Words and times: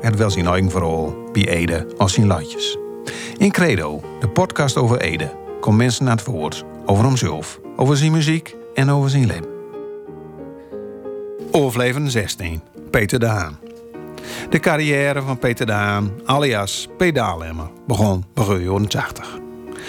Het 0.00 0.16
wel 0.16 0.30
zijn 0.30 0.46
eigen 0.46 1.14
bij 1.32 1.48
Ede 1.48 1.86
als 1.96 2.12
zijn 2.12 2.26
latjes. 2.26 2.78
In 3.36 3.50
Credo, 3.50 4.00
de 4.20 4.28
podcast 4.28 4.76
over 4.76 5.00
Ede, 5.00 5.30
komt 5.60 5.76
mensen 5.76 6.04
naar 6.04 6.16
het 6.16 6.24
woord 6.24 6.64
over 6.86 7.04
hemzelf, 7.04 7.60
over 7.76 7.96
zijn 7.96 8.12
muziek 8.12 8.56
en 8.74 8.90
over 8.90 9.10
zijn 9.10 9.26
leven. 9.26 9.56
Overleven 11.50 12.10
16, 12.10 12.62
Peter 12.90 13.18
de 13.18 13.26
Haan. 13.26 13.58
De 14.50 14.58
carrière 14.58 15.22
van 15.22 15.38
Peter 15.38 15.66
de 15.66 15.72
Haan, 15.72 16.10
alias 16.24 16.88
Pedaalemmer, 16.96 17.70
begon 17.86 18.24
begin 18.34 18.62
jaren 18.62 18.88
80. 18.88 19.38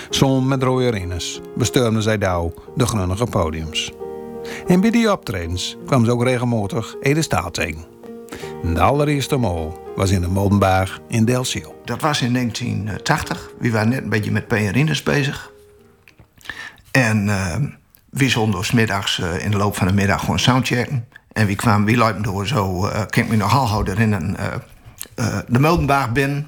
Zon 0.09 0.47
met 0.47 0.63
rode 0.63 0.89
rinnes 0.89 1.41
besturmden 1.55 2.03
zij 2.03 2.17
dauw 2.17 2.53
de 2.75 2.85
grunnige 2.85 3.25
podiums. 3.25 3.91
En 4.67 4.81
bij 4.81 4.91
die 4.91 5.11
optredens 5.11 5.77
kwam 5.85 6.05
ze 6.05 6.11
ook 6.11 6.23
regelmatig 6.23 6.95
Ede 7.01 7.21
Staal 7.21 7.51
tegen. 7.51 7.98
De 8.63 8.81
allereerste 8.81 9.37
mol 9.37 9.91
was 9.95 10.11
in 10.11 10.21
de 10.21 10.27
Moldenberg 10.27 10.99
in 11.07 11.25
Delciel. 11.25 11.81
Dat 11.85 12.01
was 12.01 12.21
in 12.21 12.33
1980. 12.33 13.49
We 13.59 13.71
waren 13.71 13.89
net 13.89 14.03
een 14.03 14.09
beetje 14.09 14.31
met 14.31 14.47
PR'ers 14.47 15.03
bezig. 15.03 15.51
En 16.91 17.27
uh, 17.27 17.55
wie 18.09 18.29
zonden 18.29 18.65
smiddags 18.65 19.19
uh, 19.19 19.43
in 19.43 19.51
de 19.51 19.57
loop 19.57 19.75
van 19.75 19.87
de 19.87 19.93
middag 19.93 20.19
gewoon 20.19 20.39
soundchecken. 20.39 21.05
En 21.31 21.45
wie 21.45 21.55
kwamen, 21.55 21.85
wie 21.85 22.03
liepen 22.03 22.21
door 22.21 22.47
zo, 22.47 22.85
uh, 22.85 22.91
kan 22.91 23.23
ik 23.23 23.29
me 23.29 23.35
nog 23.35 23.71
al 23.71 23.83
herinneren, 23.85 24.35
uh, 25.19 25.37
de 25.47 25.59
Moldenberg 25.59 26.11
binnen. 26.11 26.47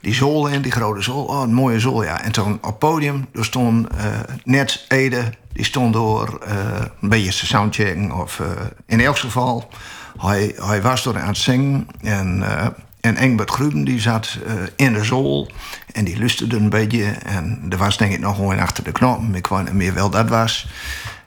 Die 0.00 0.14
zool 0.14 0.46
in, 0.46 0.62
die 0.62 0.72
grote 0.72 1.02
zool. 1.02 1.24
Oh, 1.24 1.42
een 1.42 1.54
mooie 1.54 1.80
zool, 1.80 2.04
ja. 2.04 2.22
En 2.22 2.32
toen 2.32 2.58
op 2.62 2.78
podium, 2.78 3.26
er 3.32 3.44
stond 3.44 3.88
net 4.44 4.84
Ede, 4.88 5.32
die 5.52 5.64
stond 5.64 5.92
door 5.92 6.40
een 7.00 7.08
beetje 7.08 7.30
te 7.30 7.46
soundchecken. 7.46 8.12
Of 8.12 8.42
in 8.86 9.00
elk 9.00 9.18
geval 9.18 9.70
hij, 10.18 10.54
hij 10.56 10.82
was 10.82 11.02
door 11.02 11.18
aan 11.18 11.28
het 11.28 11.36
zingen. 11.36 11.86
En, 12.00 12.38
uh, 12.38 12.66
en 13.00 13.16
Engbert 13.16 13.50
Gruben 13.50 13.84
die 13.84 14.00
zat 14.00 14.38
uh, 14.46 14.52
in 14.76 14.92
de 14.92 15.04
zool. 15.04 15.50
En 15.92 16.04
die 16.04 16.18
luisterde 16.18 16.56
een 16.56 16.68
beetje. 16.68 17.04
En 17.04 17.66
er 17.70 17.76
was 17.76 17.96
denk 17.96 18.12
ik 18.12 18.20
nog 18.20 18.36
gewoon 18.36 18.58
achter 18.58 18.84
de 18.84 18.92
knoppen. 18.92 19.34
Ik 19.34 19.46
weet 19.46 19.64
niet 19.64 19.72
meer 19.72 19.94
wel 19.94 20.10
dat 20.10 20.28
was. 20.28 20.66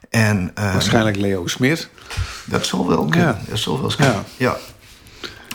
En, 0.09 0.51
uh, 0.59 0.73
Waarschijnlijk 0.73 1.17
Leo 1.17 1.47
Smit. 1.47 1.89
Dat 2.45 2.65
zal 2.65 2.87
wel 2.87 3.05
kunnen. 3.05 3.27
Ja. 3.27 3.49
Dat 3.49 3.59
zal 3.59 3.81
wel 3.81 3.95
kunnen. 3.95 4.13
Ja. 4.15 4.23
ja. 4.37 4.57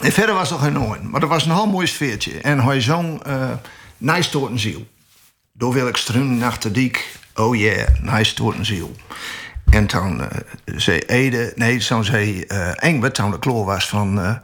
En 0.01 0.13
verder 0.13 0.35
was 0.35 0.51
er 0.51 0.59
geen 0.59 0.73
nooit. 0.73 1.03
Maar 1.03 1.23
er 1.23 1.29
was 1.29 1.45
een 1.45 1.55
heel 1.55 1.67
mooi 1.67 1.87
sfeertje. 1.87 2.41
En 2.41 2.59
hij 2.59 2.81
zong 2.81 3.27
uh, 3.27 3.51
Nice 3.99 4.39
een 4.39 4.59
ziel. 4.59 4.87
Door 5.53 5.73
wil 5.73 5.89
ik 5.89 5.97
struinen 5.97 6.43
achter 6.43 6.73
diek. 6.73 7.19
Oh 7.35 7.57
yeah, 7.57 7.89
nice 8.01 8.43
een 8.43 8.65
ziel. 8.65 8.97
En 9.71 9.87
toen 9.87 10.21
uh, 10.21 10.27
zei 10.65 10.99
Ede, 10.99 11.53
nee, 11.55 11.79
toen 11.79 12.05
zei 12.05 12.45
uh, 12.49 12.85
Engbert, 12.85 13.15
toen 13.15 13.31
de 13.31 13.39
kloor 13.39 13.65
was 13.65 13.89
van... 13.89 14.19
Uh, 14.19 14.35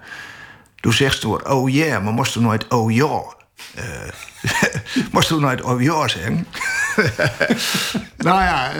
toen 0.80 0.92
zegt 0.92 1.20
ze 1.20 1.48
oh 1.48 1.70
yeah, 1.70 2.04
maar 2.04 2.12
moest 2.12 2.34
er 2.34 2.40
nooit 2.40 2.68
oh 2.68 2.92
ja. 2.92 3.22
moest 5.12 5.30
er 5.30 5.40
nooit 5.40 5.62
oh 5.62 5.82
ja 5.82 6.08
zeggen. 6.08 6.46
nou 8.16 8.42
ja, 8.42 8.70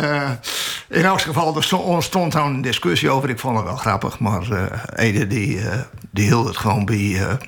in 0.88 1.04
elk 1.04 1.20
geval, 1.20 1.56
er 1.56 1.62
stond, 2.02 2.30
toen 2.30 2.36
een 2.36 2.62
discussie 2.62 3.10
over. 3.10 3.28
Ik 3.28 3.38
vond 3.38 3.56
het 3.56 3.64
wel 3.64 3.76
grappig, 3.76 4.18
maar 4.18 4.70
Ede 4.94 5.26
die, 5.26 5.60
die 6.10 6.24
hield 6.24 6.46
het 6.46 6.56
gewoon 6.56 6.84
bij 6.84 7.38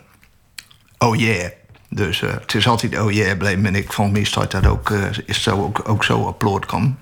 oh 0.99 1.17
yeah. 1.17 1.51
Dus 1.89 2.21
het 2.21 2.55
is 2.55 2.69
altijd 2.69 2.99
oh 2.99 3.13
yeah 3.13 3.39
bleef. 3.39 3.63
En 3.63 3.75
ik 3.75 3.93
vond 3.93 4.13
meestal 4.13 4.49
dat 4.49 4.67
ook, 4.67 4.91
is 5.27 5.43
zo, 5.43 5.63
ook, 5.63 5.89
ook 5.89 6.05
zo 6.05 6.27
applaud 6.27 6.67
kan. 6.67 6.99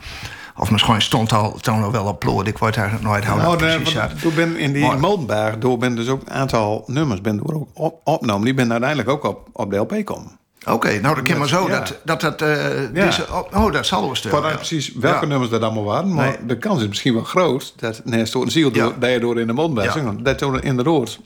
Of 0.59 0.71
misschien 0.71 1.03
stond 1.03 1.33
al 1.33 1.53
toen 1.61 1.83
al 1.83 1.93
wel 1.93 2.07
applaud. 2.07 2.47
Ik 2.47 2.59
word 2.59 2.75
daar 2.75 2.99
nooit 3.01 3.25
houden. 3.25 3.59
Nou, 3.59 3.83
nee, 3.85 4.17
toen 4.21 4.35
ben 4.35 4.57
in 4.57 4.73
die 4.73 4.97
Molenberg, 4.97 5.59
door 5.59 5.79
ben 5.79 5.95
dus 5.95 6.09
ook 6.09 6.21
een 6.21 6.31
aantal 6.31 6.85
nummers 6.87 7.21
ben 7.21 7.37
door 7.37 7.55
ook 7.55 7.69
op, 7.73 8.01
opgenomen. 8.05 8.45
Die 8.45 8.55
ben 8.55 8.71
uiteindelijk 8.71 9.09
ook 9.09 9.25
op, 9.25 9.49
op 9.53 9.71
de 9.71 9.77
LP 9.77 10.05
komen. 10.05 10.39
Oké, 10.61 10.73
okay, 10.73 10.99
nou 10.99 11.15
dan 11.15 11.25
kan 11.25 11.39
maar 11.39 11.49
zo 11.49 11.69
ja. 11.69 11.79
dat 11.79 12.01
dat, 12.05 12.21
dat 12.21 12.43
uh, 12.43 12.83
ja. 12.83 13.05
deze, 13.05 13.27
oh, 13.53 13.73
dat 13.73 13.87
zal 13.87 14.15
wel 14.23 14.41
precies 14.41 14.93
welke 14.93 15.27
nummers 15.27 15.51
dat 15.51 15.63
allemaal 15.63 15.85
waren, 15.85 16.15
maar 16.15 16.29
nee. 16.29 16.47
de 16.47 16.59
kans 16.59 16.81
is 16.83 16.89
misschien 16.89 17.15
wel 17.15 17.25
groot 17.25 17.73
dat 17.77 18.01
nee, 18.05 18.21
een 18.21 18.51
ziel 18.51 18.71
door, 18.71 18.95
dat 18.99 19.11
je 19.11 19.21
door 19.21 19.41
in 19.41 19.47
de 19.47 19.53
Molenberg 19.53 19.95
ja. 19.95 20.15
dat 20.19 20.39
toen 20.39 20.63
in 20.63 20.77
de 20.77 20.83
rood 20.83 21.21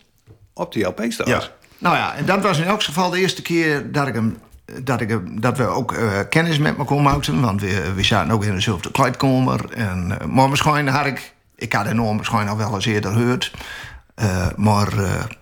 op 0.52 0.72
die 0.72 0.84
LP 0.84 1.04
staat. 1.08 1.50
Nou 1.78 1.96
ja, 1.96 2.14
en 2.14 2.26
dat 2.26 2.42
was 2.42 2.58
in 2.58 2.64
elk 2.64 2.82
geval 2.82 3.10
de 3.10 3.18
eerste 3.18 3.42
keer 3.42 3.92
dat 3.92 4.06
ik 4.06 4.14
hem 4.14 4.38
dat, 4.82 5.00
ik, 5.00 5.42
dat 5.42 5.56
we 5.56 5.66
ook 5.66 5.92
uh, 5.92 6.18
kennis 6.28 6.58
met 6.58 6.76
me 6.76 6.84
kon 6.84 7.02
maken. 7.02 7.40
Want 7.40 7.60
we, 7.60 7.92
we 7.94 8.02
zaten 8.02 8.32
ook 8.32 8.44
in 8.44 8.54
dezelfde 8.54 8.90
kleedkamer. 8.90 9.72
En, 9.72 10.18
uh, 10.20 10.26
maar 10.26 10.48
misschien 10.48 10.88
had 10.88 11.06
ik... 11.06 11.34
Ik 11.56 11.72
had 11.72 11.86
enorm 11.86 12.16
misschien 12.16 12.48
al 12.48 12.56
wel 12.56 12.74
eens 12.74 12.86
eerder 12.86 13.12
gehoord. 13.12 13.52
Uh, 14.22 14.46
maar 14.56 14.88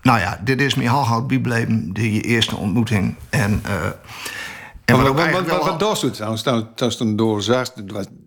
nou 0.02 0.18
ja, 0.18 0.40
dit 0.44 0.60
is 0.60 0.74
mijn 0.74 0.88
halfhoud 0.88 1.26
bijbleven. 1.26 1.92
Die 1.92 2.20
eerste 2.20 2.56
ontmoeting. 2.56 3.14
En... 3.30 3.62
En 4.90 4.96
wat, 4.96 5.14
wat, 5.14 5.30
wat, 5.30 5.46
wat, 5.46 5.78
wat 5.80 6.00
doet 6.00 6.14
trouwens? 6.14 6.42
Toen 6.42 6.74
toen 6.74 7.16
door 7.16 7.42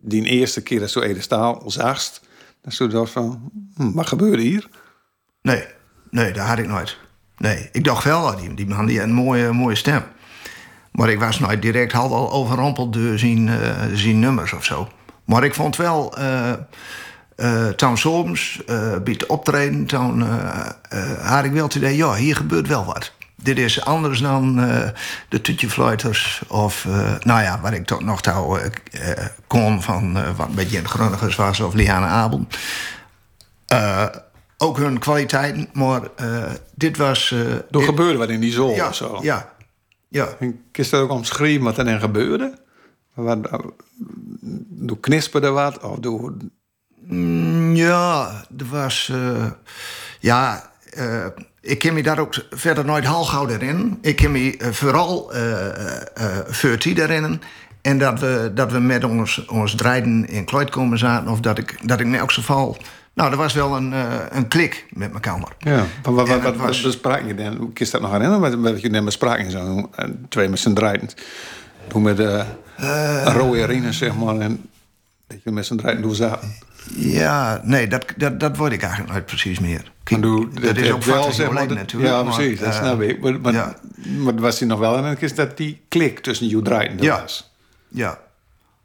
die 0.02 0.24
eerste 0.24 0.64
keer 0.64 0.80
dat 0.80 0.90
zo 0.90 1.00
Ede 1.00 1.22
Staal 1.22 1.64
zagst, 1.66 2.22
dan 2.62 2.72
stond 2.72 2.92
je 2.92 3.08
van, 3.08 3.52
hm, 3.76 3.92
wat 3.92 4.08
gebeurde 4.08 4.42
hier? 4.42 4.70
Nee, 5.42 5.64
nee, 6.10 6.32
dat 6.32 6.46
had 6.46 6.58
ik 6.58 6.68
nooit. 6.68 6.98
Nee, 7.38 7.70
ik 7.72 7.84
dacht 7.84 8.04
wel, 8.04 8.36
die, 8.36 8.54
die 8.54 8.68
man 8.68 8.86
die 8.86 9.00
had 9.00 9.08
een 9.08 9.14
mooie, 9.14 9.52
mooie 9.52 9.76
stem. 9.76 10.04
Maar 10.94 11.10
ik 11.10 11.20
was 11.20 11.40
nooit 11.40 11.62
direct 11.62 11.94
al 11.94 12.32
overrompeld 12.32 12.94
door 12.94 13.20
zijn, 13.20 13.48
uh, 13.48 13.56
zijn 13.94 14.20
nummers 14.20 14.54
of 14.54 14.64
zo. 14.64 14.88
Maar 15.26 15.44
ik 15.44 15.54
vond 15.54 15.76
wel... 15.76 16.20
Uh, 16.20 16.52
uh, 17.38 17.68
toen 17.68 17.98
soms, 17.98 18.62
uh, 18.70 18.98
bij 19.04 19.14
het 19.14 19.26
optreden, 19.26 19.86
toen 19.86 20.22
had 21.22 21.44
ik 21.44 21.52
wel 21.52 21.64
het 21.64 21.76
idee... 21.76 21.96
ja, 21.96 22.14
hier 22.14 22.36
gebeurt 22.36 22.68
wel 22.68 22.86
wat. 22.86 23.12
Dit 23.36 23.58
is 23.58 23.86
anders 23.86 24.20
dan 24.20 24.56
de 25.30 25.42
tutjefluiters 25.42 26.42
of... 26.48 26.88
nou 27.24 27.42
ja, 27.42 27.60
waar 27.62 27.74
ik 27.74 27.86
toch 27.86 28.04
nog 28.04 28.22
touw 28.22 28.60
kon 29.48 29.82
van 29.82 30.14
wat 30.36 30.48
een 30.48 30.56
beetje 30.56 30.86
Grunnigers 30.86 31.36
was... 31.36 31.60
of 31.60 31.74
Liane 31.74 32.06
Abel. 32.06 32.48
ook 34.58 34.78
hun 34.78 35.00
kwaliteiten, 35.00 35.70
maar 35.74 36.02
dit 36.76 36.98
was... 36.98 37.32
er 37.32 37.66
dit... 37.70 37.84
gebeurde 37.84 38.18
wat 38.18 38.30
in 38.30 38.40
die 38.40 38.52
zon 38.52 38.76
ja, 38.76 38.88
of 38.88 38.96
zo. 38.96 39.20
Ja, 39.22 39.53
ja. 40.14 40.28
En 40.40 40.62
kun 40.72 40.86
je 40.90 40.96
ook 40.96 41.10
omschrijven 41.10 41.64
wat 41.64 41.78
er 41.78 41.86
dan 41.86 42.00
gebeurde? 42.00 42.54
Wat, 43.14 43.50
door 44.70 45.00
knisperde 45.00 45.50
wat? 45.50 45.84
Of 45.84 45.98
door... 46.00 46.34
Mm, 47.06 47.76
ja, 47.76 48.32
er 48.58 48.66
was... 48.66 49.10
Uh, 49.12 49.52
ja, 50.20 50.72
uh, 50.98 51.26
ik 51.62 51.80
ken 51.80 51.94
me 51.94 52.04
daar 52.04 52.20
ook 52.20 52.36
verder 52.50 52.86
nooit 52.86 53.06
halgoud 53.06 53.52
in. 53.52 53.98
Ik 54.02 54.16
ken 54.16 54.32
me 54.32 54.58
vooral 54.72 55.36
uh, 55.36 56.78
die 56.80 57.02
erin. 57.02 57.42
En 57.82 57.98
dat 57.98 58.20
we, 58.20 58.52
dat 58.54 58.72
we 58.72 58.80
met 58.80 59.04
ons, 59.04 59.46
ons 59.46 59.76
draaien 59.76 60.28
in 60.28 60.46
Kloit 60.46 60.70
komen 60.70 60.98
zaten. 60.98 61.32
Of 61.32 61.40
dat 61.40 61.58
ik, 61.58 61.88
dat 61.88 62.00
ik 62.00 62.06
in 62.06 62.16
elk 62.16 62.32
geval 62.32 62.78
nou, 63.14 63.32
er 63.32 63.38
was 63.38 63.54
wel 63.54 63.76
een, 63.76 63.92
uh, 63.92 64.14
een 64.30 64.48
klik 64.48 64.86
met 64.90 65.10
mijn 65.10 65.22
kamer. 65.22 65.50
Ja, 65.60 65.86
wat, 66.04 66.28
wat, 66.28 66.42
wat, 66.42 66.56
was... 66.56 66.82
bespraak 66.82 67.28
je 67.28 67.36
dan? 67.36 67.72
Je 67.74 67.90
dat 67.92 68.02
nog 68.02 68.12
herinneren? 68.12 68.62
Wat, 68.62 68.82
je 68.82 68.90
net 68.90 69.06
bespraak 69.06 69.50
zo 69.50 69.90
twee 70.30 70.50
met 70.50 70.60
z'n 70.60 70.74
draaien. 70.74 71.10
Toen 71.88 72.02
met 72.02 72.18
de 72.18 72.44
uh, 72.80 73.26
rode 73.26 73.64
arenas, 73.64 73.98
zeg 73.98 74.16
maar. 74.16 74.40
En 74.40 74.70
dat 75.28 75.38
je 75.44 75.52
met 75.52 75.66
z'n 75.66 75.76
draaien 75.76 76.02
doen 76.02 76.16
zaten. 76.16 76.54
Ja, 76.96 77.62
nee, 77.64 77.88
dat, 77.88 78.06
dat, 78.18 78.40
dat 78.40 78.58
word 78.58 78.72
ik 78.72 78.82
eigenlijk 78.82 79.12
nooit 79.12 79.26
precies 79.26 79.60
meer. 79.60 79.92
Kijk, 80.04 80.22
doe, 80.22 80.50
dat, 80.54 80.64
dat 80.64 80.78
is 80.78 80.92
ook 80.92 81.04
wel 81.04 81.32
zeg 81.32 81.52
maar, 81.52 81.68
natuurlijk. 81.68 82.14
Ja, 82.14 82.24
precies, 82.24 82.60
maar, 82.60 82.70
dat 82.70 82.78
snap 82.78 83.02
ik. 83.02 83.22
Maar, 83.22 83.40
maar, 83.40 83.54
ja. 83.54 83.76
maar 84.18 84.36
was 84.36 84.60
hij 84.60 84.68
nog 84.68 84.80
wel 84.80 84.98
en 84.98 85.18
is 85.20 85.36
dat 85.36 85.58
die 85.58 85.82
klik 85.88 86.20
tussen 86.20 86.48
je 86.48 86.62
draaien 86.62 86.98
ja. 87.00 87.22
was. 87.22 87.52
Ja, 87.88 88.20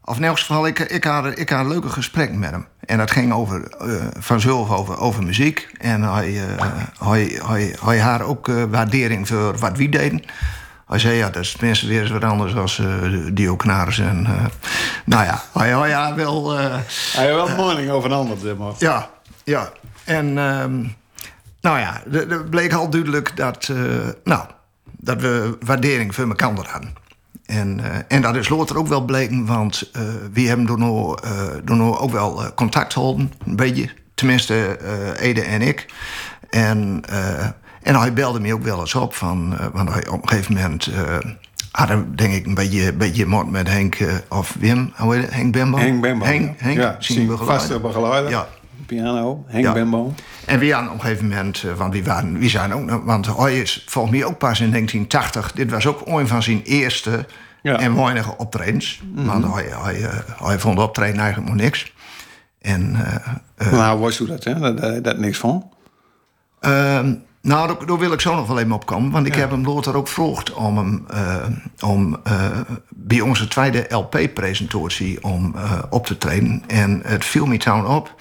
of 0.08 0.16
in 0.16 0.25
elk 0.25 0.38
geval, 0.38 0.66
ik, 0.66 0.78
ik, 0.78 1.04
had, 1.04 1.38
ik 1.38 1.48
had 1.48 1.60
een 1.60 1.69
leuke 1.69 1.88
gesprek 1.88 2.32
met 2.32 2.50
hem. 2.50 2.66
En 2.88 2.99
dat 2.99 3.11
ging 3.11 3.32
over, 3.32 3.62
uh, 3.82 3.94
vanzelf 4.19 4.70
over, 4.70 4.99
over 4.99 5.23
muziek. 5.23 5.69
En 5.79 6.02
hij, 6.02 6.31
uh, 6.31 6.43
hij, 6.99 7.40
hij, 7.44 7.76
hij 7.85 7.99
had 7.99 8.23
ook 8.23 8.49
uh, 8.49 8.64
waardering 8.70 9.29
voor 9.29 9.58
wat 9.58 9.76
we 9.76 9.88
deden. 9.88 10.23
Hij 10.87 10.99
zei, 10.99 11.14
ja, 11.14 11.31
dat 11.31 11.43
is 11.43 11.52
tenminste 11.52 11.87
weer 11.87 12.00
eens 12.00 12.11
wat 12.11 12.25
anders 12.25 12.55
als 12.55 12.79
uh, 12.79 12.88
Dio 13.32 13.56
Knaars. 13.56 13.99
En, 13.99 14.26
nou 15.05 15.25
ja, 15.25 15.43
hij, 15.52 15.69
hij 15.69 15.93
had 15.93 16.14
wel... 16.14 16.56
hij 16.56 17.31
had 17.31 17.55
wel 17.55 17.70
een 17.70 17.76
mening 17.76 17.90
over 17.90 18.11
een 18.11 18.17
ander, 18.17 18.38
zeg 18.38 18.56
maar. 18.56 18.73
Ja, 18.79 19.11
ja. 19.44 19.70
En 20.05 20.37
um, 20.37 20.94
nou 21.61 21.79
ja, 21.79 22.02
er 22.12 22.44
bleek 22.44 22.73
al 22.73 22.90
duidelijk 22.90 23.37
dat... 23.37 23.73
nou, 24.25 24.46
dat 24.85 25.20
we 25.20 25.56
waardering 25.61 26.14
voor 26.14 26.29
elkaar 26.29 26.52
hadden. 26.55 26.94
En, 27.48 27.80
eh, 27.80 27.98
en 28.08 28.22
dat 28.22 28.36
is 28.36 28.48
later 28.48 28.78
ook 28.78 28.86
wel 28.86 29.04
bleken, 29.04 29.46
want 29.46 29.90
uh, 29.96 30.02
we 30.32 30.40
hebben 30.40 30.66
door 30.66 30.78
nou, 30.78 31.18
uh, 31.24 31.30
door 31.64 31.76
nou 31.76 31.96
ook 31.96 32.10
wel 32.10 32.42
contact 32.54 32.92
gehouden, 32.92 33.32
een 33.44 33.56
beetje. 33.56 33.88
Tenminste, 34.14 34.78
Ede 35.20 35.42
en 35.42 35.62
ik. 35.62 35.86
En, 36.50 37.02
en 37.82 37.94
hij 37.94 38.12
belde 38.12 38.40
me 38.40 38.54
ook 38.54 38.62
wel 38.62 38.80
eens 38.80 38.94
op, 38.94 39.14
van, 39.14 39.56
want 39.72 39.92
hij 39.92 40.08
op 40.08 40.22
een 40.22 40.28
gegeven 40.28 40.54
moment 40.54 40.90
hadden 41.70 42.16
denk 42.16 42.32
ik 42.32 42.46
een 42.46 42.54
beetje, 42.54 42.92
beetje 42.92 43.26
mot 43.26 43.50
met 43.50 43.68
Henk 43.68 43.98
of 44.28 44.56
Wim, 44.58 44.92
hoe 44.96 45.14
heet 45.14 45.24
het? 45.24 45.34
Henk 45.34 45.52
Bembo? 45.52 45.78
Henk 45.78 46.00
Bembo. 46.00 46.24
Henk, 46.24 46.60
Henk 46.60 46.76
ja, 46.76 46.96
zien. 46.98 47.30
Ja. 48.28 48.48
Piano, 48.88 49.44
Henk 49.46 49.64
Ja. 49.64 49.73
Bembo. 49.73 50.14
En 50.46 50.58
we 50.58 50.73
hadden 50.73 50.90
op 50.93 50.99
een 50.99 51.05
gegeven 51.05 51.29
moment, 51.29 51.62
eh, 51.62 51.73
want 51.73 51.93
wie, 51.93 52.05
waren, 52.05 52.38
wie 52.38 52.49
zijn 52.50 52.75
ook 52.75 52.85
nog, 52.85 53.05
want 53.05 53.37
hij 53.37 53.61
is 53.61 53.85
volgens 53.88 54.14
mij 54.17 54.25
ook 54.25 54.38
pas 54.38 54.61
in 54.61 54.70
1980. 54.70 55.52
Dit 55.52 55.70
was 55.70 55.87
ook 55.87 56.06
een 56.06 56.29
van 56.29 56.43
zijn 56.43 56.62
eerste 56.62 57.26
Ja. 57.62 57.79
en 57.79 57.96
weinige 57.96 58.37
optredens. 58.37 59.02
Want 59.14 59.55
hij, 59.55 59.69
hij, 59.82 60.11
hij 60.43 60.58
vond 60.58 60.76
de 60.76 60.82
optreden 60.82 61.20
eigenlijk 61.20 61.52
nog 61.52 61.61
niks. 61.62 61.93
En 62.61 62.94
eh, 62.94 63.67
eh, 63.67 63.73
nou, 63.73 63.99
was 64.00 64.20
u 64.20 64.26
dat, 64.26 64.44
hè? 64.44 64.58
Dat, 64.58 64.79
dat, 64.79 65.05
dat 65.05 65.19
niks 65.19 65.38
van. 65.38 65.70
Ehm, 66.61 67.14
nou, 67.43 67.67
daar, 67.67 67.87
daar 67.87 67.99
wil 67.99 68.12
ik 68.12 68.20
zo 68.20 68.35
nog 68.35 68.46
wel 68.46 68.58
even 68.58 68.73
op 68.73 68.87
komen. 68.87 69.11
Want 69.11 69.26
ik 69.26 69.35
heb 69.35 69.50
hem 69.50 69.67
later 69.67 69.96
ook 69.96 70.08
gevraagd 70.08 70.52
om, 70.52 70.76
hem, 70.76 71.06
om 71.85 72.17
bij 72.88 73.20
onze 73.20 73.49
tweede 73.49 73.87
LP-presentatie 73.88 75.25
om 75.25 75.55
op 75.90 76.06
te 76.06 76.19
treden. 76.19 76.62
En 76.67 77.00
het 77.05 77.25
viel 77.25 77.46
me 77.46 77.56
toen 77.56 77.87
op. 77.87 78.14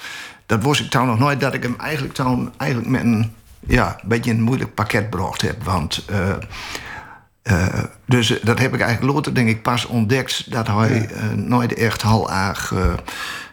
Dat 0.48 0.64
was 0.64 0.82
ik 0.82 0.90
toen 0.90 1.06
nog 1.06 1.20
nooit 1.20 1.40
dat 1.40 1.54
ik 1.54 1.64
hem 1.64 1.76
eigenlijk, 1.78 2.14
toen, 2.14 2.52
eigenlijk 2.58 2.90
met 2.92 3.02
een 3.02 3.34
ja, 3.68 3.98
een 4.02 4.08
beetje 4.10 4.32
een 4.32 4.42
moeilijk 4.42 4.74
pakket 4.74 5.04
gebracht 5.04 5.42
heb. 5.42 5.64
Want 5.64 6.06
eh, 6.10 6.30
eh, 7.42 7.84
dus 8.06 8.30
eh, 8.40 8.46
dat 8.46 8.60
heb 8.60 8.74
ik 8.74 8.82
eigenlijk 8.82 9.14
later 9.16 9.34
denk 9.34 9.50
ik 9.50 9.62
pas 9.62 9.86
ontdekt 9.86 10.52
dat 10.52 10.68
hij 10.68 11.10
nooit 11.36 11.74
echt 11.74 12.04
al 12.04 12.32
erg. 12.32 12.72
eh, 12.72 12.94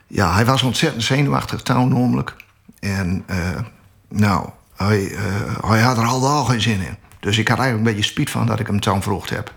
ja, 0.06 0.34
hij 0.34 0.44
was 0.44 0.62
ontzettend 0.62 1.02
zenuwachtig 1.04 1.62
toen 1.62 1.88
namelijk. 1.88 2.34
En 2.80 3.24
nou, 4.08 4.48
hij, 4.76 5.12
hij 5.66 5.80
had 5.80 5.98
er 5.98 6.04
al 6.04 6.44
geen 6.44 6.60
zin 6.60 6.80
in. 6.80 6.96
Dus 7.20 7.38
ik 7.38 7.48
had 7.48 7.58
eigenlijk 7.58 7.88
een 7.88 7.94
beetje 7.94 8.10
spiet 8.10 8.30
van 8.30 8.46
dat 8.46 8.60
ik 8.60 8.66
hem 8.66 8.80
toen 8.80 9.02
vroeg 9.02 9.28
heb. 9.28 9.52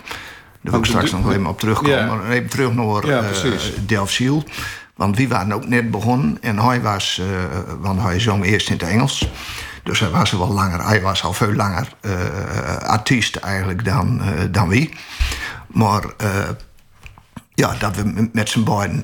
Daar 0.61 0.71
wil 0.71 0.79
ik 0.79 0.85
straks 0.85 1.11
nog 1.11 1.31
even 1.31 1.45
op 1.45 1.59
terugkomen. 1.59 2.21
Ja. 2.21 2.29
Even 2.29 2.49
terug 2.49 2.73
naar 2.73 3.07
Ja, 3.07 3.21
precies. 3.21 3.73
Want 4.97 5.17
we 5.17 5.27
waren 5.27 5.53
ook 5.53 5.67
net 5.67 5.91
begonnen. 5.91 6.37
En 6.41 6.59
hij 6.59 6.81
was, 6.81 7.19
eh, 7.19 7.27
want 7.79 8.01
hij 8.01 8.19
zong 8.19 8.45
eerst 8.45 8.69
in 8.69 8.77
het 8.77 8.87
Engels. 8.87 9.29
Dus 9.83 9.99
hij 9.99 10.09
was 10.09 10.31
wel 10.31 10.53
langer, 10.53 10.85
hij 10.85 11.01
was 11.01 11.23
al 11.23 11.33
veel 11.33 11.53
langer 11.53 11.87
eh, 12.01 12.77
artiest 12.77 13.35
eigenlijk 13.35 13.85
dan, 13.85 14.21
eh, 14.21 14.43
dan 14.51 14.67
wie. 14.67 14.93
Maar 15.67 16.03
ja, 17.53 17.75
dat 17.79 17.95
we 17.95 18.29
met 18.33 18.49
z'n 18.49 18.63
beiden 18.63 19.01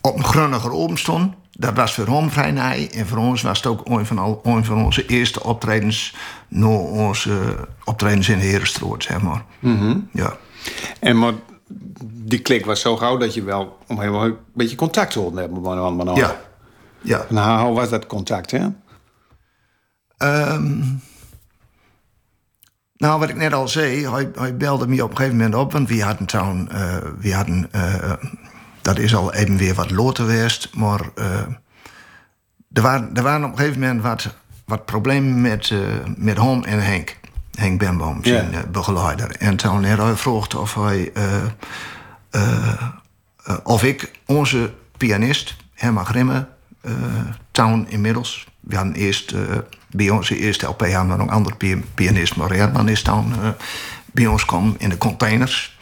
op 0.00 0.16
een 0.16 0.24
grunniger 0.24 0.72
open 0.72 0.98
stonden. 0.98 1.34
Dat 1.52 1.74
was 1.74 1.94
voor 1.94 2.06
hem 2.06 2.30
vrij 2.30 2.50
nij. 2.50 2.90
En 2.94 3.06
voor 3.06 3.18
ons 3.18 3.42
was 3.42 3.56
het 3.56 3.66
ook 3.66 3.88
een 3.88 4.06
van, 4.06 4.18
al, 4.18 4.40
een 4.44 4.64
van 4.64 4.84
onze 4.84 5.06
eerste 5.06 5.44
optredens... 5.44 6.14
na 6.48 6.66
onze 6.66 7.56
optredens 7.84 8.28
in 8.28 8.38
de 8.38 8.44
Herenstraat, 8.44 9.02
zeg 9.02 9.22
maar. 9.22 9.42
Ja. 10.12 10.36
En 11.00 11.18
maar 11.18 11.32
die 12.04 12.40
klik 12.40 12.66
was 12.66 12.80
zo 12.80 12.96
gauw 12.96 13.16
dat 13.16 13.34
je 13.34 13.42
wel 13.42 13.78
om 13.86 13.98
een 13.98 14.36
beetje 14.54 14.76
contact 14.76 15.14
wilde 15.14 15.40
hebben 15.40 15.60
met 15.60 15.78
ander. 15.78 16.16
Ja. 16.16 16.40
Ja. 17.02 17.26
Nou, 17.28 17.66
hoe 17.66 17.74
was 17.74 17.90
dat 17.90 18.06
contact, 18.06 18.50
hè? 18.50 18.66
Ehm, 20.16 20.80
nou, 22.96 23.20
wat 23.20 23.28
ik 23.28 23.36
net 23.36 23.52
al 23.52 23.68
zei, 23.68 24.08
hij, 24.08 24.30
hij 24.34 24.56
belde 24.56 24.86
me 24.86 25.02
op 25.02 25.10
een 25.10 25.16
gegeven 25.16 25.36
moment 25.36 25.54
op, 25.54 25.72
want 25.72 25.88
we 25.88 26.02
hadden 26.02 26.26
toen, 26.26 26.70
eh, 26.70 26.96
we 27.18 27.34
hadden, 27.34 27.68
eh, 27.72 28.12
dat 28.82 28.98
is 28.98 29.14
al 29.14 29.32
even 29.32 29.56
weer 29.56 29.74
wat 29.74 29.90
later 29.90 30.24
geweest, 30.24 30.74
maar 30.74 31.00
eh, 31.14 31.46
er, 32.72 32.82
waren, 32.82 33.14
er 33.14 33.22
waren 33.22 33.44
op 33.44 33.50
een 33.50 33.58
gegeven 33.58 33.80
moment 33.80 34.02
wat, 34.02 34.34
wat 34.64 34.84
problemen 34.84 35.40
met, 35.40 35.72
met 36.16 36.36
hem 36.36 36.64
en 36.64 36.84
Henk. 36.84 37.20
Henk 37.58 37.78
Bemboom, 37.78 38.24
zijn 38.24 38.54
eh, 38.54 38.60
begeleider. 38.72 39.36
En 39.38 39.56
toen 39.56 39.84
hij 39.84 39.96
gevraagd 39.96 40.54
of 40.54 40.74
hij, 40.74 41.10
eh, 41.14 41.44
eh, 42.30 42.82
of 43.62 43.84
ik 43.84 44.10
onze 44.26 44.72
pianist, 44.96 45.56
Herman 45.74 46.06
Grimme, 46.06 46.46
town 47.50 47.86
inmiddels. 47.88 48.46
We 48.60 48.76
hadden 48.76 48.94
eerst, 48.94 49.34
bij 49.90 50.10
onze 50.10 50.38
eerste 50.38 50.66
LP 50.66 50.80
hadden 50.80 51.10
we 51.10 51.16
nog 51.16 51.26
een 51.26 51.32
andere 51.32 51.56
pi- 51.56 51.84
pianist, 51.94 52.36
maar 52.36 52.50
Herman 52.52 52.88
is 52.88 53.02
dan 53.02 53.32
bij 54.12 54.26
ons 54.26 54.44
kwam 54.44 54.74
in 54.78 54.88
de 54.88 54.98
containers. 54.98 55.78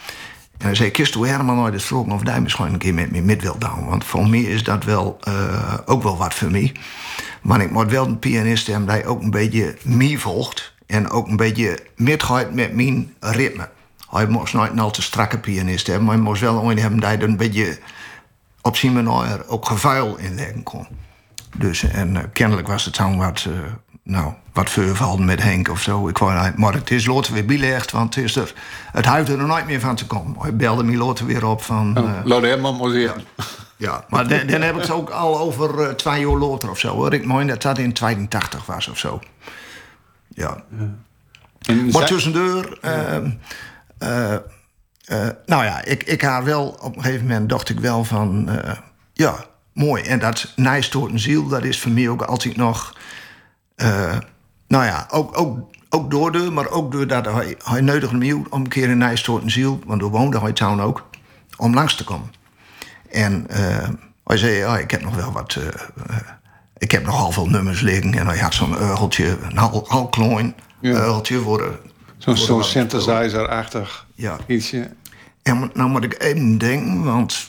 En 0.59 0.67
hij 0.67 0.75
zei, 0.75 0.91
kist 0.91 1.15
hoe 1.15 1.27
Herman 1.27 1.57
nooit 1.57 1.73
eens 1.75 1.85
vroegen 1.85 2.13
of 2.13 2.23
hij 2.23 2.41
misschien 2.41 2.67
een 2.67 2.79
keer 2.79 2.95
met 2.95 3.11
me 3.11 3.21
met 3.21 3.43
wil 3.43 3.59
doen. 3.59 3.87
Want 3.87 4.05
voor 4.05 4.29
mij 4.29 4.41
is 4.41 4.65
dat 4.65 4.85
wel, 4.85 5.19
ook 5.85 6.03
wel 6.03 6.17
wat 6.17 6.35
voor 6.35 6.51
mij. 6.51 6.73
Maar 7.43 7.61
ik 7.61 7.71
moet 7.71 7.91
wel 7.91 8.07
een 8.07 8.19
pianist 8.19 8.67
hebben 8.67 8.95
die 8.95 9.07
ook 9.07 9.23
een 9.23 9.31
beetje 9.31 9.77
mij 9.83 10.17
volgt. 10.17 10.73
En 10.91 11.11
ook 11.11 11.27
een 11.29 11.37
beetje 11.37 11.79
metgaat 11.97 12.53
met 12.53 12.75
mijn 12.75 13.15
ritme. 13.21 13.69
Hij 14.11 14.27
moest 14.27 14.55
nooit 14.55 14.71
een 14.71 14.79
al 14.79 14.91
te 14.91 15.03
strakke 15.03 15.39
pianist 15.39 15.87
hebben. 15.87 16.05
Maar 16.05 16.15
hij 16.15 16.25
moest 16.25 16.41
wel 16.41 16.59
iemand 16.59 16.81
hebben 16.81 17.03
er 17.03 17.23
een 17.23 17.37
beetje 17.37 17.79
op 18.63 18.77
zijn 18.77 18.93
manier 18.93 19.49
ook 19.49 19.67
gevuil 19.67 20.17
in 20.17 20.35
leggen 20.35 20.63
kon. 20.63 20.87
Dus, 21.57 21.83
en 21.83 22.17
eh, 22.17 22.23
kennelijk 22.33 22.69
was 22.69 22.85
het 22.85 22.97
dan 22.97 23.19
wat, 23.19 23.47
eh 23.49 23.53
nou, 24.03 24.33
wat 24.53 25.19
met 25.19 25.43
Henk 25.43 25.69
of 25.69 25.81
zo. 25.81 26.09
Ik 26.09 26.19
wou, 26.19 26.53
maar 26.57 26.75
het 26.75 26.91
is 26.91 27.07
later 27.07 27.33
weer 27.33 27.45
bilegd, 27.45 27.91
want 27.91 28.15
het, 28.15 28.25
is 28.25 28.37
er, 28.37 28.55
het 28.93 29.07
er 29.29 29.47
nooit 29.47 29.67
meer 29.67 29.81
van 29.81 29.97
te 29.97 30.07
komen. 30.07 30.37
Hij 30.41 30.57
belde 30.57 30.83
me 30.85 30.97
later 30.97 31.27
weer 31.27 31.47
op 31.47 31.63
van... 31.63 31.97
eh, 31.97 32.25
Lode 32.25 32.47
Herman 32.47 32.75
moest 32.75 32.95
hier. 32.95 33.15
ja, 33.77 34.05
maar 34.09 34.29
dan, 34.29 34.47
dan 34.47 34.61
heb 34.61 34.75
ik 34.75 34.81
het 34.81 34.91
ook 34.91 35.11
al 35.11 35.39
over 35.39 35.83
eh, 35.83 35.95
twee 35.95 36.21
jaar 36.21 36.39
later 36.39 36.71
of 36.71 36.79
zo. 36.79 36.95
Hoor. 36.95 37.15
Ik 37.15 37.27
meen 37.27 37.47
dat 37.47 37.63
dat 37.63 37.79
in 37.79 37.93
82 37.93 38.67
was 38.67 38.89
of 38.89 38.99
zo. 38.99 39.21
Ja. 40.41 40.65
En 41.61 41.91
Maar 41.91 42.07
tussendoor... 42.07 42.79
ehm, 42.81 43.31
eh, 43.99 44.35
eh, 44.35 45.29
nou 45.47 45.65
ja, 45.65 45.85
ik, 45.85 46.03
ik 46.03 46.23
haar 46.23 46.45
wel... 46.45 46.69
Op 46.81 46.97
een 46.97 47.03
gegeven 47.03 47.27
moment 47.27 47.49
dacht 47.49 47.69
ik 47.69 47.81
wel 47.81 48.05
van... 48.05 48.49
eh, 48.49 48.77
ja, 49.13 49.45
mooi. 49.73 50.03
En 50.03 50.19
dat 50.19 50.53
Nijstoort 50.57 51.13
een 51.13 51.19
ziel, 51.19 51.49
dat 51.49 51.65
is 51.65 51.81
voor 51.81 51.91
mij 51.91 52.09
ook 52.09 52.23
altijd 52.23 52.57
nog... 52.57 52.97
eh, 53.77 54.19
nou 54.69 54.85
ja, 54.85 55.07
ook, 55.11 55.39
ook, 55.39 55.59
ook 55.89 56.11
door 56.11 56.33
de... 56.33 56.51
Maar 56.51 56.71
ook 56.71 56.93
doordat 56.93 57.25
hij, 57.25 57.57
hij 57.65 57.89
uit 57.89 58.05
om 58.07 58.23
een 58.51 58.69
keer 58.69 58.89
in 58.89 58.99
Nijstoort 58.99 59.43
een 59.43 59.51
ziel... 59.51 59.81
want 59.87 60.01
daar 60.01 60.11
woonde 60.11 60.41
hij 60.41 60.53
toen 60.53 60.81
ook... 60.83 61.09
om 61.57 61.75
langs 61.75 61.95
te 61.95 62.05
komen. 62.05 62.33
En 63.11 63.47
hij 64.25 64.37
zei, 64.37 64.53
ja, 64.53 64.79
ik 64.79 64.91
heb 64.91 65.03
nog 65.03 65.15
wel 65.15 65.33
wat... 65.33 65.59
ik 66.81 66.91
heb 66.91 67.05
nogal 67.07 67.33
veel 67.33 67.47
nummers 67.47 67.81
liggen. 67.81 68.15
En 68.15 68.27
hij 68.27 68.39
had 68.39 68.55
zo'n 68.55 68.79
eugeltje, 68.79 69.37
een 69.51 69.57
hal, 69.57 69.85
hal 69.89 70.09
klein 70.09 70.55
Ja. 70.81 70.91
eugeltje 70.91 71.39
voor 71.39 71.59
de... 71.59 71.73
Zo'n 72.19 72.35
de- 72.59 72.63
synthesizer-achtig 72.63 74.07
Ja. 74.15 74.37
ietsje. 74.47 74.91
En 75.43 75.71
nou 75.75 75.91
moet 75.91 76.05
ik 76.05 76.23
even 76.23 76.59
denken, 76.59 77.05
want... 77.05 77.49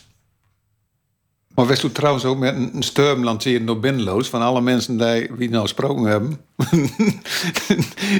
Maar 1.55 1.65
wist 1.65 1.83
u 1.83 1.91
trouwens 1.91 2.25
ook 2.25 2.37
met 2.37 2.55
een 2.55 2.83
sturmlantieren 2.83 3.65
door 3.65 3.79
binnenloos... 3.79 4.29
van 4.29 4.41
alle 4.41 4.61
mensen 4.61 4.97
die 4.97 5.29
wie 5.37 5.49
nou 5.49 5.61
gesproken 5.61 6.03
hebben... 6.03 6.39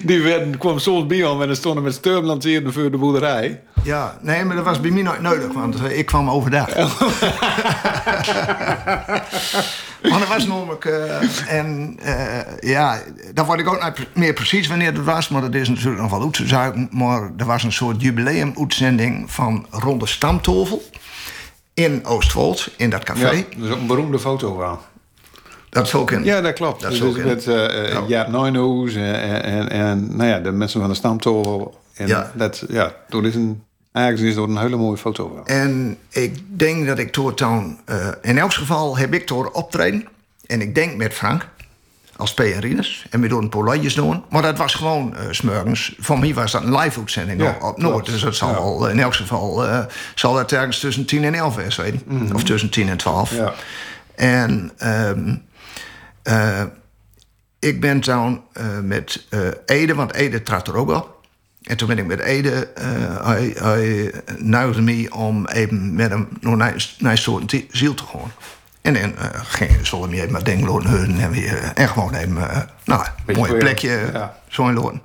die 0.09 0.21
werden, 0.21 0.57
kwam 0.57 0.79
soms 0.79 1.05
bij 1.07 1.25
ons 1.25 1.41
en 1.41 1.47
dan 1.47 1.55
stonden 1.55 1.83
met 1.83 1.93
sturmlantieren 1.93 2.73
voor 2.73 2.91
de 2.91 2.97
boerderij. 2.97 3.61
Ja, 3.83 4.17
nee, 4.21 4.43
maar 4.45 4.55
dat 4.55 4.65
was 4.65 4.81
bij 4.81 4.91
mij 4.91 5.01
nooit 5.01 5.21
nodig, 5.21 5.53
want 5.53 5.75
eh, 5.83 5.97
ik 5.97 6.05
kwam 6.05 6.29
overdag. 6.29 6.69
maar 10.09 10.19
dat 10.19 10.27
was 10.27 10.47
namelijk... 10.47 10.85
eh, 10.85 11.53
en 11.57 11.97
eh, 12.01 12.39
ja, 12.59 12.99
dan 13.33 13.45
word 13.45 13.59
ik 13.59 13.67
ook 13.67 13.97
niet 13.97 14.07
meer 14.15 14.33
precies 14.33 14.67
wanneer 14.67 14.93
het 14.93 15.03
was... 15.03 15.29
maar 15.29 15.41
dat 15.41 15.53
is 15.53 15.69
natuurlijk 15.69 16.01
nog 16.01 16.11
wel 16.11 16.21
uit 16.21 16.33
te. 16.33 16.87
Maar 16.91 17.31
er 17.37 17.45
was 17.45 17.63
een 17.63 17.71
soort 17.71 18.01
jubileumuitzending 18.01 19.31
van 19.31 19.65
Ronde 19.69 20.07
Stamtovel... 20.07 20.83
in 21.73 22.05
Oostwold, 22.05 22.69
in 22.77 22.89
dat 22.89 23.03
café. 23.03 23.29
Ja, 23.29 23.43
dat 23.57 23.65
is 23.67 23.71
ook 23.71 23.79
een 23.79 23.87
beroemde 23.87 24.19
foto 24.19 24.55
van. 24.59 24.79
Dat 25.69 25.85
is 25.87 25.93
ook 25.93 26.11
in. 26.11 26.23
Ja, 26.23 26.41
dat 26.41 26.53
klopt. 26.53 26.81
Dat 26.81 26.97
Dat 26.97 27.09
is 27.09 27.15
in. 27.17 27.25
met 27.25 27.47
eh 27.47 27.91
Ja. 27.91 28.03
Jaap 28.07 28.27
Nijnhoes 28.27 28.93
en, 28.95 29.69
en, 29.69 30.15
nou 30.15 30.29
ja, 30.29 30.39
de 30.39 30.51
mensen 30.51 30.79
van 30.79 30.89
de 30.89 30.95
stamtovel. 30.95 31.79
En 31.93 32.07
Ja. 32.07 32.31
dat, 32.35 32.63
ja, 32.69 32.93
dat 33.09 33.23
is 33.23 33.35
een, 33.35 33.63
eigenlijk 33.91 34.27
is 34.29 34.35
dat 34.35 34.47
een 34.49 34.57
hele 34.57 34.75
mooie 34.77 34.97
foto. 34.97 35.27
van. 35.35 35.47
En 35.47 35.97
ik 36.09 36.59
denk 36.59 36.85
dat 36.87 36.99
ik 36.99 37.13
door 37.13 37.33
toen... 37.33 37.79
eh, 37.85 38.07
in 38.21 38.37
elk 38.37 38.53
geval 38.53 38.97
heb 38.97 39.13
ik 39.13 39.27
door 39.27 39.49
optreden. 39.51 40.07
En 40.45 40.61
ik 40.61 40.75
denk 40.75 40.95
met 40.95 41.13
Frank, 41.13 41.47
als 42.15 42.33
PR'ers. 42.33 43.05
En 43.09 43.21
we 43.21 43.27
doen 43.27 43.43
een 43.43 43.49
polijtjes 43.49 43.93
doen. 43.93 44.23
Maar 44.29 44.41
dat 44.41 44.57
was 44.57 44.73
gewoon 44.73 45.15
eh 45.15 45.25
smorgens. 45.31 45.95
Voor 45.99 46.19
mij 46.19 46.33
was 46.33 46.51
dat 46.51 46.63
een 46.63 46.75
live-uitzending 46.77 47.41
Ja, 47.41 47.57
op- 47.61 47.77
Noord. 47.77 48.05
Dus 48.05 48.21
dat 48.21 48.35
zal 48.35 48.49
Ja. 48.49 48.55
wel, 48.55 48.89
in 48.89 48.99
elk 48.99 49.13
geval 49.15 49.67
eh, 49.67 49.85
zal 50.15 50.33
dat 50.33 50.51
ergens 50.51 50.79
tussen 50.79 51.05
10 51.05 51.23
en 51.23 51.33
11 51.33 51.59
is, 51.59 51.75
weet 51.75 51.93
je. 51.93 52.33
Of 52.33 52.43
tussen 52.43 52.69
10 52.69 52.89
en 52.89 52.97
12. 52.97 53.31
Mhm. 53.31 53.41
Ja. 53.41 53.53
En... 54.15 54.71
ehm, 54.77 55.35
eh, 56.23 56.63
ik 57.59 57.81
ben 57.81 57.99
toen 57.99 58.41
eh, 58.53 58.65
met 58.83 59.25
eh, 59.29 59.39
Ede, 59.65 59.95
want 59.95 60.13
Ede 60.13 60.41
trad 60.43 60.67
er 60.67 60.75
ook 60.75 60.89
op. 60.89 61.19
En 61.61 61.77
toen 61.77 61.87
ben 61.87 61.97
ik 61.97 62.05
met 62.05 62.19
Ede, 62.19 62.67
eh, 62.67 63.25
hij, 63.25 63.55
hij 63.55 64.11
nuigde 64.37 64.81
me 64.81 65.07
om 65.13 65.47
even 65.47 65.95
met 65.95 66.09
hem 66.09 66.27
naar, 66.39 66.93
naar 66.99 67.17
soort 67.17 67.63
ziel 67.69 67.93
te 67.93 68.03
gaan. 68.03 68.31
En 68.81 68.93
dan 68.93 69.03
uh, 69.03 69.25
ging 69.33 69.87
zullen 69.87 70.09
we 70.09 70.15
even 70.15 70.31
maar 70.31 70.43
denken 70.43 70.87
hun 70.87 71.19
en 71.19 71.31
weer 71.31 71.71
en 71.75 71.89
gewoon 71.89 72.13
even, 72.13 72.37
uh, 72.37 72.57
nou, 72.85 73.05
een 73.25 73.35
mooi 73.35 73.53
plekje 73.53 74.09
ja. 74.13 74.35
zo 74.47 74.67
in 74.67 74.73
loten. 74.73 75.01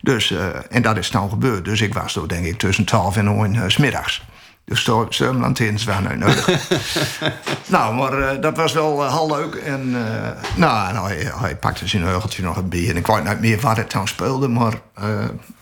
Dus, 0.00 0.30
uh, 0.30 0.46
en 0.70 0.82
dat 0.82 0.96
is 0.96 1.10
nou 1.10 1.30
gebeurd. 1.30 1.64
Dus 1.64 1.80
ik 1.80 1.94
was 1.94 2.16
er 2.16 2.28
denk 2.28 2.46
ik 2.46 2.58
tussen 2.58 2.84
12 2.84 3.16
en 3.16 3.26
1 3.26 3.54
uh, 3.54 3.62
smiddags. 3.66 4.26
Dus 4.68 4.90
stormlanterns 5.08 5.84
waren 5.84 6.02
nou 6.02 6.16
nodig. 6.16 6.70
nou, 7.66 7.94
maar 7.94 8.18
uh, 8.18 8.40
dat 8.40 8.56
was 8.56 8.72
wel 8.72 9.04
uh, 9.04 9.16
heel 9.16 9.36
leuk. 9.36 9.54
En 9.54 9.88
uh, 9.88 10.28
nou, 10.56 11.06
hij, 11.06 11.32
hij, 11.34 11.56
pakte 11.56 11.88
zijn 11.88 12.02
heugeltje 12.02 12.42
nog 12.42 12.56
een 12.56 12.68
bier. 12.68 12.90
En 12.90 12.96
ik 12.96 13.06
weet 13.06 13.24
niet 13.24 13.40
meer 13.40 13.60
waar 13.60 13.76
het 13.76 13.90
dan 13.90 14.08
speelde. 14.08 14.48
Maar 14.48 14.74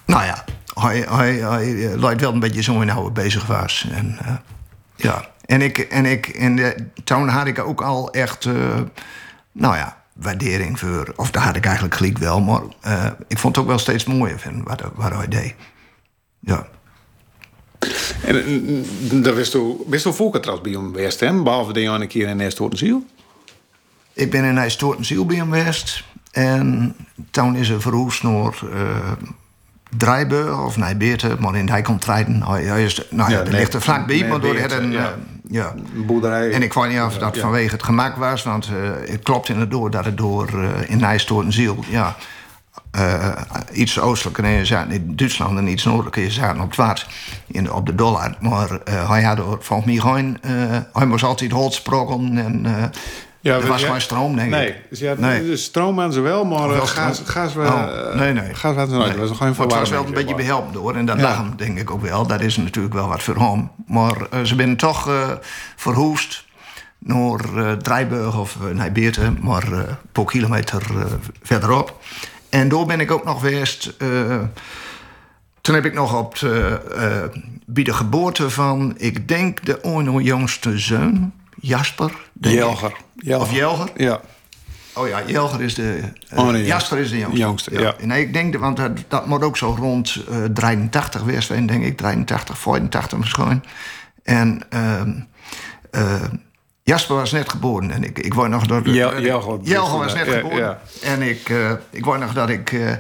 nou 0.07 0.25
ja, 0.25 0.45
hij, 0.75 1.07
hij, 1.09 1.33
hij 1.35 1.75
lijkt 1.99 2.21
wel 2.21 2.33
een 2.33 2.41
beetje 2.41 2.63
zo 2.63 2.81
in 2.81 2.91
hoe 2.91 3.11
bezig 3.11 3.47
was. 3.47 3.89
En 3.93 4.19
ja, 4.97 5.25
en 5.45 5.63
ik, 5.63 5.79
en 5.79 6.07
ik, 6.07 6.27
en 6.27 6.57
de, 6.57 6.77
toen 7.05 7.29
had 7.29 7.47
ik 7.47 7.59
ook 7.59 7.81
al 7.81 8.11
echt, 8.11 8.45
nou 9.53 9.77
ja, 9.77 9.97
waardering 10.13 10.79
voor. 10.79 11.13
Of 11.17 11.31
daar 11.31 11.43
had 11.43 11.57
ik 11.57 11.65
eigenlijk 11.65 11.95
gelijk 11.95 12.19
wel. 12.19 12.41
Maar 12.41 12.63
ik 13.29 13.39
vond 13.39 13.57
het 13.57 13.65
ook 13.65 13.71
wel 13.71 13.79
steeds 13.79 14.05
mooier 14.05 14.39
van 14.39 14.63
wat, 14.63 14.83
wat 14.95 15.13
hij 15.13 15.29
deed. 15.29 15.55
Ja. 16.41 16.67
En 18.27 19.23
daar 19.23 19.35
wist 19.35 19.55
u, 19.55 19.77
u 19.91 19.99
vroeger 19.99 20.41
trouwens 20.41 20.71
bij 20.71 20.81
hem 20.81 20.93
geweest, 20.95 21.21
hè? 21.21 21.43
Behalve 21.43 21.73
de 21.73 21.81
ene 21.81 22.07
keer 22.07 22.29
in 22.29 22.37
Nijstoortenziel? 22.37 23.05
Ik 24.13 24.31
ben 24.31 24.45
in 24.45 24.55
Nijstoortenziel 24.55 25.27
bij 25.27 25.37
hem 25.37 25.53
geweest. 25.53 26.05
En 26.31 26.97
toen 27.31 27.57
is 27.57 27.69
er 27.69 27.81
verhoest 27.81 28.23
naar 28.23 28.61
uh, 28.65 29.13
Drijburg 29.97 30.65
of 30.65 30.77
Nijbeerte. 30.77 31.37
Maar 31.39 31.57
in 31.57 31.69
hij 31.69 31.83
komt 31.83 32.05
rijden. 32.05 32.43
Hij, 32.43 32.63
hij 32.63 32.85
is, 32.85 33.07
nou 33.11 33.31
ja, 33.31 33.43
ja 33.45 33.51
ligt 33.51 33.75
er 33.75 33.83
vlakbij, 33.83 34.29
maar 34.29 34.41
door 34.41 34.57
een... 34.57 34.91
Ja. 34.91 35.01
Uh, 35.01 35.07
ja. 35.49 35.75
boerderij. 36.07 36.51
En 36.51 36.63
ik 36.63 36.73
weet 36.73 36.89
niet 36.89 37.01
of 37.01 37.19
dat 37.19 37.35
ja. 37.35 37.41
vanwege 37.41 37.73
het 37.73 37.83
gemak 37.83 38.17
was. 38.17 38.43
Want 38.43 38.69
uh, 38.69 38.91
het 39.11 39.23
klopt 39.23 39.49
inderdaad 39.49 39.93
dat 39.93 40.05
het 40.05 40.17
door 40.17 40.51
uh, 40.55 40.91
in 40.91 40.99
Nijstoortenziel... 40.99 41.85
Ja, 41.89 42.17
uh, 42.97 43.29
iets 43.73 44.01
oostelijker 44.01 44.45
en 44.45 44.67
zaten 44.67 44.93
in 44.93 45.17
Duitsland 45.17 45.59
en 45.59 45.67
iets 45.67 45.85
noordelijker 45.85 46.33
zaten 46.33 46.61
op 46.61 46.69
het 46.69 46.77
water, 46.77 47.07
in, 47.47 47.73
op 47.73 47.87
de 47.87 47.95
dollar. 47.95 48.37
Maar 48.41 48.71
uh, 48.71 49.11
hij 49.11 49.23
had 49.23 49.39
volgens 49.61 49.85
mij 49.85 50.13
geen. 50.13 50.39
Uh, 50.47 50.77
hij 50.93 51.07
moest 51.07 51.25
altijd 51.25 51.53
hout 51.53 51.75
sprokkelen 51.75 52.39
en. 52.39 52.93
Ja, 53.41 53.55
er 53.55 53.67
was 53.67 53.85
geen 53.85 54.01
stroom, 54.01 54.37
denk 54.37 54.51
nee, 54.51 54.69
ik. 54.69 54.77
Dus 54.91 54.99
je 54.99 55.09
had 55.09 55.19
nee, 55.19 55.47
de 55.47 55.57
stroom 55.57 56.01
aan 56.01 56.13
ze 56.13 56.21
wel, 56.21 56.45
maar 56.45 56.69
wel 56.69 56.87
gas, 56.87 57.23
gas 57.25 57.55
wel. 57.55 57.73
Oh, 57.73 58.15
nee, 58.15 58.33
nee. 58.33 58.55
Gas 58.55 58.89
ze 58.89 58.95
nooit. 58.95 59.17
Nee. 59.17 59.29
Was 59.29 59.39
geen 59.39 59.49
het 59.49 59.73
was 59.73 59.91
wel 59.91 60.07
een 60.07 60.13
beetje 60.13 60.35
behelpt 60.35 60.73
door. 60.73 60.95
En 60.95 61.07
dat 61.07 61.17
ja. 61.17 61.23
lag 61.23 61.37
hem, 61.37 61.53
denk 61.57 61.79
ik 61.79 61.91
ook 61.91 62.03
wel. 62.03 62.27
Dat 62.27 62.41
is 62.41 62.57
natuurlijk 62.57 62.95
wel 62.95 63.09
wat 63.09 63.23
voor 63.23 63.37
hem. 63.37 63.71
Maar 63.87 64.15
ze 64.31 64.55
zijn 64.57 64.77
toch 64.77 65.11
verhoest 65.77 66.45
naar 66.99 67.41
Drijburg 67.79 68.39
of 68.39 68.57
naar 68.73 68.93
Beerte, 68.93 69.33
maar 69.41 69.73
een 69.73 69.97
paar 70.13 70.25
kilometer 70.25 70.83
verderop. 71.43 72.01
En 72.49 72.69
door 72.69 72.87
ben 72.87 73.01
ik 73.01 73.11
ook 73.11 73.25
nog 73.25 73.41
geweest. 73.41 73.95
Uh, 73.99 74.41
toen 75.61 75.75
heb 75.75 75.85
ik 75.85 75.95
nog 75.95 76.19
op 76.19 76.39
de, 76.39 76.81
uh, 77.33 77.41
bij 77.67 77.85
de 77.85 77.93
geboorte 77.93 78.51
van, 78.51 78.95
ik 78.97 79.29
denk 79.29 79.65
de 79.65 79.85
ooit 79.85 80.25
jongste 80.25 80.79
zoon, 80.79 81.33
Jasper. 81.61 82.13
Jelger. 82.41 82.97
Jelger. 83.15 83.47
Of 83.47 83.55
Jelger? 83.55 83.91
Ja. 83.97 84.21
Oh 84.95 85.09
ja, 85.09 85.23
Jelger 85.27 85.63
is 85.63 85.75
de. 85.75 86.01
Uh, 86.33 86.39
oh, 86.39 86.51
nee, 86.51 86.65
Jasper 86.65 86.99
is 86.99 87.11
de 87.11 87.19
jongste. 87.19 87.39
jongste 87.39 87.73
ja. 87.73 87.81
ja. 87.81 87.95
Nee, 88.07 88.23
ik 88.23 88.33
denk, 88.33 88.53
de, 88.53 88.59
want 88.59 88.77
dat, 88.77 88.91
dat 89.09 89.27
moet 89.27 89.43
ook 89.43 89.57
zo 89.57 89.77
rond 89.79 90.25
uh, 90.31 90.45
83 90.45 91.21
geweest 91.21 91.47
zijn, 91.47 91.67
denk 91.67 91.85
ik. 91.85 91.97
83, 91.97 92.59
84 92.59 93.19
misschien. 93.19 93.63
En. 94.23 94.63
Uh, 94.71 96.23
Jasper 96.87 97.17
was 97.17 97.33
net 97.33 97.51
geboren 97.51 97.91
en 97.91 98.05
ik, 98.05 98.19
ik 98.19 98.35
wou 98.35 98.49
nog 98.49 98.67
dat. 98.67 98.85
Jel, 98.85 99.21
Jelger, 99.21 99.59
Jelger 99.63 99.99
was 99.99 100.15
net 100.15 100.29
geboren. 100.29 100.59
Ja, 100.59 100.81
ja. 101.01 101.09
En 101.09 101.23
ik, 101.23 101.49
uh, 101.49 101.73
ik 101.91 102.05
wou 102.05 102.19
nog 102.19 102.33
dat 102.33 102.49
ik 102.49 102.73
uh, 102.73 102.93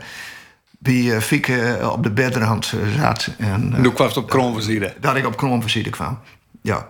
bij 0.78 0.94
uh, 0.94 1.18
Fieke 1.18 1.78
op 1.92 2.02
de 2.02 2.10
bedrand 2.10 2.72
zat. 2.98 3.28
En, 3.38 3.72
en 3.74 3.82
toen 3.82 3.92
kwam 3.92 4.06
het 4.06 4.16
op 4.16 4.28
Kroonversiede? 4.28 4.94
Dat 5.00 5.16
ik 5.16 5.26
op 5.26 5.36
Kroonversiede 5.36 5.90
kwam, 5.90 6.18
ja. 6.62 6.88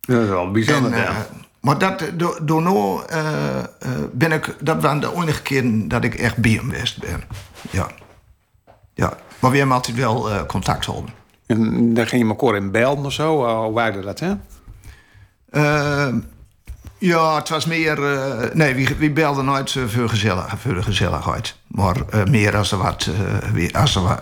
Dat 0.00 0.22
is 0.22 0.28
wel 0.28 0.50
bijzonder, 0.50 0.92
en, 0.92 0.98
ja. 0.98 1.26
Maar 1.60 1.78
dat, 1.78 2.04
door, 2.14 2.38
door 2.42 2.62
nou 2.62 3.02
ben 4.12 4.32
ik... 4.32 4.56
Dat 4.60 4.82
waren 4.82 5.00
de 5.00 5.12
enige 5.14 5.42
keren 5.42 5.88
dat 5.88 6.04
ik 6.04 6.14
echt 6.14 6.36
bij 6.36 6.50
hem 6.50 6.70
geweest 6.70 7.00
ben. 7.00 7.22
Ja. 7.70 7.86
ja. 8.94 9.18
Maar 9.38 9.50
we 9.50 9.56
hebben 9.56 9.76
altijd 9.76 9.96
wel 9.96 10.46
contact 10.46 10.84
houden. 10.84 11.10
En 11.46 11.94
dan 11.94 12.06
ging 12.06 12.22
je 12.22 12.28
elkaar 12.28 12.56
in 12.56 12.70
belden 12.70 13.04
of 13.04 13.12
zo? 13.12 13.62
Hoe 13.64 13.72
waren 13.72 14.02
dat, 14.02 14.20
hè? 14.20 14.32
Uh, 15.52 16.08
ja, 16.98 17.34
het 17.34 17.48
was 17.48 17.66
meer. 17.66 17.98
Uh, 17.98 18.52
nee, 18.52 18.74
wie, 18.74 18.88
wie 18.98 19.12
nooit 19.44 19.76
voor, 19.86 20.08
gezellig, 20.08 20.54
voor 20.58 20.74
de 20.74 20.82
gezelligheid. 20.82 21.56
Maar 21.66 21.96
uh, 22.14 22.24
meer 22.24 22.56
als 22.56 22.72
er 22.72 22.78
wat, 22.78 23.10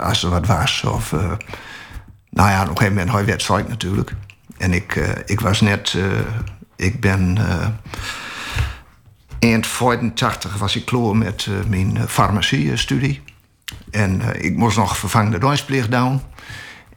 als 0.01 0.23
er, 0.23 0.31
wat 0.31 0.47
was. 0.47 0.85
Of, 0.85 1.13
nou 2.31 2.51
ja, 2.51 2.63
op 2.63 2.69
een 2.69 2.77
gegeven 2.77 2.95
moment 2.95 3.13
hij 3.13 3.25
wedstrijd 3.25 3.69
natuurlijk. 3.69 4.15
En 4.57 4.73
ik, 4.73 4.95
ik 5.27 5.41
was 5.41 5.61
net. 5.61 5.97
ik 6.77 7.01
ben. 7.01 7.39
eind 9.39 9.67
85 9.67 10.57
was 10.57 10.77
ik 10.77 10.85
klaar 10.85 11.17
met 11.17 11.49
mijn 11.69 12.09
farmacie-studie. 12.09 13.23
En 13.91 14.23
ik 14.45 14.57
moest 14.57 14.77
nog 14.77 14.97
vervangende 14.97 15.39
dienstplicht 15.39 15.91
doen. 15.91 16.21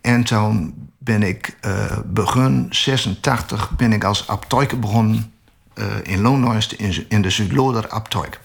En 0.01 0.23
toen 0.23 0.89
ben 0.97 1.23
ik 1.23 1.57
uh, 1.65 1.97
begin 2.05 2.67
86 2.69 3.71
ben 3.75 3.93
ik 3.93 4.03
als 4.03 4.27
aptoiker 4.27 4.79
begonnen 4.79 5.33
uh, 5.75 5.85
in 6.03 6.21
Loonhuis 6.21 6.75
in, 6.75 7.05
in 7.09 7.21
de 7.21 7.29
Zuidloder 7.29 7.87
aptoik. 7.87 8.39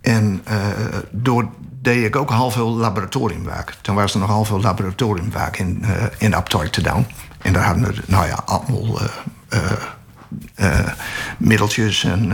En 0.00 0.42
uh, 0.50 0.66
door 1.10 1.48
deed 1.80 2.04
ik 2.04 2.16
ook 2.16 2.30
half 2.30 2.52
veel 2.52 2.70
laboratoriumwerk. 2.70 3.74
Toen 3.80 3.94
was 3.94 4.14
er 4.14 4.20
nog 4.20 4.28
half 4.28 4.46
veel 4.46 4.60
laboratoriumwerk 4.60 5.58
in, 5.58 5.84
in 6.18 6.34
te 6.70 6.82
doen. 6.82 7.06
En 7.38 7.52
daar 7.52 7.64
hadden 7.64 7.84
we, 7.84 8.02
nou 8.06 8.26
ja, 8.26 8.42
allemaal 8.44 8.98
middeltjes 11.38 12.04
en 12.04 12.32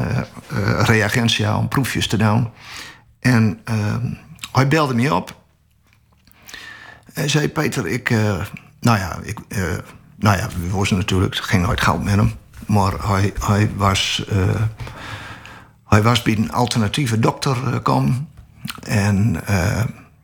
reagentia 0.79 1.59
om 1.59 1.69
proefjes 1.69 2.07
te 2.07 2.17
doen. 2.17 2.49
En 3.21 3.61
hij 4.53 4.69
belde 4.69 4.95
me 4.95 5.15
op. 5.15 5.38
Hij 7.13 7.29
zei, 7.29 7.49
Peter, 7.49 7.87
ik 7.87 8.11
nou 8.81 8.99
ja, 8.99 9.19
ik, 9.23 9.39
uh, 9.49 9.63
nou 10.17 10.37
ja, 10.37 10.49
we 10.61 10.79
wisten 10.79 10.97
natuurlijk, 10.97 11.35
het 11.35 11.45
ging 11.45 11.67
nooit 11.67 11.81
goud 11.81 12.05
met 12.05 12.15
hem. 12.15 12.33
Maar 12.67 12.93
hij, 13.07 13.33
hij, 13.41 13.71
was, 13.77 14.25
uh, 14.33 14.61
hij 15.87 16.03
was 16.03 16.23
bij 16.23 16.37
een 16.37 16.53
alternatieve 16.53 17.19
dokter 17.19 17.57
uh, 17.67 17.77
komen. 17.83 18.29
En 18.83 19.41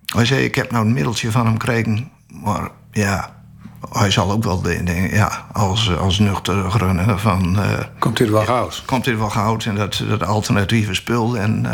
hij 0.06 0.24
zei, 0.24 0.44
ik 0.44 0.54
heb 0.54 0.70
nou 0.70 0.86
een 0.86 0.92
middeltje 0.92 1.30
van 1.30 1.44
hem 1.44 1.52
gekregen. 1.52 2.10
Maar 2.42 2.68
ja, 2.90 3.34
hij 3.90 4.10
zal 4.10 4.32
ook 4.32 4.44
wel 4.44 4.62
denken, 4.62 5.10
ja, 5.10 5.46
als, 5.52 5.96
als 5.96 6.18
nuchter 6.18 6.70
grunnen 6.70 7.20
van... 7.20 7.58
komt 7.98 8.16
dit 8.16 8.30
wel 8.30 8.44
goud? 8.44 8.82
Komt 8.86 9.04
dit 9.04 9.18
wel 9.18 9.30
goud 9.30 9.64
en 9.64 9.74
dat, 9.74 10.02
dat 10.08 10.22
alternatieve 10.22 10.94
spul. 10.94 11.38
En 11.38 11.66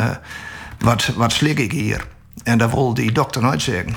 wat, 0.79 1.11
wat 1.15 1.31
slik 1.31 1.59
ik 1.59 1.71
hier? 1.71 2.07
En 2.43 2.57
daar 2.57 2.69
wilde 2.69 3.01
die 3.01 3.11
dokter 3.11 3.41
nooit 3.41 3.61
zeggen. 3.61 3.95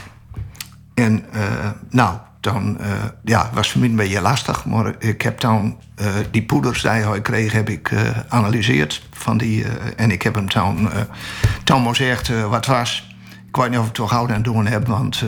En 0.94 1.24
nou, 1.90 2.16
dan 2.44 2.76
uh, 2.80 2.86
ja, 3.24 3.50
was 3.52 3.70
voor 3.70 3.80
mij 3.80 3.88
een 3.88 3.96
beetje 3.96 4.20
lastig. 4.20 4.64
Maar 4.64 4.94
ik 4.98 5.22
heb 5.22 5.40
dan 5.40 5.78
uh, 6.00 6.06
die 6.30 6.42
poeders 6.42 6.82
die 6.82 6.90
hij 6.90 7.20
kreeg, 7.20 7.52
heb 7.52 7.68
ik 7.68 7.90
uh, 7.90 8.00
analyseerd. 8.28 9.02
Van 9.12 9.38
die, 9.38 9.64
en 9.96 10.10
ik 10.10 10.22
heb 10.22 10.34
hem 10.34 10.48
toen, 10.48 10.88
toen 11.64 11.86
gezegd 11.86 12.48
wat 12.48 12.66
was. 12.66 13.16
Ik 13.48 13.56
weet 13.56 13.70
niet 13.70 13.78
of 13.78 13.86
ik 13.86 13.92
toch 13.92 14.10
houden 14.10 14.36
aan 14.36 14.42
doen 14.42 14.66
heb, 14.66 14.86
want 14.86 15.22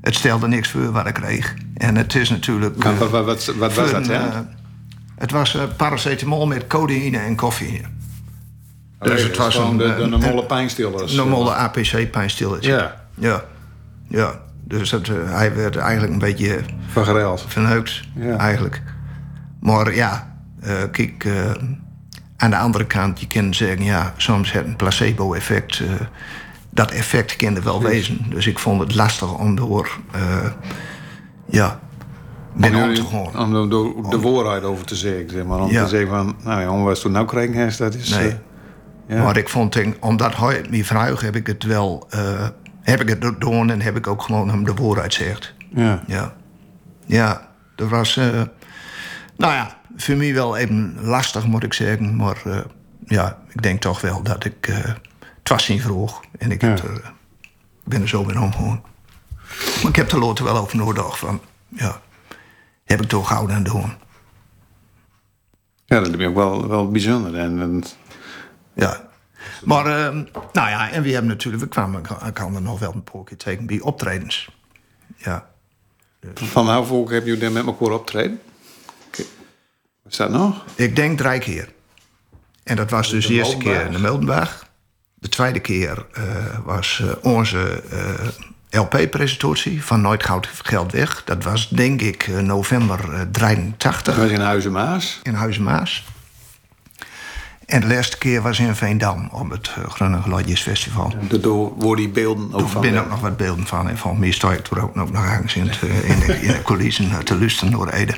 het 0.00 0.14
stelde 0.14 0.48
niks 0.48 0.70
voor 0.70 0.92
wat 0.92 1.06
ik 1.06 1.14
kreeg. 1.14 1.54
En 1.76 1.96
het 1.96 2.14
is 2.14 2.30
natuurlijk. 2.30 2.82
wat, 2.82 3.10
wat, 3.10 3.24
wat, 3.24 3.54
wat 3.58 3.74
was 3.74 3.90
dat, 3.90 4.06
hè? 4.06 4.20
het 5.16 5.30
was 5.30 5.56
paracetamol 5.76 6.46
met 6.46 6.66
codeïne 6.66 7.18
en 7.18 7.36
koffie. 7.36 7.80
Dus 8.98 9.22
het 9.22 9.36
was 9.36 9.56
een, 9.56 9.76
de, 9.76 9.94
de 9.98 10.06
normale 10.06 10.44
pijnstillers. 10.44 11.10
Een 11.10 11.16
normale 11.16 11.54
APC-pijnstillers. 11.54 12.66
Ja. 12.66 13.04
Ja. 13.14 13.44
Ja. 14.08 14.40
Dus 14.66 14.90
dat, 14.90 15.08
uh, 15.08 15.16
hij 15.30 15.54
werd 15.54 15.76
eigenlijk 15.76 16.12
een 16.12 16.18
beetje... 16.18 16.60
Vergereld. 16.88 17.44
Verneukt, 17.48 18.02
ja. 18.14 18.36
eigenlijk. 18.36 18.82
Maar 19.60 19.94
ja, 19.94 20.36
uh, 20.64 20.72
kijk... 20.90 21.24
Uh, 21.24 21.50
aan 22.36 22.50
de 22.50 22.56
andere 22.56 22.86
kant, 22.86 23.20
je 23.20 23.26
kan 23.26 23.54
zeggen... 23.54 23.84
ja, 23.84 24.14
soms 24.16 24.52
heeft 24.52 24.66
een 24.66 24.76
placebo-effect... 24.76 25.82
dat 26.70 26.90
effect 26.90 27.36
er 27.56 27.62
wel 27.62 27.78
dus. 27.78 27.88
wezen. 27.88 28.26
Dus 28.28 28.46
ik 28.46 28.58
vond 28.58 28.80
het 28.80 28.94
lastig 28.94 29.38
om 29.38 29.54
door... 29.54 29.98
ja, 31.46 31.80
om 32.54 32.94
te 32.94 33.04
gaan. 33.04 33.42
Om 33.42 33.52
de, 33.52 33.68
de, 33.68 34.08
de 34.10 34.20
waarheid 34.20 34.62
over 34.62 34.84
te 34.84 34.94
zeggen, 34.94 35.30
zeg 35.30 35.44
maar. 35.44 35.58
Om 35.58 35.70
ja. 35.70 35.82
te 35.82 35.88
zeggen 35.88 36.08
van... 36.08 36.36
nou 36.44 36.60
ja, 36.60 36.82
wat 36.84 37.02
we 37.02 37.08
nou 37.08 37.26
krijgen, 37.26 37.76
dat 37.76 37.94
is... 37.94 38.08
Nee. 38.08 38.36
Ja. 39.08 39.22
Maar 39.22 39.36
ik 39.36 39.48
vond, 39.48 39.72
denk, 39.72 39.96
omdat 40.00 40.36
hij 40.36 40.54
het 40.54 40.70
me 40.70 40.84
heb 41.20 41.36
ik 41.36 41.46
het 41.46 41.62
wel... 41.62 42.06
eh, 42.10 42.46
heb 42.84 43.00
ik 43.00 43.08
het 43.08 43.40
doen 43.40 43.70
en 43.70 43.80
heb 43.80 43.96
ik 43.96 44.06
ook 44.06 44.22
gewoon 44.22 44.48
hem 44.48 44.64
de 44.64 44.74
vooruit 44.76 45.14
gezegd. 45.14 45.54
Ja. 45.68 46.02
Ja. 46.06 46.34
Ja, 47.06 47.48
dat 47.74 47.88
was... 47.88 48.16
eh, 48.16 48.42
nou 49.36 49.52
ja, 49.52 49.78
voor 49.96 50.16
mij 50.16 50.34
wel 50.34 50.56
even 50.56 50.96
lastig, 51.00 51.46
moet 51.46 51.62
ik 51.62 51.72
zeggen. 51.72 52.16
Maar 52.16 52.42
eh, 52.44 52.60
ja, 53.04 53.38
ik 53.48 53.62
denk 53.62 53.80
toch 53.80 54.00
wel 54.00 54.22
dat 54.22 54.44
ik... 54.44 54.66
eh, 54.68 54.76
het 55.38 55.48
was 55.48 55.68
niet 55.68 55.82
vroeg. 55.82 56.20
En 56.38 56.50
ik 56.50 56.60
heb 56.60 56.78
er, 56.78 57.12
ben 57.84 58.02
er 58.02 58.08
zo 58.08 58.24
mee 58.24 58.40
omgegaan. 58.40 58.82
Maar 59.82 59.88
ik 59.90 59.96
heb 59.96 60.10
er 60.12 60.18
later 60.18 60.44
wel 60.44 60.56
over 60.56 60.76
nagedacht 60.76 61.18
van... 61.18 61.40
Ja, 61.68 62.00
heb 62.84 63.00
ik 63.02 63.08
toch 63.08 63.26
gehouden 63.26 63.56
aan 63.56 63.62
doen. 63.62 63.92
Ja, 65.86 66.00
dat 66.00 66.18
is 66.18 66.26
ook 66.26 66.34
wel, 66.34 66.68
wel 66.68 66.90
bijzonder. 66.90 67.34
En, 67.38 67.60
en 67.60 67.84
Ja. 68.74 69.08
Maar, 69.64 69.86
eh, 69.86 70.12
nou 70.52 70.68
ja, 70.68 70.90
en 70.90 71.02
we 71.02 71.10
hebben 71.10 71.30
natuurlijk... 71.30 71.62
We 71.62 71.68
kwamen, 71.68 72.02
ik 72.26 72.34
kan 72.34 72.54
er 72.54 72.62
nog 72.62 72.78
wel 72.78 72.92
een 72.92 73.02
paar 73.02 73.24
keer 73.24 73.36
tegen 73.36 73.66
bij 73.66 73.80
optredens. 73.80 74.48
Ja. 75.16 75.46
van 76.34 76.74
hoe 76.74 76.84
volk 76.84 77.10
heb 77.10 77.26
je 77.26 77.36
daar 77.36 77.52
met 77.52 77.66
elkaar 77.66 77.90
optreden? 77.90 78.40
Wat 80.02 80.12
is 80.12 80.16
dat 80.16 80.30
nog? 80.30 80.64
Ik 80.74 80.96
denk 80.96 81.18
drie 81.18 81.38
keer. 81.38 81.72
En 82.62 82.76
dat 82.76 82.90
was 82.90 83.10
dus 83.10 83.26
de, 83.26 83.32
eerste 83.32 83.56
keer 83.56 83.86
in 83.86 83.92
de 83.92 83.98
Mildenberg. 83.98 84.66
De 85.14 85.28
tweede 85.28 85.60
keer 85.60 86.06
eh, 86.12 86.24
was 86.64 87.02
eh, 87.02 87.32
onze 87.32 87.82
eh, 87.90 88.80
LP-presentatie 88.80 89.84
van 89.84 90.00
Nooit 90.00 90.24
Goud 90.24 90.48
Geld 90.62 90.92
Weg. 90.92 91.22
Dat 91.24 91.44
was 91.44 91.68
denk 91.68 92.00
ik 92.00 92.28
november 92.42 93.14
eh, 93.14 93.20
83 93.30 94.14
Dat 94.14 94.16
was 94.16 94.30
in 94.30 94.40
Huizen 94.40 94.72
Maas. 94.72 95.20
in 95.22 95.34
Huizen 95.34 95.62
Maas. 95.62 96.04
En 97.66 97.80
de 97.80 97.86
laatste 97.86 98.18
keer 98.18 98.42
was 98.42 98.58
in 98.58 98.74
Veendam 98.74 99.28
op 99.32 99.50
het 99.50 99.70
uh, 99.78 99.84
Grunnige 99.90 100.28
Lodjesfestival. 100.28 101.12
Daardoor 101.28 101.72
worden 101.76 102.04
die 102.04 102.12
beelden 102.14 102.52
ook 102.54 102.60
Er 102.60 102.68
van. 102.68 102.80
binnen 102.80 103.02
ook 103.02 103.08
nog 103.10 103.20
wat 103.20 103.36
beelden 103.36 103.66
van. 103.66 103.88
En 103.88 103.98
van 103.98 104.18
mij 104.18 104.30
sta 104.30 104.52
ik 104.52 104.66
er 104.66 104.82
ook 104.82 104.94
nog 104.94 105.10
ergens 105.12 105.54
in, 105.54 105.68
het, 105.68 105.78
eh, 105.82 106.10
in, 106.10 106.18
de, 106.20 106.40
in 106.40 106.52
de 106.52 106.62
coulissen 106.62 107.10
eh, 107.10 107.18
te 107.18 107.38
luisteren 107.38 107.72
door 107.72 107.88
Ede. 107.88 108.14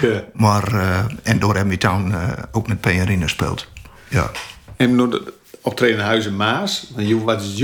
Ja. 0.00 0.22
Maar, 0.34 0.74
eh, 0.74 1.04
en 1.22 1.38
door 1.38 1.54
hem 1.56 1.68
eh, 2.12 2.28
ook 2.52 2.68
met 2.68 2.80
Peerine 2.80 3.28
speelt. 3.28 3.68
Ja. 4.08 4.30
En 4.76 4.96
door 4.96 5.10
de 5.10 5.32
optreden 5.60 5.98
in 5.98 6.04
Huizen 6.04 6.36
Maas. 6.36 6.90
Want 6.94 7.08
je 7.08 7.24
was 7.24 7.56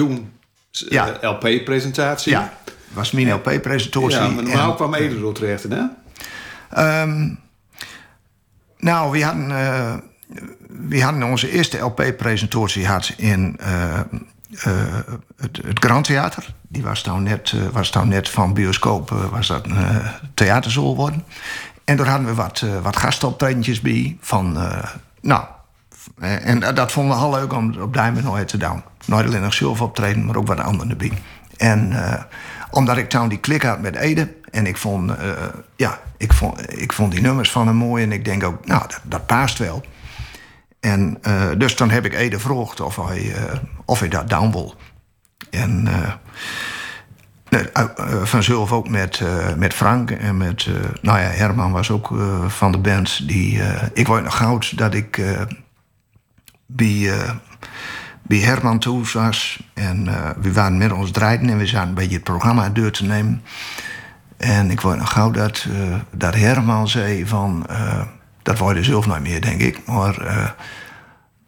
Ja. 0.71 1.19
LP-presentatie. 1.21 2.33
Ja, 2.33 2.53
was 2.93 3.11
mijn 3.11 3.33
LP-presentatie. 3.33 4.11
Ja, 4.19 4.29
maar 4.29 4.39
En, 4.39 4.45
normaal 4.45 4.75
kwam 4.75 4.95
Ede 4.95 5.27
er 5.27 5.33
terecht, 5.33 5.63
hè? 5.63 5.83
ehm, 6.71 7.35
nou, 8.79 9.11
we 9.11 9.25
hadden, 9.25 9.51
eh, 9.51 9.95
we 10.69 11.03
hadden 11.03 11.23
onze 11.23 11.51
eerste 11.51 11.79
LP-presentatie 11.79 12.87
had 12.87 13.15
in 13.17 13.57
eh, 13.61 13.99
eh, 13.99 14.05
het, 15.37 15.61
het 15.67 15.79
Grand 15.85 16.05
Theater. 16.05 16.55
Die 16.69 16.83
was 16.83 17.05
nou 17.05 17.21
net, 17.21 17.53
eh, 17.55 17.61
was 17.73 17.93
nou 17.93 18.07
net 18.07 18.29
van 18.29 18.55
bioscoop 18.55 19.11
was 19.11 19.47
dat 19.47 19.67
een 19.67 20.01
theaterzool 20.35 20.97
worden. 20.97 21.25
En 21.85 21.97
daar 21.97 22.09
hadden 22.09 22.27
we 22.27 22.35
wat, 22.35 22.65
wat 22.83 22.97
gastoptredentjes 22.97 23.81
bij. 23.81 24.17
Van, 24.21 24.59
nou, 25.21 25.45
en 26.21 26.61
dat- 26.61 26.93
vonden 26.93 27.17
we 27.17 27.23
heel 27.23 27.33
leuk 27.33 27.53
om 27.53 27.81
op 27.81 27.93
Diamond 27.93 28.25
nooit 28.25 28.49
te 28.49 28.57
doen. 28.57 28.83
Nooit 29.05 29.27
alleen 29.27 29.43
nog 29.43 29.55
zelf 29.55 29.81
optreden, 29.81 30.25
maar 30.25 30.37
ook 30.37 30.47
wat 30.47 30.61
anderen 30.61 30.91
erbij. 30.91 31.13
En 31.57 31.93
omdat 32.71 32.97
ik 32.97 33.09
toen 33.09 33.29
die 33.29 33.39
klik 33.39 33.63
had 33.63 33.81
met 33.81 33.97
Ede... 33.97 34.35
en 34.51 34.67
ik 34.67 34.77
vond, 34.77 35.13
ja, 35.77 35.99
ik 36.17 36.33
vond, 36.33 36.81
ik 36.81 36.93
vond 36.93 37.13
die 37.13 37.21
nummers 37.21 37.51
van 37.51 37.67
hem 37.67 37.77
mooi... 37.77 38.03
en 38.03 38.13
ik 38.13 38.25
denk 38.25 38.45
ook, 38.45 38.67
nou, 38.67 38.81
dat, 38.81 39.01
dat 39.03 39.27
paast 39.27 39.59
wel. 39.59 39.83
En 40.81 41.19
eh, 41.23 41.49
dus 41.57 41.77
dan 41.77 41.91
heb 41.91 42.05
ik 42.05 42.15
Ede 42.15 42.41
gevraagd 42.41 42.81
of 42.81 42.97
hij, 42.97 43.35
eh, 43.35 43.57
of 43.85 44.01
hij 44.01 44.09
dat 44.09 44.29
down 44.29 44.51
wil. 44.51 44.75
En 45.51 45.87
eh, 45.87 46.13
vanzelf 48.23 48.73
ook 48.73 48.89
met, 48.89 49.23
met 49.57 49.75
Frank 49.75 50.11
en 50.11 50.37
met... 50.37 50.69
nou 51.03 51.19
ja, 51.19 51.27
Herman 51.27 51.73
was 51.73 51.91
ook 51.91 52.15
van 52.47 52.73
de 52.73 52.79
band. 52.79 53.29
Die, 53.29 53.61
ik 53.93 54.07
word 54.07 54.25
nog 54.25 54.37
goud 54.37 54.79
dat 54.79 54.95
ik 54.95 55.23
bij, 56.67 57.13
bij 58.23 58.39
Herman 58.39 58.79
toe 58.79 59.05
was. 59.13 59.63
En 59.75 60.05
we 60.41 60.53
waren 60.53 60.79
met 60.79 60.93
ons 60.93 61.11
draaien 61.11 61.49
en 61.49 61.59
we 61.59 61.67
zaten 61.67 61.89
een 61.89 61.95
beetje 61.95 62.15
het 62.15 62.25
programma 62.25 62.69
door 62.69 62.91
te 62.91 63.05
nemen. 63.05 63.43
En 64.37 64.71
ik 64.71 64.81
word 64.81 64.99
nog 64.99 65.13
gauw 65.13 65.31
dat, 65.31 65.67
dat 66.11 66.35
Herman 66.35 66.89
zei 66.89 67.27
van... 67.27 67.67
dat 68.49 68.59
word 68.59 68.77
je 68.77 68.85
zelf 68.85 69.07
nooit 69.07 69.23
meer, 69.23 69.41
denk 69.41 69.61
ik. 69.61 69.79
Maar... 69.87 70.19
eh, 70.21 70.49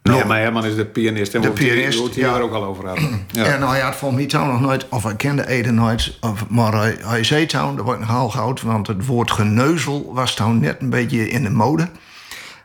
Ja, 0.03 0.25
maar 0.25 0.39
Herman 0.39 0.65
is 0.65 0.75
de 0.75 0.85
pianist. 0.85 1.33
En 1.35 1.41
De 1.41 1.51
pianist, 1.51 2.03
het 2.03 2.15
hier 2.15 2.25
ja. 2.25 2.39
ook 2.39 2.53
al 2.53 2.63
over 2.63 2.87
hadden. 2.87 3.25
Ja. 3.31 3.43
En 3.45 3.67
hij 3.67 3.79
had 3.79 3.95
volgens 3.95 4.33
mij 4.33 4.45
nog 4.45 4.61
nooit, 4.61 4.89
of 4.89 5.03
hij 5.03 5.15
kende 5.15 5.47
Ede 5.47 5.71
nooit, 5.71 6.17
of, 6.21 6.45
maar 6.49 6.73
hij, 6.73 6.97
hij 7.01 7.23
zei 7.23 7.45
toen, 7.45 7.75
dat 7.75 7.85
wordt 7.85 7.99
nog 7.99 8.09
heel 8.09 8.29
goud, 8.29 8.61
want 8.61 8.87
het 8.87 9.05
woord 9.05 9.31
geneuzel 9.31 10.13
was 10.13 10.35
toen 10.35 10.59
net 10.59 10.81
een 10.81 10.89
beetje 10.89 11.29
in 11.29 11.43
de 11.43 11.49
mode. 11.49 11.89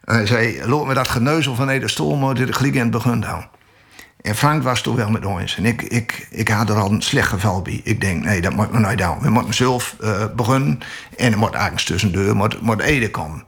Hij 0.04 0.26
zei, 0.26 0.66
loop 0.66 0.86
me 0.86 0.94
dat 0.94 1.08
geneuzel 1.08 1.54
van 1.54 1.68
Ede 1.68 1.88
Stolmo, 1.88 2.32
dit 2.32 2.56
gelijk 2.56 2.74
in 2.74 2.80
het 2.80 2.90
begin. 2.90 3.24
En 4.20 4.34
Frank 4.34 4.62
was 4.62 4.82
toen 4.82 4.96
wel 4.96 5.10
met 5.10 5.26
ons. 5.26 5.56
En 5.56 5.64
ik, 5.64 5.82
ik, 5.82 6.26
ik 6.30 6.48
had 6.48 6.70
er 6.70 6.76
al 6.76 6.90
een 6.90 7.02
slecht 7.02 7.28
geval 7.28 7.62
bij. 7.62 7.80
Ik 7.84 8.00
denk, 8.00 8.24
nee, 8.24 8.40
dat 8.40 8.52
moet 8.52 8.72
me 8.72 8.78
nooit 8.78 8.98
doen. 8.98 9.20
We 9.20 9.30
moeten 9.30 9.54
zelf 9.54 9.96
eh, 10.00 10.24
beginnen. 10.36 10.78
En 11.16 11.32
er 11.32 11.38
moet 11.38 11.54
ergens 11.54 11.84
tussendoor 11.84 12.36
moet, 12.36 12.60
moet 12.60 12.80
Ede 12.80 13.10
komen. 13.10 13.44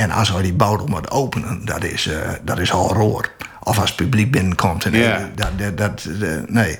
En 0.00 0.10
als 0.10 0.28
hij 0.28 0.42
die 0.42 0.54
boudel 0.54 0.86
moet 0.86 1.10
openen, 1.10 1.64
dat 1.64 1.84
is, 1.84 2.06
eh, 2.06 2.30
dat 2.42 2.58
is 2.58 2.72
al 2.72 2.92
roer. 2.92 3.30
Of 3.62 3.78
als 3.78 3.88
het 3.88 3.96
publiek 3.98 4.30
binnenkomt. 4.30 4.84
En. 4.84 4.94
Ede, 4.94 5.30
dat, 5.34 5.58
dat, 5.58 5.76
dat, 5.78 6.04
eh, 6.20 6.28
nee. 6.46 6.78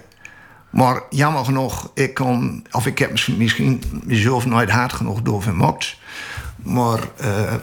Maar 0.70 1.02
jammer 1.10 1.44
genoeg, 1.44 1.90
ik 1.94 2.14
kon, 2.14 2.66
of 2.70 2.86
ik 2.86 2.98
heb 2.98 3.10
misschien- 3.36 3.82
mezelf 4.04 4.46
nooit 4.46 4.70
hard 4.70 4.92
genoeg 4.92 5.22
doorvermokt. 5.22 5.96
Maar 6.56 6.98
eh, 7.16 7.54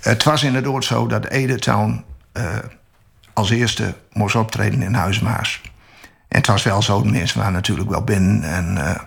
het 0.00 0.22
was 0.22 0.42
inderdaad 0.42 0.84
zo 0.84 1.06
dat 1.06 1.26
Ede 1.26 1.58
Town 1.58 2.04
eh, 2.32 2.44
als 3.32 3.50
eerste 3.50 3.94
moest 4.12 4.34
optreden 4.34 4.82
in 4.82 4.94
Huismaas. 4.94 5.60
En 6.28 6.38
het 6.38 6.46
was 6.46 6.62
wel 6.62 6.82
zo, 6.82 7.02
de 7.02 7.08
mensen 7.10 7.38
waren 7.38 7.52
natuurlijk 7.52 7.90
wel 7.90 8.02
binnen. 8.04 8.42
En, 8.42 8.86
eh, 8.86 9.00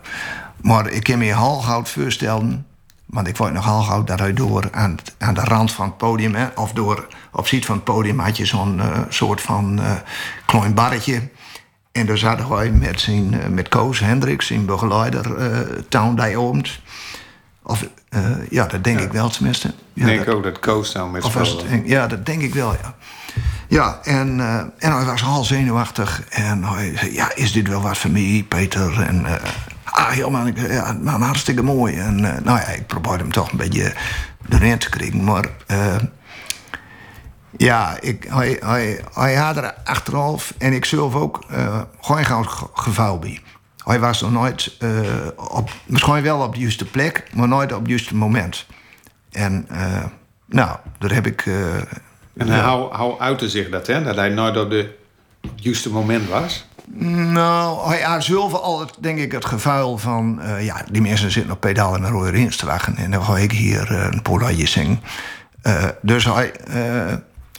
maar 0.62 0.90
ik 0.90 1.04
kan 1.04 1.18
me 1.18 1.26
heel 1.26 1.60
goud 1.62 1.90
voorstellen, 1.90 2.66
want 3.06 3.28
ik 3.28 3.38
word 3.38 3.54
nog 3.54 3.66
heel 3.66 3.82
goud 3.82 4.08
dat 4.08 4.20
hij 4.20 4.34
door 4.34 4.68
aan, 4.72 4.96
aan 5.18 5.34
de 5.34 5.42
rand 5.42 5.72
van 5.72 5.86
het 5.86 5.98
podium, 5.98 6.36
hè, 6.36 6.46
of 6.56 6.72
door 6.72 7.08
op 7.32 7.48
ziet 7.48 7.66
van 7.66 7.76
het 7.76 7.84
podium, 7.84 8.20
had 8.20 8.38
je 8.38 8.46
zo'n 8.46 8.80
eh, 8.80 9.00
soort 9.10 9.42
van 9.42 9.80
eh 9.82 9.92
klein 10.46 10.74
barretje. 10.74 11.30
En 11.92 12.06
daar 12.06 12.18
zat 12.18 12.48
hij 12.50 12.72
met, 12.72 13.00
zijn, 13.02 13.42
eh, 13.42 13.48
met 13.50 13.68
Koos 13.68 14.00
Hendricks, 14.00 14.48
zijn 14.48 14.66
begeleider, 14.66 15.36
eh 15.38 15.60
Town 15.90 16.16
die 16.22 16.38
Oomt. 16.38 16.80
Of, 17.64 17.86
ja, 18.50 18.66
dat 18.68 18.84
denk 18.84 19.00
ik 19.00 19.12
wel 19.12 19.30
tenminste. 19.30 19.74
Ja, 19.94 20.02
Ik 20.02 20.06
denk 20.14 20.26
dat- 20.26 20.36
ook 20.36 20.44
dat 20.44 20.60
Koos 20.60 20.94
nou 20.94 21.10
met 21.12 21.24
speelde. 21.24 21.82
ja, 21.86 22.08
dat 22.08 22.26
denk 22.26 22.42
ik 22.42 22.54
wel, 22.54 22.72
ja. 22.74 22.96
Ja, 23.68 24.00
en, 24.04 24.40
en 24.78 24.92
hij 24.96 25.06
was 25.06 25.24
al 25.24 25.44
zenuwachtig. 25.44 26.24
En 26.30 26.64
hij 26.64 26.94
zei, 26.98 27.14
ja, 27.14 27.36
is 27.36 27.52
dit 27.52 27.68
wel 27.68 27.82
wat 27.82 27.98
voor 27.98 28.12
mij, 28.12 28.46
Peter? 28.48 29.02
En, 29.02 29.26
ah, 29.92 30.28
man, 30.28 30.48
ik, 30.48 30.58
ja, 30.72 30.94
man, 31.02 31.22
hartstikke 31.22 31.64
mooi. 31.64 31.96
En 31.98 32.26
eh, 32.36 32.42
nou 32.44 32.60
ja, 32.60 32.66
ik 32.68 32.88
probeerde 32.88 33.18
hem 33.24 33.32
toch 33.32 33.52
een 33.52 33.58
beetje 33.58 33.94
erin 34.50 34.78
te 34.78 34.90
krijgen. 34.90 35.24
Maar 35.24 35.46
eh, 35.68 35.96
ja, 37.58 37.98
ik, 38.00 38.26
hij, 38.30 38.58
hij, 38.66 39.02
hij 39.14 39.36
had 39.36 39.58
er 39.58 39.74
achteraf, 39.84 40.54
en 40.58 40.74
ik 40.74 40.86
zelf 40.86 41.16
ook, 41.16 41.44
eh 41.50 41.82
gewoon 42.02 42.26
geen 42.26 42.50
ge- 42.50 42.68
geval 42.74 43.20
bij. 43.20 43.40
Hij 43.84 44.00
was 44.00 44.22
nog 44.22 44.32
nooit, 44.32 44.78
op, 45.36 45.70
misschien 45.86 46.22
wel 46.22 46.40
op 46.42 46.54
de 46.54 46.60
juiste 46.60 46.86
plek, 46.86 47.24
maar 47.34 47.48
nooit 47.48 47.74
op 47.74 47.80
het 47.80 47.90
juiste 47.90 48.16
moment. 48.16 48.66
En 49.32 49.68
nou, 50.46 50.78
daar 51.00 51.12
heb 51.12 51.26
ik. 51.26 51.46
En 52.38 52.48
hij 52.48 52.60
hou, 52.60 52.94
hou 52.94 53.20
uitte 53.20 53.50
zich 53.50 53.70
dat, 53.70 53.88
hè? 53.88 54.04
Dat 54.04 54.16
hij 54.16 54.30
nooit 54.30 54.58
op 54.58 54.70
de 54.70 54.98
op 55.42 55.52
het 55.56 55.64
juiste 55.64 55.90
moment 55.90 56.30
was. 56.30 56.66
Nou, 56.88 57.88
hij 57.88 58.02
had 58.02 58.24
zelf 58.24 58.54
altijd, 58.54 59.04
denk 59.04 59.20
ik, 59.20 59.32
het 59.32 59.46
gevuil 59.46 59.98
van... 59.98 60.42
eh, 60.42 60.66
ja, 60.66 60.86
die 60.92 61.02
mensen 61.02 61.32
zitten 61.32 61.52
op 61.52 61.60
pedalen 61.60 62.10
rode 62.10 62.30
rins 62.30 62.58
te 62.58 62.66
wachten... 62.66 62.98
en 62.98 63.12
dan 63.12 63.24
ga 63.24 63.38
ik 63.38 63.52
hier 63.52 63.92
eh, 63.92 64.08
een 64.12 64.22
poortje 64.22 64.68
zingen. 64.68 65.02
Eh, 65.62 65.84
dus 66.02 66.26
hij, 66.26 66.54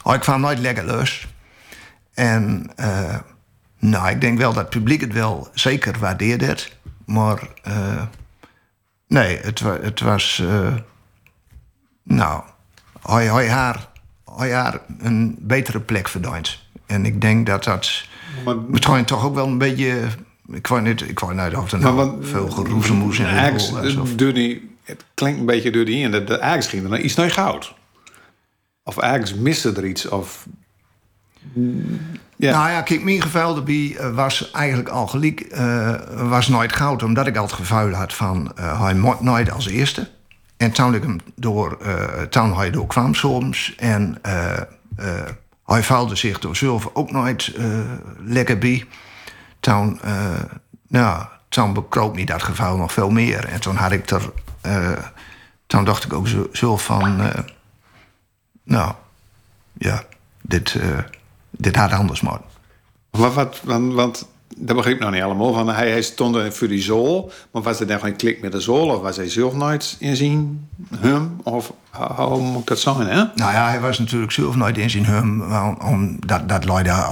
hij 0.03 0.19
kwam 0.19 0.41
nooit 0.41 0.59
lekker 0.59 0.85
los. 0.85 1.27
En 2.13 2.69
nou, 3.79 4.09
ik 4.09 4.21
denk 4.21 4.37
wel 4.37 4.53
dat 4.53 4.61
het 4.61 4.69
publiek 4.69 5.01
het 5.01 5.13
wel 5.13 5.49
zeker 5.53 5.99
waardeerde. 5.99 6.57
Maar 7.05 7.39
nee, 9.07 9.39
het, 9.41 9.59
het 9.59 9.99
was... 9.99 10.43
nou, 12.03 12.41
hij, 13.01 13.25
hij, 13.25 13.49
haar, 13.49 13.87
hij 14.37 14.53
haar 14.53 14.79
een 14.99 15.35
betere 15.39 15.79
plek 15.79 16.07
verdiend. 16.07 16.59
En 16.85 17.05
ik 17.05 17.21
denk 17.21 17.45
dat 17.45 17.63
dat... 17.63 18.05
Maar, 18.45 18.55
Misschien 18.67 19.05
toch 19.05 19.25
ook 19.25 19.35
wel 19.35 19.47
een 19.47 19.57
beetje. 19.57 20.01
Ik 20.51 20.67
wou 20.67 20.81
niet, 20.81 21.09
ik 21.09 21.19
wou 21.19 21.37
er 21.37 21.51
maar 21.51 21.79
nou 21.79 21.95
wat, 21.95 22.15
veel 22.21 22.49
geroezemoes 22.49 23.19
in 23.19 23.25
de. 23.25 23.97
Of, 24.01 24.15
door 24.15 24.33
die, 24.33 24.75
het 24.83 25.05
klinkt 25.13 25.39
een 25.39 25.45
beetje 25.45 25.71
in. 25.85 26.11
Dat 26.11 26.27
de 26.27 26.41
Ajax 26.41 26.67
ging 26.67 26.83
er 26.83 26.89
nou 26.89 27.01
iets 27.01 27.15
naar 27.15 27.31
goud. 27.31 27.73
Of 28.83 28.99
Ajax 28.99 29.33
miste 29.33 29.73
er 29.73 29.85
iets. 29.85 30.07
Of 30.07 30.47
Ja. 32.35 32.51
Nou 32.51 32.69
ja, 32.69 32.81
kijk, 32.81 33.03
mijn 33.03 33.21
gevuil 33.21 33.55
erbij 33.55 33.95
eh, 33.97 34.15
was 34.15 34.51
eigenlijk 34.51 34.89
al 34.89 35.07
gelijk, 35.07 35.39
eh, 35.39 35.95
was 36.29 36.47
nooit 36.47 36.73
goud, 36.73 37.03
omdat 37.03 37.27
ik 37.27 37.37
al 37.37 37.43
het 37.43 37.53
gevuil 37.53 37.93
had 37.93 38.13
van 38.13 38.51
eh, 38.55 38.81
hij 38.81 38.95
moet 38.95 39.21
nooit 39.21 39.51
als 39.51 39.67
eerste. 39.67 40.09
En 40.57 40.71
toen 40.71 40.95
ik 40.95 41.01
hem 41.03 41.19
door, 41.35 41.77
eh 41.81 42.21
toen 42.21 42.57
hij 42.57 42.71
door 42.71 42.87
kwam 42.87 43.13
soms 43.13 43.73
en 43.77 44.17
eh, 44.21 44.57
eh, 44.95 45.27
hij 45.73 45.83
vuilde 45.83 46.15
zich 46.15 46.39
door 46.39 46.55
zelf 46.55 46.89
ook 46.93 47.11
nooit 47.11 47.53
eh, 47.55 47.79
lekker 48.17 48.57
bij. 48.57 48.85
Toen, 49.59 50.01
eh, 50.01 50.43
nou, 50.87 51.25
toen 51.49 51.73
bekroop 51.73 52.15
me 52.15 52.25
dat 52.25 52.43
gevuil 52.43 52.77
nog 52.77 52.93
veel 52.93 53.09
meer. 53.09 53.45
En 53.45 53.59
toen 53.59 53.75
had 53.75 53.91
ik 53.91 54.09
er, 54.09 54.31
eh, 54.61 54.91
toen 55.67 55.83
dacht 55.83 56.03
ik 56.03 56.13
ook 56.13 56.27
zo 56.51 56.77
van, 56.77 57.31
nou, 58.63 58.93
ja, 59.73 60.03
dit, 60.41 60.79
dit 61.49 61.75
had 61.75 61.91
anders 61.91 62.21
moeten. 62.21 62.45
Wat, 63.09 63.33
wat, 63.33 63.61
want 63.63 64.27
dat 64.59 64.75
begreep 64.75 64.93
ik 64.93 64.99
nou 64.99 65.13
niet 65.13 65.21
allemaal. 65.21 65.53
Van, 65.53 65.67
hij, 65.69 65.89
hij 65.91 66.01
stond 66.01 66.53
voor 66.55 66.67
die 66.67 66.81
zool. 66.81 67.31
Maar 67.51 67.61
was 67.61 67.79
er 67.79 67.87
dan 67.87 67.99
geen 67.99 68.15
klik 68.15 68.41
met 68.41 68.51
de 68.51 68.59
zool? 68.59 68.87
Of 68.95 69.01
was 69.01 69.17
hij 69.17 69.29
zelf 69.29 69.53
nooit 69.53 69.95
inzien? 69.99 70.67
Hem? 70.99 71.39
Of 71.43 71.73
hoe- 71.91 72.41
moet 72.41 72.67
dat 72.67 72.79
zijn, 72.79 72.95
hè? 72.97 73.15
Nou 73.35 73.51
ja, 73.51 73.67
hij 73.69 73.79
was 73.79 73.99
natuurlijk 73.99 74.31
zelf 74.31 74.55
nooit 74.55 74.77
in 74.77 74.89
zijn 74.89 75.05
hum. 75.05 75.47
want 75.47 75.83
Om, 75.83 76.17
dat, 76.25 76.41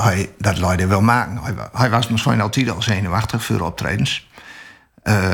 hij 0.01 0.29
dat 0.37 0.57
leidde 0.57 0.87
wel 0.87 1.01
maken. 1.01 1.37
Hij, 1.41 1.53
wa- 1.53 1.69
hij 1.73 1.89
was 1.89 2.07
misschien 2.07 2.41
altijd 2.41 2.69
al 2.69 2.81
zenuwachtig 2.81 3.43
voor 3.45 3.61
optredens. 3.61 4.27
Eh, 5.03 5.29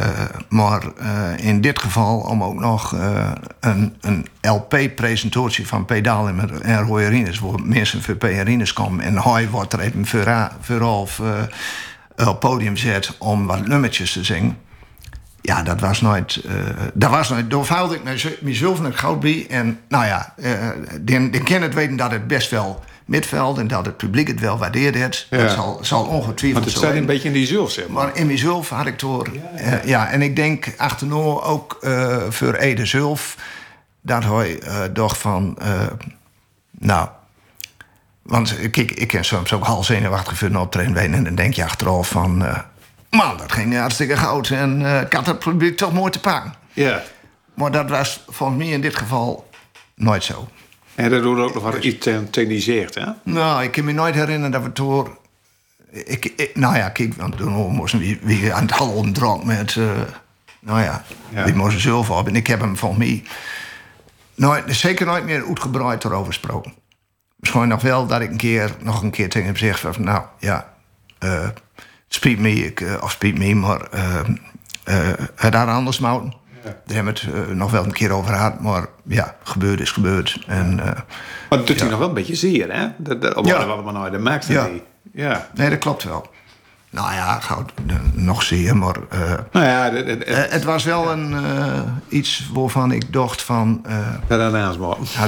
maar 0.50 0.82
eh, 0.98 1.46
in 1.48 1.62
dit 1.62 1.80
geval 1.80 2.18
om 2.20 2.44
ook 2.44 2.60
nog 2.60 2.96
eh, 2.96 3.32
een, 3.60 3.96
een 4.02 4.26
LP-presentatie 4.42 5.68
van 5.68 5.86
Pedaal 5.86 6.28
en, 6.28 6.84
Roy 6.86 7.04
Arines... 7.06 7.40
waar 7.40 7.60
mensen 7.64 8.02
voor 8.02 8.16
P. 8.16 8.24
Arines 8.24 8.74
komen. 8.74 9.06
En 9.06 9.22
hij 9.22 9.50
wordt 9.50 9.74
er 9.74 9.80
even 9.80 10.06
vooral, 10.62 11.08
eh, 11.22 11.28
op 12.18 12.26
het 12.26 12.40
podium 12.40 12.78
zet 12.78 13.16
om 13.18 13.48
wat 13.48 13.68
nummertjes 13.68 14.12
te 14.14 14.24
zingen. 14.24 14.58
Ja, 15.42 15.64
dat 15.64 15.80
was 15.80 16.02
nooit. 16.02 16.42
eh 16.48 16.54
dat 16.94 17.10
was 17.10 17.30
nooit. 17.30 17.50
Daar 17.50 17.66
vouwde 17.66 17.96
ik 17.96 18.04
mez- 18.04 18.28
mezelf 18.42 18.80
een 18.80 18.94
goud 18.96 19.20
bij. 19.20 19.46
En 19.50 19.80
nou 19.90 20.06
ja, 20.06 20.34
eh 20.38 20.70
den, 21.02 21.34
het 21.62 21.74
weten 21.74 21.96
dat 21.96 22.12
het 22.12 22.28
best 22.28 22.50
wel 22.50 22.84
midveld 23.06 23.58
en 23.58 23.68
dat 23.68 23.86
het 23.86 23.98
publiek 23.98 24.28
het 24.28 24.40
wel 24.40 24.58
waardeert. 24.58 24.96
Het. 24.96 25.28
Ja. 25.30 25.38
Dat 25.38 25.52
zal, 25.52 25.80
zal 25.82 26.04
ongetwijfeld 26.06 26.54
Want 26.54 26.66
het 26.66 26.76
staat 26.84 26.94
een 26.96 27.06
beetje 27.06 27.28
in 27.28 27.34
die 27.34 27.48
zul, 27.48 27.68
zeg 27.68 27.88
maar. 27.88 28.06
Maar 28.06 28.16
in 28.18 28.28
mezelf 28.28 28.70
had 28.70 28.86
ik 28.86 29.00
door. 29.00 29.28
Ja, 29.58 29.82
ja, 29.86 30.10
en 30.10 30.22
ik 30.22 30.36
denk 30.36 30.74
achterna 30.78 31.16
ook 31.42 31.78
eh, 31.82 32.18
voor 32.30 32.54
Ede 32.54 32.86
zelf. 32.86 33.38
Dat 34.02 34.24
hij 34.24 34.60
eh 34.60 34.82
dacht 34.94 35.18
van. 35.18 35.58
eh, 35.60 35.82
nou. 36.72 37.10
Want 38.22 38.70
kijk, 38.72 38.92
ik 38.92 39.08
ken 39.08 39.26
soms 39.26 39.54
ook 39.54 39.64
half 39.66 39.86
zenuwachtig 39.86 40.38
voor 40.38 40.48
een 40.48 40.58
optreden. 40.58 41.14
En 41.14 41.24
dan 41.24 41.36
denk 41.36 41.54
je 41.54 41.64
achteraf 41.64 42.10
van. 42.10 42.46
eh, 42.46 42.60
man, 43.10 43.38
dat 43.38 43.52
ging 43.52 43.76
hartstikke 43.78 44.18
goud. 44.18 44.50
En 44.50 44.86
eh, 44.86 45.02
ik 45.02 45.14
had 45.14 45.26
het 45.26 45.40
publiek 45.40 45.78
toch 45.78 45.94
mooi 45.94 46.12
te 46.12 46.20
pakken. 46.20 46.54
Ja. 46.74 47.04
Maar 47.54 47.72
dat 47.72 47.90
was 47.90 48.24
volgens 48.28 48.58
mij 48.60 48.68
in 48.68 48.82
dit 48.82 48.96
geval 48.96 49.50
nooit 49.96 50.24
zo. 50.24 50.48
En 50.96 51.10
dat 51.10 51.22
doet 51.24 51.40
ook 51.40 51.54
nog 51.54 51.64
wat 51.64 51.84
iets 51.84 52.06
hè? 52.96 53.06
Nou, 53.24 53.64
ik 53.64 53.72
kan 53.72 53.84
me 53.84 53.92
nooit 53.92 54.16
herinneren 54.16 54.52
dat 54.52 54.64
we 54.64 54.72
door. 54.72 55.18
Ik, 55.92 56.26
ik- 56.36 56.56
nou 56.56 56.76
ja, 56.76 56.90
kijk, 56.90 57.14
want 57.14 57.38
toen 57.38 57.54
moesten 57.54 58.00
we 58.00 58.20
weer 58.22 58.54
aan 58.54 58.62
het 58.62 58.72
hallen 58.72 59.14
dronk 59.14 59.44
met. 59.44 59.76
eh, 59.76 59.86
nou 60.60 60.82
ja, 60.82 61.04
Ja. 61.30 61.44
die 61.46 61.54
moesten 61.56 61.82
zelf 61.82 62.10
op. 62.10 62.28
En 62.28 62.36
ik 62.36 62.48
heb 62.48 62.60
hem 62.60 62.78
volgens 62.78 63.00
mij. 63.06 63.24
Nooit, 64.36 64.64
zeker 64.68 65.06
nooit 65.06 65.26
meer 65.26 65.46
uitgebreid 65.48 66.04
erover 66.04 66.26
gesproken. 66.26 66.74
Misschien 67.42 67.68
nog 67.68 67.82
wel 67.82 68.08
dat 68.08 68.22
ik 68.22 68.30
een 68.32 68.38
keer, 68.38 68.72
nog 68.80 69.02
een 69.02 69.12
keer 69.12 69.30
tegen 69.30 69.48
hem 69.48 69.58
zeg: 69.58 69.80
van, 69.80 70.04
Nou 70.04 70.24
ja, 70.40 70.74
eh, 71.20 71.42
het 71.44 71.62
spijt 72.08 72.40
me, 72.40 72.52
ik, 72.52 72.82
eh, 72.82 72.94
of 73.02 73.12
spijt 73.12 73.38
me, 73.38 73.56
maar. 73.56 73.82
eh 73.82 74.20
eh, 74.84 75.08
het 75.36 75.54
had 75.54 75.68
anders 75.68 76.00
moeten. 76.00 76.34
Daar 76.64 76.74
hebben 76.86 77.14
we 77.14 77.20
het 77.20 77.50
eh, 77.50 77.56
nog 77.56 77.72
wel 77.72 77.84
een 77.84 77.92
keer 77.92 78.12
over 78.12 78.34
gehad, 78.34 78.60
maar 78.60 78.86
ja, 79.06 79.36
gebeurd 79.44 79.80
is 79.80 79.92
gebeurd. 79.92 80.44
En, 80.48 80.80
eh, 80.80 80.86
Maar 80.86 81.58
dat 81.58 81.68
doet 81.68 81.80
hij 81.80 81.90
nog 81.90 82.00
wel 82.00 82.08
een 82.08 82.14
beetje 82.14 82.36
zeer, 82.36 82.74
hè? 82.74 82.88
Dat, 82.98 83.22
dat, 83.22 83.36
op 83.36 83.46
Ja. 83.46 83.60
ja. 83.60 83.64
allemaal 83.66 83.94
nooit 83.94 84.12
de 84.12 84.18
maakt 84.18 84.48
Ja. 84.48 84.70
Ja. 85.14 85.50
Nee, 85.54 85.70
dat 85.70 85.80
klopt 85.80 86.04
wel. 86.04 86.30
Nou 86.92 87.14
ja, 87.14 87.40
goud, 87.40 87.72
nog 88.14 88.44
zeer, 88.44 88.78
maar 88.78 88.96
eh, 89.10 89.34
Nou 89.52 89.66
ja, 89.66 89.90
dat, 89.90 90.08
dat, 90.08 90.18
eh, 90.18 90.44
het 90.50 90.64
was 90.64 90.84
wel 90.84 91.12
een, 91.12 91.34
eh, 91.46 91.82
iets 92.08 92.50
waarvan 92.54 92.92
ik 92.92 93.14
dacht 93.14 93.42
van... 93.42 93.82
eh 93.88 93.98
dat 94.28 94.40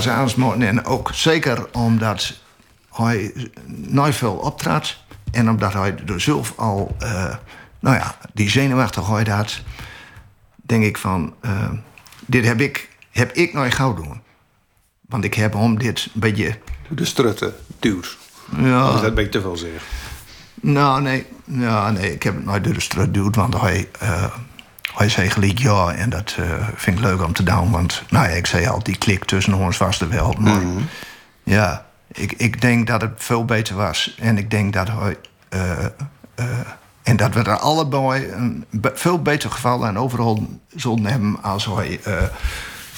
aansmoten. 0.08 0.67
En 0.67 0.86
ook 0.86 1.10
zeker 1.13 1.67
omdat 1.71 2.34
hij 2.93 3.34
nooit 3.67 4.15
veel 4.15 4.34
optrad. 4.34 4.97
En 5.32 5.49
omdat 5.49 5.73
hij 5.73 5.95
er 6.06 6.21
zelf 6.21 6.54
al, 6.56 6.95
eh, 6.99 7.36
nou 7.80 7.95
ja, 7.95 8.15
die 8.34 8.49
zenuwachtigheid 8.49 9.28
had. 9.28 9.62
Denk 10.56 10.84
ik 10.84 10.97
van, 10.97 11.34
eh, 11.41 11.69
dit 12.26 12.45
heb 12.45 12.62
ik, 12.62 12.89
heb 13.12 13.32
ik 13.32 13.54
nooit 13.54 13.73
gauw 13.73 13.93
doen. 13.93 14.21
Want 15.02 15.23
ik 15.23 15.34
heb 15.34 15.56
om 15.56 15.78
dit 15.80 16.10
een 16.13 16.19
beetje... 16.19 16.58
De 16.89 17.06
strutten 17.06 17.54
duwt. 17.80 18.17
Ja, 18.58 18.91
dat 18.91 19.04
een 19.04 19.13
beetje 19.13 19.32
te 19.32 19.41
veel 19.41 19.58
zeg? 19.58 19.84
Nou, 20.63 21.02
nee. 21.02 21.26
Ja, 21.45 21.91
nee, 21.91 22.13
ik 22.13 22.23
heb 22.23 22.36
het 22.36 22.45
nooit 22.45 22.82
straat 22.82 23.06
geduwd, 23.06 23.36
want 23.36 23.62
hij, 23.62 23.89
eh, 23.99 24.26
hij 24.93 25.10
zei 25.10 25.30
gelijk 25.30 25.60
ja. 25.60 25.93
En 25.93 26.10
dat 26.10 26.36
eh, 26.39 26.67
vind 26.76 26.97
ik 26.97 27.04
leuk 27.04 27.21
om 27.23 27.34
te 27.34 27.43
doen, 27.43 27.71
want 27.71 28.04
nou 28.10 28.28
ja, 28.28 28.32
ik 28.34 28.45
zei 28.45 28.67
al, 28.67 28.84
die 28.84 28.97
klik 28.97 29.26
tussen 29.26 29.54
ons 29.54 29.78
was 29.78 30.02
er 30.02 30.10
wel. 30.10 30.36
Maar 30.39 30.62
ja, 31.43 31.86
ik, 32.12 32.32
ik 32.32 32.62
denk 32.62 32.88
dat 32.88 33.02
het 33.02 33.12
veel 33.15 33.45
beter 33.45 33.76
was. 33.76 34.15
En 34.19 34.38
ik 34.38 34.49
denk 34.52 34.73
dat 34.73 34.88
hij... 34.88 35.17
eh, 35.49 35.86
en 37.04 37.15
dat 37.15 37.34
we 37.34 37.39
er 37.43 37.58
allebei 37.58 38.32
een 38.32 38.65
veel 38.93 39.21
beter 39.21 39.52
geval 39.52 39.86
aan 39.86 39.97
overal 39.97 40.60
zullen 40.76 41.06
hebben 41.06 41.38
als 41.41 41.65
hij... 41.65 41.99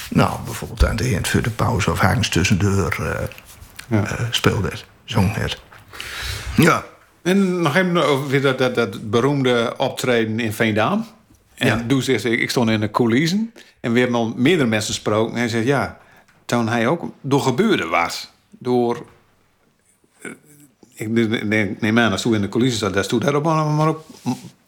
nou, 0.10 0.40
bijvoorbeeld 0.46 0.86
aan 0.86 0.96
de 0.96 1.04
eind 1.04 1.28
voor 1.28 1.42
de 1.42 1.50
pauze 1.50 1.92
of 1.92 2.02
ergens 2.02 2.30
tussendoor 2.30 2.98
eh 3.00 3.28
Ja. 3.88 4.04
speelde 4.32 4.72
zong 5.04 5.36
het. 5.36 5.62
Ja. 6.56 6.84
En 7.26 7.62
nog 7.62 7.76
even 7.76 8.06
over 8.06 8.42
dat, 8.42 8.58
dat, 8.58 8.76
dat 8.76 9.10
beroemde 9.10 9.74
optreden 9.78 10.40
in 10.40 10.54
Veendam. 10.54 11.06
En 11.56 11.68
Ja. 11.68 11.84
toen 11.88 12.02
zegt 12.02 12.26
ik 12.26 12.50
stond 12.50 12.70
in 12.70 12.80
de 12.80 12.92
coulissen. 12.92 13.54
En 13.80 13.92
we 13.94 14.00
hebben 14.00 14.18
al 14.18 14.34
meerdere 14.36 14.70
mensen 14.70 14.94
gesproken. 14.94 15.34
En 15.34 15.40
hij 15.40 15.48
zegt, 15.50 15.66
ja, 15.66 15.98
toen 16.46 16.68
hij 16.68 16.88
ook 16.88 17.04
door 17.22 17.42
gebeurde 17.42 17.86
was. 17.86 18.32
Door... 18.50 19.06
eh, 20.22 20.32
Ik 20.96 21.82
neem 21.82 22.00
aan, 22.00 22.12
als 22.12 22.22
toen 22.22 22.36
in 22.36 22.42
de 22.42 22.50
coulissen 22.50 22.80
zat, 22.80 22.94
dat 22.94 23.10
toen 23.10 23.20
daarop 23.20 23.44
maar, 23.44 23.66
maar 23.66 23.88
ook 23.88 24.04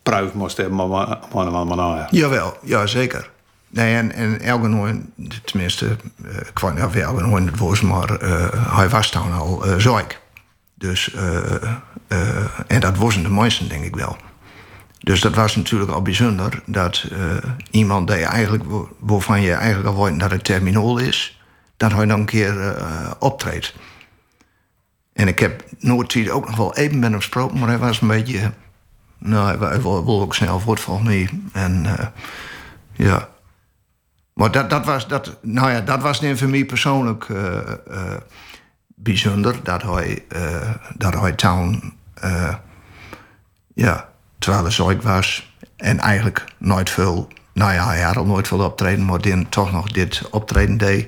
pruif 0.04 0.34
moest 0.34 0.58
hebben. 0.58 0.76
Maar, 0.76 0.88
maar, 0.88 1.18
maar, 1.34 1.52
maar, 1.52 1.66
maar, 1.66 1.78
ja. 1.98 2.08
Jawel, 2.12 2.58
ja 2.64 2.86
zeker. 2.86 3.30
Nee, 3.70 3.96
en, 3.96 4.12
en 4.12 4.42
elke 4.42 4.68
nooit, 4.68 4.96
tenminste, 5.44 5.86
eh, 6.26 6.36
ik 6.38 6.60
weet 6.60 6.74
niet 6.74 6.82
nooit 7.22 7.46
het 7.46 7.60
was, 7.60 7.82
maar 7.82 8.16
eh, 8.16 8.76
hij 8.78 8.90
was 8.90 9.12
toen 9.12 9.34
al 9.34 9.64
ziek. 9.78 10.20
Dus, 10.74 11.14
eh, 12.08 12.46
en 12.68 12.80
dat 12.80 12.98
wasn't 12.98 13.26
de 13.26 13.32
meesten, 13.32 13.70
denk 13.70 13.84
ik 13.84 13.96
wel. 13.96 14.18
Dus 15.00 15.22
dat 15.22 15.36
was 15.36 15.56
natuurlijk 15.56 15.92
al 15.92 16.02
bijzonder 16.02 16.62
dat 16.66 17.06
eh, 17.12 17.52
iemand 17.72 18.08
die 18.08 18.26
eigenlijk, 18.26 18.64
wa- 18.64 18.86
waarvan 19.00 19.42
je 19.42 19.54
eigenlijk 19.54 19.96
al 19.96 20.04
weet 20.04 20.20
dat 20.20 20.32
het 20.32 20.44
terminaal 20.44 20.98
is, 20.98 21.42
dat 21.78 21.92
hij 21.92 22.06
dan 22.06 22.20
een 22.20 22.26
keer 22.26 22.62
eh, 22.62 23.12
optreedt. 23.20 23.76
En 25.14 25.28
ik 25.28 25.40
heb 25.40 25.64
nooit 25.80 26.30
ook 26.30 26.48
nog 26.48 26.58
wel 26.58 26.76
even 26.76 27.00
met 27.00 27.10
hem 27.10 27.20
gesproken, 27.20 27.60
maar 27.60 27.68
hij 27.68 27.78
was 27.78 28.02
een 28.02 28.08
beetje. 28.08 28.52
Nou, 29.18 29.66
hij 29.66 29.82
wil, 29.82 30.22
ook 30.22 30.36
snel 30.36 30.60
voort 30.60 30.80
volgens 30.80 31.08
mij. 31.08 31.30
En 31.54 31.86
ja. 32.94 33.30
Maar 34.34 34.52
dat, 34.52 34.70
dat, 34.70 34.86
was, 34.86 35.08
dat, 35.08 35.38
nou 35.42 35.72
ja, 35.72 35.82
dat 35.82 36.02
was 36.02 36.22
voor 36.36 36.50
mij 36.50 36.66
persoonlijk 36.66 37.28
bijzonder. 38.98 39.56
Dat 39.64 39.82
hij, 39.82 40.24
eh, 40.30 40.70
dat 40.96 41.14
hij 41.14 41.32
toen, 41.32 41.94
eh, 42.22 42.56
ja, 43.74 44.10
terwijl 44.40 44.66
ziek 44.72 45.02
was. 45.02 45.56
En 45.76 46.00
eigenlijk 46.00 46.44
nooit 46.58 46.90
veel, 46.90 47.28
nou 47.54 47.74
ja, 47.74 47.88
hij 47.88 48.02
had 48.02 48.18
al 48.18 48.26
nooit 48.26 48.48
veel 48.48 48.60
optreden, 48.60 49.06
maar 49.06 49.22
dan 49.22 49.50
toch 49.50 49.72
nog 49.72 49.92
dit 49.92 50.22
optreden 50.32 50.78
deed. 50.78 51.08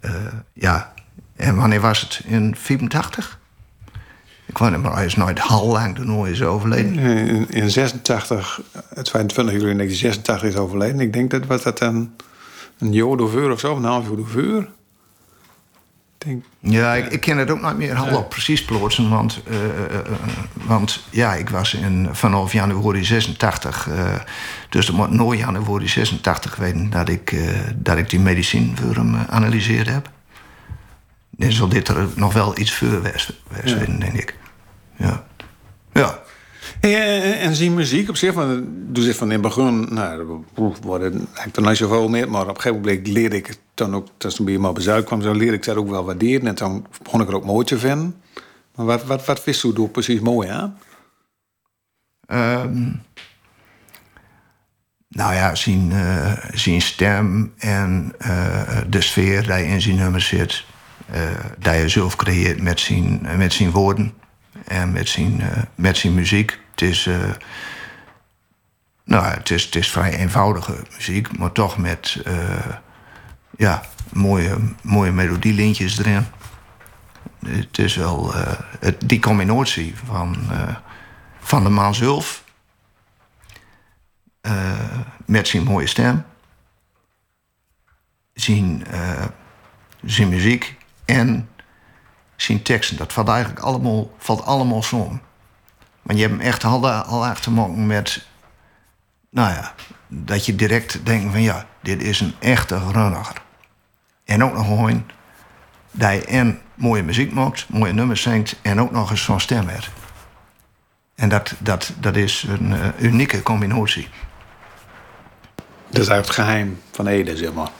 Eh, 0.00 0.12
ja, 0.52 0.92
en 1.36 1.56
wanneer 1.56 1.80
was 1.80 2.00
het? 2.00 2.20
In 2.24 2.56
84? 2.56 3.38
Ik 4.46 4.60
niet, 4.70 4.82
maar 4.82 4.94
hij 4.94 5.04
is 5.04 5.16
nooit 5.16 5.48
heel 5.48 5.66
lang 5.66 5.96
daarna 5.96 6.26
is 6.26 6.42
overleden. 6.42 6.98
In, 6.98 7.50
in 7.50 7.70
86, 7.70 8.60
het 8.94 9.04
22 9.04 9.54
juli 9.54 9.76
1986 9.76 10.48
is 10.48 10.56
overleden. 10.56 11.00
Ik 11.00 11.12
denk 11.12 11.30
dat 11.30 11.46
was 11.46 11.62
dat 11.62 11.80
een, 11.80 12.16
een 12.78 12.92
jaar 12.92 13.50
of 13.50 13.60
zo, 13.60 13.76
een 13.76 13.84
half 13.84 14.06
door 14.06 14.28
vuur. 14.28 14.58
Ik 14.60 14.68
denk, 16.24 16.44
Ja, 16.60 16.94
ik, 16.94 17.06
ik 17.12 17.20
ken 17.20 17.38
het 17.38 17.50
ook 17.50 17.60
nooit 17.60 17.76
meer 17.76 17.94
hallo 17.94 18.22
precies 18.22 18.64
plotsen. 18.64 19.08
Want, 19.10 19.40
eh, 19.48 19.64
eh, 19.64 19.84
eh, 19.94 20.00
want 20.66 21.04
ja, 21.10 21.34
ik 21.34 21.48
was 21.50 21.74
in, 21.74 22.08
vanaf 22.12 22.52
januari 22.52 23.04
86. 23.04 23.88
eh, 23.88 24.14
dus 24.68 24.86
het 24.86 24.96
moet 24.96 25.10
nooit 25.10 25.38
januari 25.38 25.88
86 25.88 26.56
weten 26.56 26.90
dat 26.90 27.08
ik, 27.08 27.36
dat 27.76 27.96
ik 27.96 28.10
die 28.10 28.20
medicijn 28.20 28.76
voor 28.82 28.94
hem 28.94 29.16
analyseerd 29.16 29.88
heb. 29.88 30.10
dan 31.30 31.52
zal 31.52 31.68
dit 31.68 31.88
er 31.88 32.08
nog 32.14 32.32
wel 32.32 32.58
iets 32.58 32.72
voor 32.74 32.88
Ja. 33.64 33.76
vinden, 33.78 34.00
denk 34.00 34.12
ik. 34.14 34.34
Ja. 34.96 35.24
Ja. 35.92 36.18
En, 36.92 37.38
en 37.38 37.54
zie 37.54 37.70
muziek 37.70 38.08
op 38.08 38.16
zich, 38.16 38.32
van, 38.32 38.66
dus 38.68 39.06
ik 39.06 39.14
van 39.14 39.26
in 39.26 39.32
het 39.32 39.42
begin, 39.42 39.94
nou, 39.94 40.44
worden 40.82 41.12
eigenlijk 41.12 41.56
nog 41.56 41.68
niet 41.68 41.76
zoveel 41.76 42.08
meer, 42.08 42.30
maar 42.30 42.42
op 42.42 42.48
een 42.48 42.60
gegeven 42.60 42.80
moment 42.80 43.06
leerde 43.06 43.36
ik 43.36 43.56
dan 43.74 43.94
ook, 43.94 44.08
toen 44.16 44.46
bij 44.46 44.58
me 44.58 44.68
op 44.68 45.04
kwam, 45.04 45.22
zo 45.22 45.32
leerde 45.32 45.56
ik 45.56 45.64
dat 45.64 45.76
ook 45.76 45.88
wel 45.88 46.04
waarderen 46.04 46.46
en 46.46 46.54
toen 46.54 46.86
begon 47.02 47.20
ik 47.20 47.28
er 47.28 47.34
ook 47.34 47.44
mooi 47.44 47.66
te 47.66 47.78
vinden. 47.78 48.22
Maar 48.74 48.86
wat, 48.86 49.04
wat, 49.04 49.24
wat 49.24 49.44
wist 49.44 49.64
u 49.64 49.72
door 49.72 49.88
precies 49.88 50.20
mooi 50.20 50.48
aan? 50.48 50.78
Ehm, 52.26 52.82
nou 55.08 55.34
ja, 55.34 55.54
zijn, 55.54 55.92
eh, 55.92 56.32
zijn 56.52 56.82
stem 56.82 57.52
en 57.58 58.12
eh, 58.18 58.78
de 58.88 59.00
sfeer 59.00 59.42
die 59.42 59.66
in 59.66 59.80
zijn 59.80 59.96
nummer 59.96 60.20
zit. 60.20 60.64
eh 61.06 61.22
die 61.58 61.70
hij 61.70 61.88
zelf 61.88 62.16
creëert 62.16 62.62
met 62.62 62.80
zijn, 62.80 63.26
met 63.36 63.52
zijn 63.52 63.70
woorden 63.70 64.12
en 64.64 64.92
met 64.92 65.08
zijn, 65.08 65.40
eh, 65.40 65.62
met 65.74 65.96
zijn 65.96 66.14
muziek. 66.14 66.62
Het 66.74 66.82
is, 66.82 67.06
eh, 67.06 67.30
nou, 69.04 69.24
het, 69.24 69.74
is, 69.74 69.90
vrij 69.90 70.16
eenvoudige 70.16 70.76
muziek, 70.92 71.38
maar 71.38 71.52
toch 71.52 71.78
met 71.78 72.20
eh, 72.24 72.66
ja, 73.56 73.82
mooie, 74.12 74.58
mooie 74.82 75.12
melodielintjes 75.12 75.98
erin. 75.98 76.26
Het 77.46 77.78
is 77.78 77.96
wel 77.96 78.34
eh, 78.34 78.92
die 78.98 79.20
combinatie 79.20 79.94
van, 80.04 80.36
van 81.40 81.62
de 81.64 81.70
man 81.70 81.94
met 85.26 85.48
zijn 85.48 85.62
mooie 85.62 85.86
stem, 85.86 86.24
zijn, 88.32 88.86
zijn 90.04 90.28
muziek 90.28 90.76
en 91.04 91.48
zijn 92.36 92.62
teksten. 92.62 92.96
Dat 92.96 93.12
valt 93.12 93.28
eigenlijk 93.28 93.60
allemaal, 93.60 94.14
valt 94.18 94.44
allemaal 94.44 94.82
samen. 94.82 95.20
Maar 96.04 96.16
je 96.16 96.22
hebt 96.22 96.34
hem 96.34 96.46
echt 96.46 96.64
al, 96.64 96.88
al 96.90 97.26
echt 97.26 97.42
te 97.42 97.50
maken 97.50 97.86
met, 97.86 98.26
nou 99.30 99.52
ja, 99.52 99.74
dat 100.08 100.46
je 100.46 100.54
direct 100.54 101.06
denkt 101.06 101.32
van 101.32 101.42
ja, 101.42 101.66
dit 101.82 102.02
is 102.02 102.20
een 102.20 102.34
echte 102.38 102.80
grunniger. 102.80 103.42
En 104.24 104.44
ook 104.44 104.52
nog 104.52 104.66
gewoon 104.66 105.04
dat 105.90 106.12
je 106.12 106.24
en 106.24 106.60
mooie 106.74 107.02
muziek 107.02 107.32
maakt, 107.32 107.68
mooie 107.68 107.92
nummers 107.92 108.22
zingt 108.22 108.56
en 108.62 108.80
ook 108.80 108.90
nog 108.90 109.10
eens 109.10 109.22
zo'n 109.24 109.40
stem 109.40 109.68
hebt. 109.68 109.88
En 111.14 111.28
dat, 111.28 111.54
dat, 111.58 111.92
dat 112.00 112.16
is 112.16 112.44
een 112.48 112.72
eh, 112.72 112.88
unieke 112.98 113.42
combinatie. 113.42 114.08
Dat 115.88 116.02
is 116.02 116.08
eigenlijk 116.08 116.26
het 116.26 116.46
geheim 116.46 116.80
van 116.90 117.06
Ede, 117.06 117.36
zeg 117.36 117.52
maar. 117.52 117.70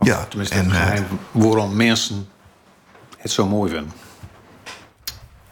Ja, 0.00 0.24
Tenminste, 0.24 0.54
en 0.54 0.64
het 0.64 0.74
eh, 0.74 0.80
geheim 0.82 1.06
waarom 1.30 1.76
mensen 1.76 2.28
het 3.18 3.30
zo 3.30 3.46
mooi 3.46 3.70
vinden. 3.70 3.92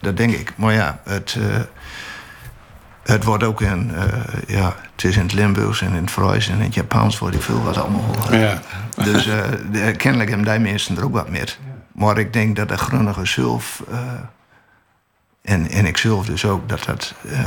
Dat 0.01 0.17
denk 0.17 0.33
ik. 0.33 0.53
Maar 0.57 0.73
ja, 0.73 1.01
het, 1.05 1.37
eh, 1.41 1.61
het 3.03 3.25
wordt 3.25 3.45
ook 3.45 3.61
in, 3.61 3.95
eh, 3.95 4.05
ja, 4.47 4.75
het 4.95 5.05
is 5.05 5.17
in 5.17 5.23
het 5.23 5.33
Limburgs 5.33 5.81
en 5.81 5.93
in 5.95 6.03
het 6.03 6.11
Fries 6.11 6.49
en 6.49 6.55
in 6.55 6.61
het 6.65 6.75
Japans 6.75 7.19
wordt 7.19 7.35
ik 7.37 7.43
veel 7.43 7.63
wat 7.63 7.77
allemaal. 7.77 8.15
eh, 8.31 8.41
Ja. 8.41 8.61
Dus 9.05 9.27
eh, 9.27 9.39
de- 9.71 9.93
kennelijk 9.97 10.31
hebben 10.31 10.49
die 10.51 10.59
mensen 10.73 10.97
er 10.97 11.05
ook 11.05 11.13
wat 11.13 11.29
met. 11.31 11.59
Maar 11.93 12.19
ik 12.19 12.33
denk 12.33 12.57
dat 12.57 12.69
de 12.69 12.79
Grunnige 12.79 13.25
zelf, 13.27 13.83
eh, 13.91 13.99
en, 15.43 15.69
en 15.71 15.87
ik 15.87 15.97
zelf 15.97 16.27
dus 16.27 16.45
ook, 16.45 16.69
dat, 16.69 16.85
dat, 16.85 17.15
eh, 17.31 17.41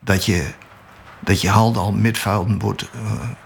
dat 0.00 0.24
je, 0.24 0.46
dat 1.20 1.40
je 1.40 1.48
hal 1.48 1.74
al 1.76 1.92
midvelden 1.92 2.58
wordt, 2.58 2.90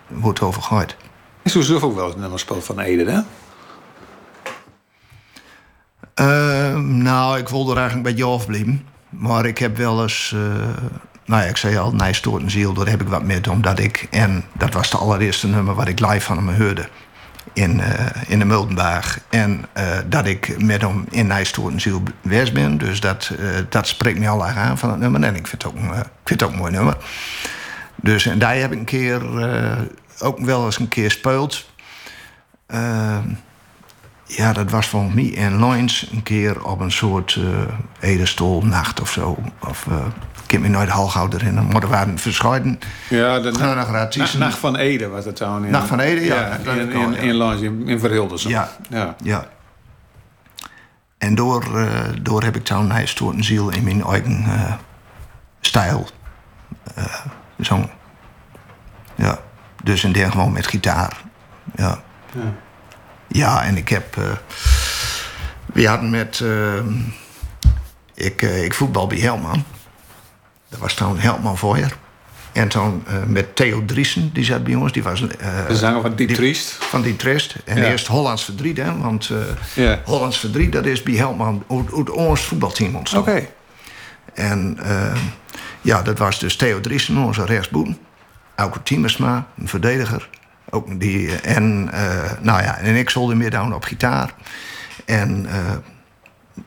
wordt 0.07 0.41
overgooid. 0.41 0.97
Is 1.43 1.55
u 1.55 1.63
zelf 1.63 1.83
ook 1.83 1.95
wel 1.95 2.05
eens 2.07 2.15
een 2.15 2.21
nummer 2.21 2.39
speelt 2.39 2.65
van 2.65 2.79
Ede, 2.81 3.11
hè? 3.11 3.21
Ehm, 6.21 7.03
nou, 7.03 7.39
ik 7.39 7.49
wilde 7.49 7.71
er 7.71 7.79
eigenlijk 7.79 8.09
een 8.09 8.15
beetje 8.15 8.33
afblijven. 8.33 8.87
Maar 9.09 9.47
ik 9.47 9.59
heb 9.59 9.77
wel 9.77 10.03
eens... 10.03 10.33
eh, 10.35 10.41
nou 11.25 11.43
ja, 11.43 11.49
ik 11.49 11.57
zei 11.57 11.77
al, 11.77 11.93
Nijstoort 11.95 12.43
en 12.43 12.51
Ziel, 12.51 12.73
daar 12.73 12.89
heb 12.89 13.01
ik 13.01 13.09
wat 13.09 13.23
met. 13.23 13.49
Omdat 13.49 13.79
ik... 13.79 14.07
En 14.11 14.45
dat 14.53 14.75
was 14.75 14.91
de 14.91 14.97
allereerste 14.97 15.47
nummer 15.47 15.75
wat 15.75 15.89
ik 15.89 16.01
live 16.01 16.21
van 16.21 16.37
hem 16.37 16.63
hoorde. 16.63 16.89
In, 17.53 17.81
eh, 17.81 18.07
in 18.27 18.39
de 18.39 18.45
Muldenberg. 18.45 19.21
En 19.31 19.65
eh, 19.73 19.99
dat 20.07 20.27
ik 20.27 20.63
met 20.63 20.81
hem 20.81 21.05
in 21.11 21.27
Nijstoort 21.27 21.73
en 21.73 21.81
Ziel 21.81 22.03
geweest 22.23 22.53
ben. 22.53 22.79
Dus 22.79 23.01
dat, 23.01 23.33
dat 23.69 23.87
spreekt 23.87 24.19
me 24.19 24.29
al 24.29 24.47
erg 24.47 24.57
aan 24.57 24.79
van 24.79 24.91
het 24.91 24.99
nummer. 24.99 25.23
En 25.23 25.37
ik 25.37 25.47
vind 25.47 25.63
het 25.63 25.73
ook, 25.73 25.79
een, 25.79 25.91
ik 25.91 26.07
vind 26.25 26.41
het 26.41 26.51
ook 26.51 26.57
mooi 26.57 26.73
nummer. 26.73 26.97
Dus 27.97 28.27
en 28.27 28.39
daar 28.39 28.57
heb 28.57 28.73
ik 28.73 28.79
een 28.79 28.85
keer... 28.85 29.23
ook 30.19 30.39
wel 30.39 30.65
eens 30.65 30.79
een 30.79 30.89
keer 30.89 31.11
gespeeld. 31.11 31.67
Ehm, 32.67 33.29
ja, 34.37 34.53
dat 34.53 34.71
was 34.71 34.87
volgens 34.87 35.15
mij 35.15 35.25
in 35.25 35.59
Loins 35.59 36.09
een 36.13 36.23
keer 36.23 36.65
op 36.65 36.81
een 36.81 36.93
soort 36.93 37.35
uh, 37.35 37.45
Edestolnacht 38.01 39.01
of 39.01 39.11
zo. 39.11 39.39
Of 39.69 39.87
eh, 39.87 40.07
ik 40.45 40.51
heb 40.51 40.61
me 40.61 40.69
nooit 40.69 40.89
halgauw 40.89 41.29
erin. 41.33 41.55
Maar 41.55 41.83
er 41.83 41.89
waren 41.89 42.19
verscheiden. 42.19 42.79
Ja, 43.09 43.41
de 43.41 43.51
Nacht. 43.51 44.39
Nacht 44.39 44.59
van 44.59 44.77
Ede 44.77 45.09
was 45.09 45.25
het 45.25 45.37
toen. 45.37 45.65
In, 45.65 45.71
Nacht 45.71 45.89
van 45.89 46.01
Ede, 46.01 46.25
ja, 46.25 46.59
dat 46.65 46.77
in, 46.77 46.91
in, 46.91 47.15
in, 47.15 47.35
Lange, 47.35 47.65
in, 47.65 47.89
in. 47.89 48.29
Ja. 48.37 48.71
ja. 48.89 49.17
Ja. 49.23 49.47
En 51.19 51.35
door, 51.35 51.79
eh, 51.79 51.89
door 52.23 52.43
heb 52.43 52.57
ik 52.57 52.65
toen 52.65 52.87
Nijstoort 52.87 53.37
en 53.37 53.45
Ziel 53.45 53.71
in 53.71 53.85
mijn 53.85 54.05
eigen 54.05 54.47
stijl. 55.61 56.09
Ja. 59.15 59.39
Dus 59.83 60.05
in 60.05 60.13
der 60.13 60.31
gewoon 60.31 60.53
met 60.53 60.67
gitaar. 60.67 61.23
Ja. 61.75 62.01
Ja. 62.33 62.41
Ja, 63.33 63.65
en 63.65 63.77
ik 63.77 63.89
heb. 63.89 64.17
eh, 64.17 64.25
we 65.73 65.87
hadden 65.87 66.11
met. 66.11 66.41
eh, 66.41 66.75
ik, 68.15 68.43
eh, 68.43 68.65
ik 68.65 68.75
voetbal 68.75 69.07
bij 69.07 69.19
Helman. 69.19 69.65
Dat 70.69 70.79
was 70.81 70.95
trouwens 70.95 71.23
Helman 71.23 71.59
Voyer. 71.59 71.97
En 72.53 72.69
toen 72.69 73.05
met 73.27 73.57
Theo 73.57 73.85
Driesen, 73.85 74.31
die 74.33 74.45
zat 74.45 74.65
bij 74.65 74.75
ons. 74.75 74.93
Die 74.93 75.03
was. 75.03 75.21
De 75.21 75.67
zanger 75.77 76.01
van 76.03 76.15
Die 76.15 76.33
Triest. 76.35 76.71
van 76.73 77.03
die 77.03 77.17
Trest. 77.17 77.55
En 77.65 77.77
Ja. 77.81 77.91
eerst 77.91 78.07
Hollands 78.07 78.45
Verdriet, 78.45 78.77
hè? 78.77 78.99
Want 78.99 79.31
Ja. 79.75 80.01
Hollands 80.05 80.39
Verdriet, 80.39 80.73
dat 80.73 80.87
is 80.87 81.03
bij 81.03 81.15
Helman 81.15 81.65
uit 81.97 82.11
ons 82.11 82.41
voetbalteam 82.45 82.95
ontstaan. 82.97 83.21
Oké. 83.21 83.47
En 84.35 84.79
ja, 85.81 86.03
dat 86.03 86.19
was 86.19 86.39
dus 86.39 86.57
Theo 86.57 86.81
Driesen, 86.81 87.17
onze 87.17 87.45
rechtsboen. 87.45 87.99
Auke 88.55 88.83
Tiemersma, 88.83 89.47
een 89.59 89.69
verdediger. 89.69 90.29
Ook 90.71 91.01
die, 91.01 91.37
eh, 91.37 91.57
en, 91.57 91.89
eh, 91.93 92.31
nou 92.41 92.63
ja, 92.63 92.79
en 92.79 92.95
ik 92.95 93.11
zolde 93.11 93.35
meer 93.35 93.51
down 93.51 93.73
op 93.73 93.85
gitaar. 93.85 94.35
En, 95.05 95.47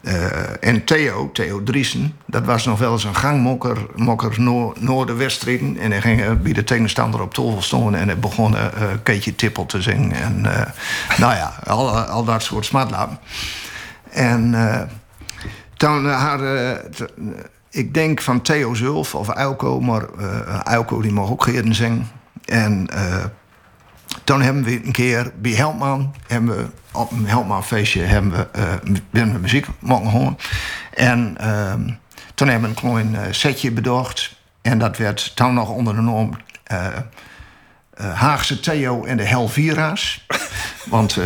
eh, 0.01 0.69
en 0.69 0.83
Theo, 0.83 1.31
Theo 1.31 1.63
Driesen, 1.63 2.15
dat 2.25 2.45
was 2.45 2.65
nog 2.65 2.79
wel 2.79 2.91
eens 2.91 3.03
een 3.03 3.15
gangmokker 3.15 3.77
mokker 3.95 4.41
noor. 4.41 5.07
En 5.79 5.91
hij 5.91 6.01
ging 6.01 6.41
bij 6.41 6.53
de 6.53 6.63
tegenstander 6.63 7.21
op 7.21 7.33
tafel 7.33 7.61
stonden 7.61 7.99
en 7.99 8.07
hij 8.07 8.19
begon 8.19 8.55
Keetje 9.03 9.35
Tippel 9.35 9.65
te 9.65 9.81
zingen. 9.81 10.21
En 10.21 10.41
nou 11.17 11.33
ja, 11.35 11.53
al, 11.65 11.99
al 11.99 12.23
dat 12.23 12.43
soort 12.43 12.65
smatlappen. 12.65 13.19
En 14.09 14.55
toen 15.77 16.09
had, 16.09 16.39
t- 16.95 17.13
ik 17.69 17.93
denk 17.93 18.21
van 18.21 18.41
Theo 18.41 18.73
zelf 18.73 19.15
of 19.15 19.29
Elko, 19.29 19.79
maar 19.79 20.03
Elko 20.63 21.01
die 21.01 21.11
mag 21.13 21.29
ook 21.29 21.47
eerder 21.47 21.75
zingen. 21.75 22.07
En 22.45 22.87
toen 24.23 24.41
hebben 24.41 24.63
we 24.63 24.85
een 24.85 24.91
keer 24.91 25.31
bij 25.41 25.51
Helpman, 25.51 26.15
hebben 26.27 26.57
we 26.57 26.65
op 26.91 27.11
een 27.11 27.27
Helpman 27.27 27.63
feestje 27.63 28.01
hebben 28.01 28.47
we, 28.51 29.01
we 29.09 29.25
muziek 29.25 29.65
mogen 29.79 30.09
horen. 30.09 30.37
En 30.93 31.35
ehm, 31.37 31.89
toen 32.35 32.47
hebben 32.47 32.69
we 32.69 32.75
een 32.75 32.81
klein 32.81 33.15
eh, 33.15 33.31
setje 33.31 33.71
bedacht. 33.71 34.35
En 34.61 34.79
dat 34.79 34.97
werd 34.97 35.35
toen 35.35 35.53
nog 35.53 35.69
onder 35.69 35.95
de 35.95 36.01
norm 36.01 36.37
eh, 36.63 36.87
Haagse 38.13 38.59
Theo 38.59 39.03
en 39.03 39.17
de 39.17 39.23
Helvira's. 39.23 40.25
Want 40.89 41.17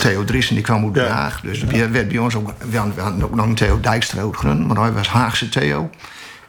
Theo 0.00 0.24
Driesen 0.24 0.54
die 0.54 0.64
kwam 0.64 0.84
uit 0.84 0.94
Den 0.94 1.04
Ja. 1.04 1.10
Haag. 1.10 1.40
Dus 1.40 1.60
die 1.60 1.84
werd 1.84 2.08
bij 2.08 2.18
ons 2.18 2.34
ook, 2.34 2.52
we 2.70 2.76
hadden, 2.76 3.22
ook 3.22 3.34
nog 3.34 3.46
een 3.46 3.54
Theo 3.54 3.80
Dijkstra. 3.80 4.24
Maar 4.54 4.76
hij 4.76 4.92
was 4.92 5.08
Haagse 5.08 5.48
Theo. 5.48 5.90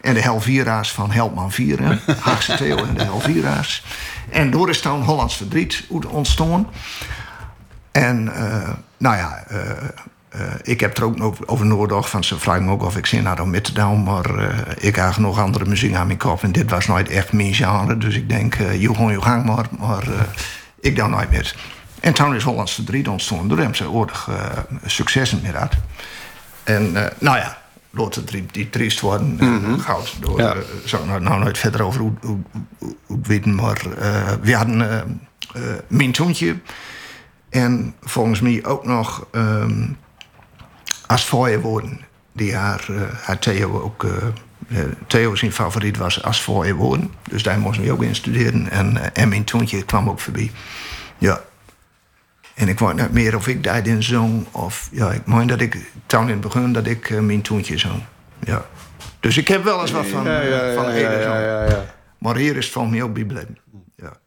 En 0.06 0.14
de 0.14 0.22
Helvira's 0.22 0.92
van 0.92 1.12
Helpman 1.12 1.52
4. 1.52 1.82
hè. 1.82 2.14
Haagse 2.20 2.56
Theo 2.56 2.78
en 2.78 2.94
de 2.94 3.04
Helvira's. 3.04 3.84
En 4.30 4.52
door 4.52 4.70
is 4.70 4.82
toen 4.82 5.04
Hollands 5.04 5.38
Verdriet 5.38 5.86
ontstaan. 6.10 6.68
En 7.92 8.36
eh, 8.36 8.70
nou 8.98 9.16
ja, 9.16 9.44
eh, 9.48 9.60
eh, 10.30 10.40
ik 10.62 10.80
heb 10.80 10.98
er 10.98 11.04
ook 11.04 11.18
nog 11.18 11.48
over 11.48 11.66
nagedacht. 11.66 12.10
Van 12.10 12.24
ze 12.24 12.40
vragen 12.40 12.66
me 12.66 12.72
ook 12.72 12.84
of 12.84 12.98
ik 12.98 13.06
zin 13.06 13.26
had 13.26 13.40
om 13.40 13.50
mee 13.50 13.62
te 13.62 13.74
doen. 13.74 14.04
Maar 14.04 14.26
ik 14.80 14.96
had 14.96 15.18
nog 15.18 15.40
andere 15.40 15.66
muziek 15.66 15.96
aan 15.96 16.08
mijn 16.08 16.20
kop. 16.20 16.44
En 16.44 16.52
dit 16.52 16.70
was 16.70 16.88
nooit 16.88 17.10
echt 17.10 17.34
mijn 17.34 17.54
genre. 17.54 17.98
Dus 17.98 18.16
ik 18.16 18.30
denk, 18.30 18.56
je 18.56 18.96
gewoon 18.96 19.12
je 19.12 19.22
gang 19.22 19.46
maar. 19.46 19.66
Maar 19.80 20.04
ik 20.80 20.96
dan 20.96 21.10
nooit 21.10 21.32
meer. 21.32 21.56
En 22.00 22.14
toen 22.14 22.36
is 22.36 22.44
Hollands 22.44 22.74
Verdriet 22.74 23.08
ontstaan. 23.08 23.48
Door 23.48 23.58
hem 23.58 23.76
ze 23.76 23.92
aardig 23.96 24.30
eh, 24.30 24.46
successen 24.86 25.42
had. 25.54 25.74
En 26.64 26.92
nou 27.20 27.38
ja, 27.38 27.58
het 28.16 28.28
die, 28.28 28.46
die 28.52 28.70
triest 28.70 29.00
worden. 29.00 29.40
eh, 29.40 29.80
Goud. 29.80 30.16
Door, 30.20 30.40
Ja. 30.42 30.54
eh, 30.54 30.60
zou 30.86 31.02
ik 31.04 31.08
nou, 31.10 31.22
nou 31.22 31.40
nooit 31.44 31.58
verder 31.58 31.84
over 31.84 32.00
hoe, 32.02 32.12
weten. 33.24 33.56
Maar 33.56 33.86
eh, 34.00 34.32
we 34.42 34.54
hadden 34.56 34.82
eh, 34.92 34.98
eh, 35.00 35.78
mijn 35.88 36.12
toontje. 36.12 36.56
En 37.50 37.96
volgens 38.02 38.40
mij 38.42 38.66
ook 38.66 38.86
nog 38.86 39.28
ehm 39.32 39.84
als 41.08 41.26
worden. 41.62 42.00
Die 42.32 42.56
haar, 42.56 42.86
eh, 42.90 43.02
haar 43.24 43.40
Theo 43.40 43.82
ook... 43.82 44.04
eh, 44.04 44.12
eh, 44.80 44.86
Theo 45.08 45.36
zijn 45.36 45.52
favoriet 45.52 45.98
was 45.98 46.24
als 46.24 46.42
worden. 46.76 47.12
Dus 47.30 47.44
daar 47.44 47.60
moesten 47.60 47.84
we 47.84 47.92
ook 47.92 48.04
in 48.04 48.16
studeren. 48.16 48.70
En, 48.72 48.98
eh, 48.98 49.24
en 49.24 49.30
mijn 49.30 49.44
toontje 49.44 49.84
kwam 49.84 50.10
ook 50.10 50.20
voorbij. 50.20 50.52
Ja. 51.18 51.42
En 52.56 52.68
ik 52.68 52.80
weet 52.80 52.94
niet 52.96 53.12
meer 53.12 53.36
of 53.36 53.48
ik 53.48 53.64
daarin 53.64 54.04
zong. 54.04 54.46
Of 54.52 54.90
ja, 54.92 55.12
ik 55.12 55.26
meen 55.26 55.48
dat 55.48 55.62
ik 55.62 55.78
toen 56.06 56.22
in 56.22 56.28
het 56.30 56.42
begin 56.42 56.74
dat 56.74 56.88
ik 56.88 57.10
eh, 57.10 57.20
mijn 57.20 57.42
toontje 57.42 57.78
zong. 57.78 58.02
Ja. 58.44 58.66
Dus 59.20 59.38
ik 59.38 59.48
heb 59.48 59.64
wel 59.64 59.82
eens 59.82 59.92
wat 59.92 60.06
van, 60.06 60.24
van 60.24 60.28
Ede 60.90 61.08
gezongen. 61.18 61.42
ja. 61.70 61.86
Maar 62.18 62.36
hier 62.36 62.56
is 62.58 62.64
het 62.66 62.74
van 62.74 62.90
mij 62.90 63.02
ook 63.02 63.14
bijbleven. 63.14 63.58
Ja. 63.96 64.18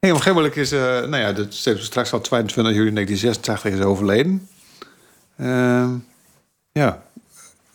Hey, 0.00 0.10
op 0.10 0.16
een 0.16 0.22
gegeven 0.22 0.34
moment 0.34 0.56
is, 0.56 0.72
eh, 0.72 0.80
nou 0.80 1.16
ja, 1.16 1.32
dat 1.32 1.46
straks 1.78 2.12
al 2.12 2.20
22 2.20 2.74
juli 2.74 2.92
1986 2.92 3.72
is 3.80 3.84
overleden. 3.84 4.48
Ehm, 5.36 5.90
ja, 6.72 7.02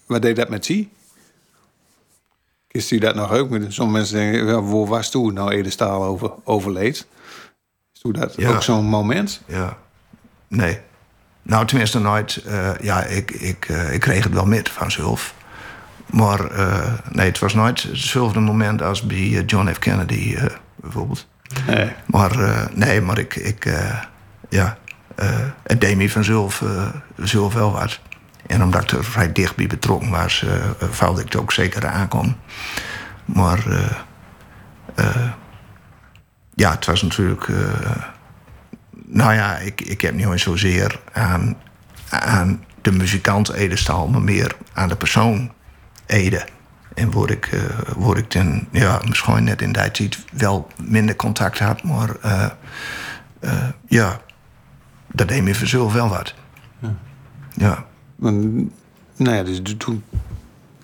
wat 0.06 0.22
deed 0.22 0.36
dat 0.36 0.50
met 0.50 0.66
Sie? 0.66 0.90
Is 2.68 2.92
u 2.92 2.98
dat 2.98 3.16
nog 3.16 3.32
ook? 3.32 3.50
Sommige 3.68 3.98
mensen 3.98 4.16
denken, 4.18 4.46
ja, 4.48 4.62
waar 4.62 4.86
was 4.86 5.12
toen 5.12 5.34
nou 5.34 5.52
Ede 5.52 5.70
Staal 5.70 6.04
over, 6.04 6.32
overleed? 6.44 7.08
Is 7.94 8.00
toen 8.02 8.12
dat 8.14 8.34
Ja. 8.36 8.50
ook 8.50 8.64
zo'n 8.64 8.86
moment? 8.86 9.42
Ja. 9.48 9.78
Nee. 10.48 10.80
Nou, 11.42 11.66
tenminste 11.66 12.00
nooit. 12.00 12.36
eh, 12.36 12.70
ja, 12.82 13.04
ik, 13.04 13.32
ik, 13.32 13.66
eh, 13.70 13.94
ik 13.94 14.00
kreeg 14.00 14.24
het 14.24 14.34
wel 14.34 14.46
met 14.46 14.70
vanzelf. 14.70 15.34
Maar 16.10 16.52
eh, 16.52 16.94
nee, 17.10 17.28
het 17.28 17.40
was 17.40 17.54
nooit 17.54 17.84
hetzelfde 17.84 18.40
moment 18.40 18.82
als 18.82 19.02
bij 19.02 19.44
John 19.46 19.72
F. 19.74 19.80
Kennedy 19.80 20.38
bijvoorbeeld. 20.76 21.28
Nee. 21.68 21.92
Maar 22.06 22.68
nee, 22.74 23.02
maar 23.02 23.18
ik, 23.18 23.36
ik 23.36 23.68
ja, 24.50 24.78
het 25.64 25.82
deed 25.82 25.98
me 25.98 26.10
vanzelf 26.10 26.62
eh, 26.62 26.88
zelf 27.18 27.54
wel 27.54 27.72
wat. 27.72 28.00
En 28.48 28.64
omdat 28.64 28.84
ik 28.84 28.92
er 28.92 29.04
vrij 29.06 29.32
dicht 29.32 29.56
bij 29.56 29.68
betrokken 29.68 30.10
was, 30.10 30.46
vouwde 30.80 31.22
ik 31.22 31.26
het 31.26 31.42
ook 31.42 31.52
zeker 31.52 31.88
aankom. 31.88 32.38
Maar 33.26 33.64
ja, 36.56 36.72
het 36.72 36.86
was 36.86 37.02
natuurlijk. 37.02 37.48
Nou 39.16 39.34
ja, 39.34 39.58
ik, 39.58 39.82
ik 39.82 40.02
heb 40.02 40.14
niet 40.14 40.26
eens 40.26 40.42
zozeer 40.42 41.00
aan, 41.12 41.58
aan 42.10 42.64
de 42.82 42.92
muzikant 42.92 43.50
Ede 43.50 43.76
Staal, 43.76 44.08
maar 44.08 44.22
meer 44.22 44.56
aan 44.74 44.88
de 44.88 44.96
persoon 44.96 45.52
Ede. 46.06 46.46
En 46.94 47.12
word 47.12 47.32
ik, 47.32 47.46
eh 47.46 47.62
word 47.96 48.18
ik 48.18 48.32
dan, 48.32 48.68
ja, 48.72 49.02
misschien 49.08 49.44
net 49.44 49.62
in 49.62 49.72
die 49.72 49.92
tijd 49.92 50.26
wel 50.32 50.68
minder 50.84 51.16
contact 51.16 51.60
had, 51.60 51.84
maar 51.84 52.16
eh, 52.22 52.50
eh, 53.40 53.70
ja, 53.88 54.22
dat 55.12 55.28
deed 55.28 55.44
me 55.44 55.56
vanzelf 55.56 55.94
wel 55.94 56.10
wat. 56.10 56.34
Ja. 57.54 57.86
Maar, 58.16 58.34
nou 59.16 59.36
ja, 59.36 59.44
dus 59.44 59.62
toen... 59.78 60.04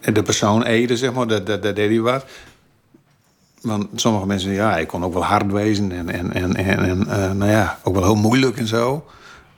en 0.02 0.13
De 0.13 0.24
persoon 0.24 0.63
Ede, 0.63 0.98
zeg 0.98 1.13
maar, 1.13 1.28
dat, 1.28 1.46
dat, 1.46 1.63
dat 1.63 1.76
deed 1.76 1.89
hij 1.89 2.00
wat. 2.00 2.26
Want 3.62 3.88
sommige 3.95 4.26
mensen, 4.26 4.52
ja, 4.52 4.78
ik 4.78 4.88
kon 4.88 5.04
ook 5.04 5.13
wel 5.13 5.26
hard 5.26 5.52
wezen 5.52 5.91
en, 5.91 6.10
en, 6.10 6.34
en, 6.34 6.56
en, 6.56 7.08
eh, 7.08 7.32
nou 7.32 7.52
ja, 7.52 7.80
ook 7.84 7.93
wel 7.93 8.04
heel 8.04 8.15
moeilijk 8.15 8.58
en 8.58 8.67
zo. 8.67 9.06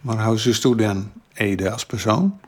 Maar 0.02 0.26
hoe 0.26 0.36
is 0.36 0.60
toen 0.60 0.78
dan 0.78 1.12
Ede 1.34 1.72
als 1.72 1.86
persoon? 1.86 2.40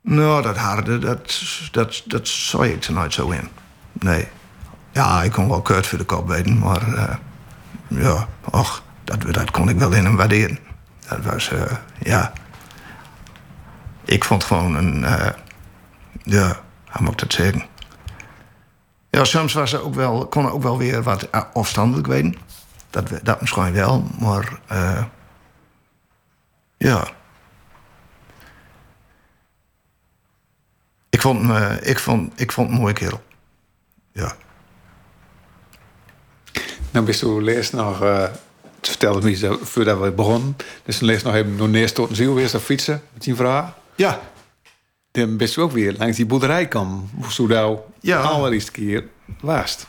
Nou, 0.00 0.42
dat 0.42 0.56
harde, 0.56 0.98
dat, 0.98 1.42
dat, 1.72 2.02
dat 2.06 2.28
zou 2.28 2.66
ik 2.66 2.84
er 2.84 2.92
nooit 2.92 3.12
zo 3.12 3.30
in. 3.30 3.48
Nee. 3.92 4.28
Ja, 4.92 5.22
ik 5.22 5.32
kon 5.32 5.48
wel 5.48 5.62
kut 5.62 5.86
voor 5.86 5.98
de 5.98 6.04
kop 6.04 6.28
weten, 6.28 6.58
maar 6.58 6.94
eh, 6.94 7.16
ja, 7.88 8.28
och, 8.50 8.82
dat, 9.04 9.22
dat 9.32 9.50
kon 9.50 9.68
ik 9.68 9.78
wel 9.78 9.92
in 9.92 10.04
hem 10.04 10.16
waarderen. 10.16 10.58
Dat 11.08 11.24
was, 11.24 11.50
eh, 11.50 11.72
ja. 11.98 12.32
Ik 14.04 14.24
vond 14.24 14.44
gewoon 14.44 14.74
een, 14.74 15.00
ja, 16.22 16.60
moet 16.98 17.12
ik 17.12 17.18
dat 17.18 17.32
zeggen? 17.32 17.62
Ja, 19.10 19.24
soms 19.24 19.52
was 19.52 19.72
er 19.72 19.82
ook 19.82 19.94
wel, 19.94 20.26
kon 20.26 20.44
er 20.44 20.52
ook 20.52 20.62
wel 20.62 20.78
weer 20.78 21.02
wat 21.02 21.22
eh, 21.22 21.42
afstandelijk 21.52 22.06
weten. 22.06 22.36
Dat, 22.90 23.10
dat 23.22 23.40
misschien 23.40 23.72
wel, 23.72 24.04
maar 24.20 24.60
eh, 24.66 25.04
ja. 26.76 27.08
Ik 31.08 31.20
vond, 31.20 31.42
me, 31.42 31.78
ik, 31.82 31.98
vond, 31.98 32.40
ik 32.40 32.52
vond 32.52 32.66
hem 32.66 32.76
een 32.76 32.82
mooie 32.82 32.94
kerel. 32.94 33.22
Ja. 34.12 34.32
Nou, 36.90 37.06
bist 37.06 37.22
u 37.22 37.42
leest 37.42 37.72
nog, 37.72 38.02
eh 38.02 38.28
het 38.80 38.88
vertelde 38.88 39.20
me 39.28 39.34
zo, 39.34 39.58
voordat 39.62 40.00
we 40.00 40.10
begonnen. 40.10 40.56
Dus 40.84 40.98
toen 40.98 41.08
leest 41.08 41.24
nog 41.24 41.34
even 41.34 41.56
nog 41.56 41.68
neerst 41.68 41.94
tot 41.94 42.10
een 42.10 42.16
ziel 42.16 42.34
weer 42.34 42.48
fietsen 42.48 43.02
met 43.12 43.22
die 43.22 43.34
vrouw. 43.34 43.72
Ja. 43.94 44.20
Dan 45.12 45.36
bist 45.36 45.56
u 45.56 45.60
ook 45.60 45.72
weer 45.72 45.94
langs 45.98 46.16
die 46.16 46.26
boerderij 46.26 46.66
kwam. 46.68 47.08
Hoe 47.14 47.32
zo 47.32 47.46
nou 47.46 47.78
Ja. 48.00 48.20
allereerste 48.20 48.70
keer 48.72 49.04
was. 49.40 49.86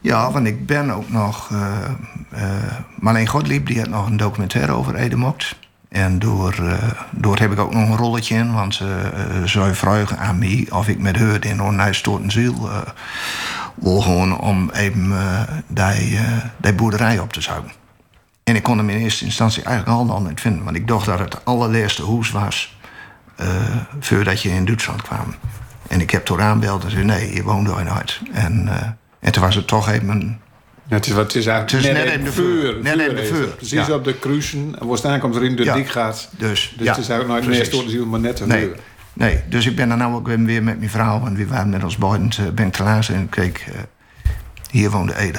Ja, 0.00 0.32
want 0.32 0.46
ik 0.46 0.66
ben 0.66 0.90
ook 0.90 1.10
nog... 1.10 1.50
eh 1.50 1.84
eh 2.30 2.76
Marleen 3.00 3.26
Godlieb 3.26 3.66
die 3.66 3.78
had 3.78 3.88
nog 3.88 4.06
een 4.06 4.16
documentaire 4.16 4.72
over 4.72 4.94
Edemokt. 4.94 5.56
En 5.88 6.18
door, 6.18 6.52
eh, 6.52 6.90
door 7.10 7.38
heb 7.38 7.52
ik 7.52 7.58
ook 7.58 7.72
nog 7.74 7.88
een 7.88 7.96
rolletje 7.96 8.34
in. 8.34 8.52
Want 8.52 8.74
ze 8.74 9.10
uh, 9.14 9.44
zou 9.44 9.74
vragen 9.74 10.18
aan 10.18 10.38
mij 10.38 10.66
of 10.70 10.88
ik 10.88 10.98
met 10.98 11.16
haar 11.16 11.44
in 11.44 11.58
een 11.58 11.94
stoten 11.94 12.30
ziel... 12.30 12.68
wil 13.74 14.00
gewoon 14.00 14.38
om 14.40 14.70
even 14.70 15.12
die, 15.66 16.18
die 16.56 16.72
boerderij 16.72 17.18
op 17.18 17.32
te 17.32 17.40
zuigen. 17.40 17.72
En 18.44 18.56
ik 18.56 18.62
kon 18.62 18.78
hem 18.78 18.90
in 18.90 18.98
eerste 18.98 19.24
instantie 19.24 19.62
eigenlijk 19.62 20.10
al 20.10 20.22
niet 20.22 20.40
vinden. 20.40 20.64
Want 20.64 20.76
ik 20.76 20.88
dacht 20.88 21.06
dat 21.06 21.18
het 21.18 21.44
allerlaatste 21.44 22.06
huis 22.06 22.30
was... 22.30 22.77
eh, 23.38 23.46
voordat 24.00 24.42
je 24.42 24.48
in 24.48 24.64
Duitsland 24.64 25.02
kwam. 25.02 25.34
En 25.88 26.00
ik 26.00 26.10
heb 26.10 26.24
toen 26.24 26.40
aanbeld 26.40 26.84
en 26.84 26.90
zei... 26.90 27.04
nee, 27.04 27.34
je 27.34 27.42
woont 27.42 27.66
daar 27.66 27.84
nooit. 27.84 28.20
En, 28.32 28.68
eh, 28.68 28.86
en 29.20 29.32
toen 29.32 29.42
was 29.42 29.54
het 29.54 29.66
toch 29.66 29.88
even... 29.88 30.08
een- 30.08 30.38
Ja, 30.88 30.94
het 30.94 31.06
is, 31.06 31.12
wat, 31.12 31.34
is 31.34 31.46
eigenlijk 31.46 31.84
Het 31.86 31.96
is 31.96 32.04
net 32.04 32.14
in 32.18 32.24
de 32.24 32.32
vuur. 32.32 32.76
Net 32.82 32.98
in 33.08 33.14
de 33.14 33.24
vuur. 33.24 33.46
Precies 33.46 33.86
ja. 33.86 33.94
op 33.94 34.04
de 34.04 34.18
cruisen. 34.18 34.76
En 34.80 34.86
waar 34.86 34.96
staan 34.98 35.18
komt 35.20 35.36
erin 35.36 35.56
de 35.56 35.64
Ja. 35.64 35.74
dik 35.74 35.88
gaat. 35.88 36.28
Dus, 36.30 36.74
Dus 36.76 36.86
ja, 36.86 36.92
het 36.92 37.00
is 37.02 37.08
eigenlijk 37.08 37.28
nooit 37.46 37.58
meer 37.58 37.70
door 37.70 37.84
de 37.84 37.90
ziel, 37.90 38.06
maar 38.06 38.20
net 38.20 38.36
te 38.36 38.46
Nee, 38.46 38.60
vuur. 38.66 38.76
nee, 39.12 39.40
dus 39.48 39.66
ik 39.66 39.76
ben 39.76 39.88
dan 39.88 39.98
nou 39.98 40.14
ook 40.14 40.26
weer 40.26 40.38
met 40.62 40.62
mijn 40.78 40.90
vrouw... 40.90 41.20
want 41.20 41.36
we 41.36 41.46
waren 41.46 41.68
met 41.68 41.84
ons 41.84 41.96
beiden 41.96 42.30
eh, 42.38 42.52
ben 42.54 42.70
te 42.70 42.82
laat 42.82 43.08
en 43.08 43.28
keek... 43.28 43.64
hier 44.70 44.90
woonde 44.90 45.16
Ede. 45.16 45.38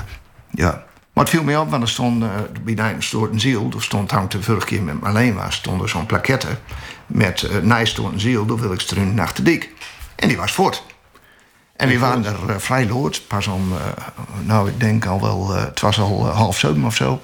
Ja. 0.52 0.84
Maar 1.14 1.24
het 1.24 1.30
viel 1.34 1.44
me 1.44 1.60
op, 1.60 1.70
want 1.70 1.84
er 1.84 1.90
stond 1.90 2.24
eh 2.24 2.30
bij 2.76 2.96
een 3.32 3.40
ziel... 3.40 3.72
er 3.76 3.84
stond 3.84 4.12
hangt 4.12 4.32
de 4.32 4.42
vorige 4.44 4.66
keer 4.66 4.84
met 4.84 5.02
Marleen 5.02 5.36
was... 5.36 5.56
stond 5.56 5.82
er 5.82 5.90
zo'n 5.90 6.06
plaquette 6.06 6.48
met 7.10 7.42
uh, 7.42 7.58
Nijstoort 7.58 8.14
een 8.14 8.20
ziel... 8.20 8.46
door 8.46 8.60
wil 8.60 8.72
ik 8.74 8.80
struin 8.80 9.14
naar 9.14 9.32
de 9.36 9.44
dik. 9.44 9.70
En 10.16 10.28
die 10.28 10.38
was 10.38 10.52
voort. 10.52 10.84
En 11.76 11.88
we 11.88 12.00
waren 12.00 12.26
er 12.26 12.50
eh, 12.50 12.56
vrij 12.58 12.88
lood. 12.88 13.28
Pas 13.28 13.48
om, 13.48 13.72
eh, 13.74 13.80
nou 14.44 14.70
ik 14.70 14.80
denk 14.80 15.06
al 15.06 15.22
wel... 15.22 15.56
eh, 15.56 15.64
het 15.66 15.80
was 15.80 16.00
al 16.00 16.28
eh, 16.28 16.36
half 16.36 16.58
zeven 16.60 16.84
of 16.84 16.96
zo. 16.96 17.22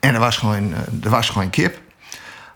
En 0.00 0.14
er 0.14 0.20
was 0.20 0.36
gewoon, 0.36 0.72
eh, 0.74 1.04
er 1.04 1.10
was 1.10 1.28
gewoon 1.28 1.50
kip. 1.50 1.78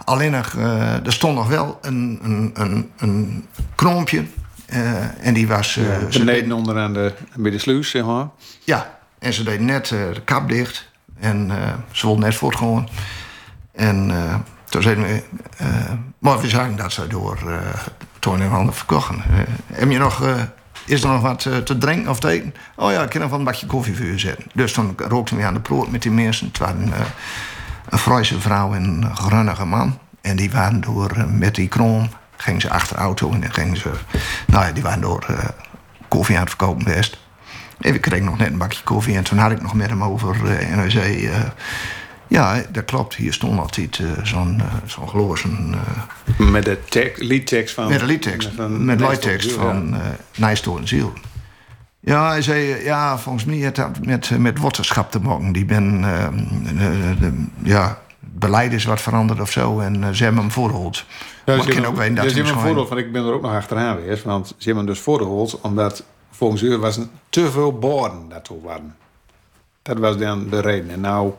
Alleen 0.04 0.30
nog, 0.30 0.54
eh, 0.57 1.07
er 1.07 1.12
stond 1.12 1.37
nog 1.37 1.48
wel 1.48 1.78
een, 1.83 2.18
een, 2.22 2.50
een, 2.54 2.90
een 2.96 3.46
kroompje. 3.74 4.24
eh, 4.66 5.26
en 5.26 5.35
die 5.35 5.48
was... 5.48 5.76
eh, 5.76 5.85
ze 6.11 6.18
Beneden 6.18 6.52
onderaan 6.52 6.92
de, 6.92 7.14
bij 7.37 7.50
de 7.50 7.59
sluis, 7.59 7.90
zeg 7.90 8.04
maar. 8.04 8.26
ja, 8.64 8.98
en 9.18 9.33
ze 9.33 9.42
deed 9.42 9.61
net 9.61 9.90
eh, 9.90 9.98
de 10.14 10.22
kap 10.24 10.48
dicht. 10.48 10.92
En 11.20 11.50
eh, 11.50 11.72
ze 11.90 12.07
wilde 12.07 12.20
net 12.20 12.35
voortgaan. 12.35 12.88
En 13.72 14.11
eh, 14.11 14.35
toen 14.80 15.04
eh, 15.06 15.66
maar 16.18 16.40
we 16.40 16.48
zagen 16.48 16.76
dat 16.76 16.92
ze 16.92 17.06
door 17.06 17.38
eh 17.46 17.56
Toon 18.18 18.40
en 18.40 18.48
Handen 18.48 18.74
verkochten. 18.74 19.16
Eh, 19.30 19.38
heb 19.72 19.90
je 19.90 19.98
nog... 19.98 20.24
eh, 20.24 20.34
is 20.87 21.02
er 21.02 21.08
nog 21.08 21.20
wat 21.20 21.44
eh, 21.44 21.56
te 21.56 21.78
drinken 21.78 22.10
of 22.10 22.20
te 22.20 22.28
eten? 22.28 22.54
Oh 22.76 22.92
ja, 22.92 23.02
ik 23.02 23.08
kan 23.10 23.20
nog 23.20 23.30
wel 23.30 23.38
een 23.38 23.44
bakje 23.44 23.66
koffie 23.66 23.96
voor 23.96 24.06
je 24.06 24.18
zetten. 24.18 24.44
Dus 24.54 24.72
toen 24.72 24.94
rookten 24.96 25.37
we 25.37 25.44
aan 25.44 25.54
de 25.54 25.60
proot 25.60 25.90
met 25.90 26.02
die 26.02 26.10
mensen. 26.10 26.46
Het 26.46 26.58
waren 26.58 26.92
eh, 26.92 27.00
een 27.88 27.98
Fruise 27.98 28.40
vrouw 28.40 28.74
en 28.74 28.84
een 28.84 29.16
grunnige 29.16 29.64
man. 29.64 29.98
En 30.20 30.37
die 30.37 30.50
waren 30.50 30.81
door 30.81 31.10
eh, 31.10 31.25
met 31.25 31.54
die 31.54 31.68
kroon... 31.68 32.10
gingen 32.37 32.60
ze 32.60 32.70
achter 32.70 32.96
de 32.96 33.02
auto 33.02 33.33
en 33.33 33.40
dan 33.40 33.52
gingen 33.52 33.77
ze... 33.77 33.90
Nou 34.46 34.64
ja, 34.66 34.72
die 34.72 34.83
waren 34.83 35.00
door 35.00 35.25
eh, 35.29 35.38
koffie 36.08 36.35
aan 36.35 36.40
het 36.40 36.50
verkopen 36.50 36.85
best. 36.85 37.18
En 37.81 38.00
kreeg 38.00 38.22
nog 38.22 38.38
net 38.38 38.50
een 38.50 38.58
bakje 38.58 38.83
koffie. 38.83 39.16
En 39.16 39.25
toen 39.25 39.38
had 39.38 39.50
ik 39.50 39.62
nog 39.62 39.75
met 39.75 39.88
hem 39.88 40.02
over. 40.04 40.46
eh, 40.46 40.70
en 40.70 40.79
hij 40.79 40.90
zei... 40.90 41.31
ja, 42.35 42.62
dat 42.72 42.85
klopt. 42.85 43.14
Hier 43.14 43.32
stond 43.32 43.58
altijd 43.60 43.98
eh, 43.98 44.06
zo'n 44.24 44.60
eh, 44.60 44.66
zo'n 44.87 45.08
glozen... 45.08 45.74
eh, 46.38 46.46
Met 46.50 46.64
de 46.64 46.78
tek, 46.88 47.18
liedtekst 47.22 47.74
van... 47.74 47.88
met 47.88 48.00
een 48.00 48.06
liedtekst. 48.06 48.50
van 48.56 48.85
Met 48.85 48.98
Nijstorm 48.98 49.10
liedtekst 49.32 49.52
van 49.52 49.94
eh 49.94 50.00
Nijstoor 50.37 50.78
en 50.78 50.88
Ziel. 50.88 51.12
Ja, 52.00 52.28
hij 52.28 52.42
zei... 52.42 52.85
Ja, 52.85 53.18
volgens 53.18 53.44
mij 53.44 53.56
heeft 53.56 53.76
dat 53.76 54.04
met, 54.06 54.38
met 54.38 54.58
waterschap 54.58 55.10
te 55.10 55.20
maken. 55.20 55.52
Die 55.52 55.64
ben... 55.64 56.04
eh, 56.04 56.28
de- 56.78 57.18
de- 57.20 57.44
ja, 57.62 57.88
het 58.20 58.38
beleid 58.38 58.72
is 58.72 58.85
wat 58.85 59.00
veranderd 59.00 59.40
of 59.40 59.50
zo. 59.50 59.80
En 59.80 60.16
ze 60.16 60.22
hebben 60.24 60.42
hem 60.42 60.50
voorgehold. 60.52 61.04
maar 61.46 61.68
ik 61.68 61.87
ook 61.87 61.96
weten 61.96 62.14
dat 62.14 62.30
ze 62.30 62.37
hebben 62.42 62.60
voordeel 62.60 62.87
van, 62.87 62.98
ik 62.98 63.12
ben 63.12 63.24
er 63.26 63.32
ook 63.32 63.42
nog 63.42 63.52
achteraan 63.54 63.96
geweest. 63.96 64.22
Want 64.24 64.46
ze 64.46 64.54
hebben 64.64 64.85
hem 64.85 64.94
dus 64.94 65.02
voorgehold, 65.02 65.60
omdat 65.60 66.04
volgens 66.30 66.62
u 66.62 66.76
was 66.78 66.98
te 67.28 67.50
veel 67.50 67.78
borden 67.78 68.28
daartoe 68.28 68.62
waren. 68.62 68.94
Dat 69.82 69.98
was 69.98 70.16
dan 70.16 70.48
de 70.50 70.60
reden. 70.60 70.90
En 70.90 71.00
nou 71.00 71.32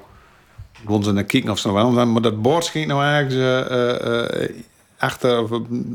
Gewoon 0.83 1.03
ze 1.03 1.11
naar 1.11 1.23
kijken 1.23 1.49
of 1.49 1.59
ze 1.59 1.67
nog 1.67 1.75
wel. 1.93 2.05
Maar 2.05 2.21
dat 2.21 2.41
bord 2.41 2.65
schiet 2.65 2.87
nou 2.87 3.03
eigenlijk 3.03 3.69
eh, 3.69 4.43
eh, 4.43 4.49
achter 4.97 5.43
of, 5.43 5.49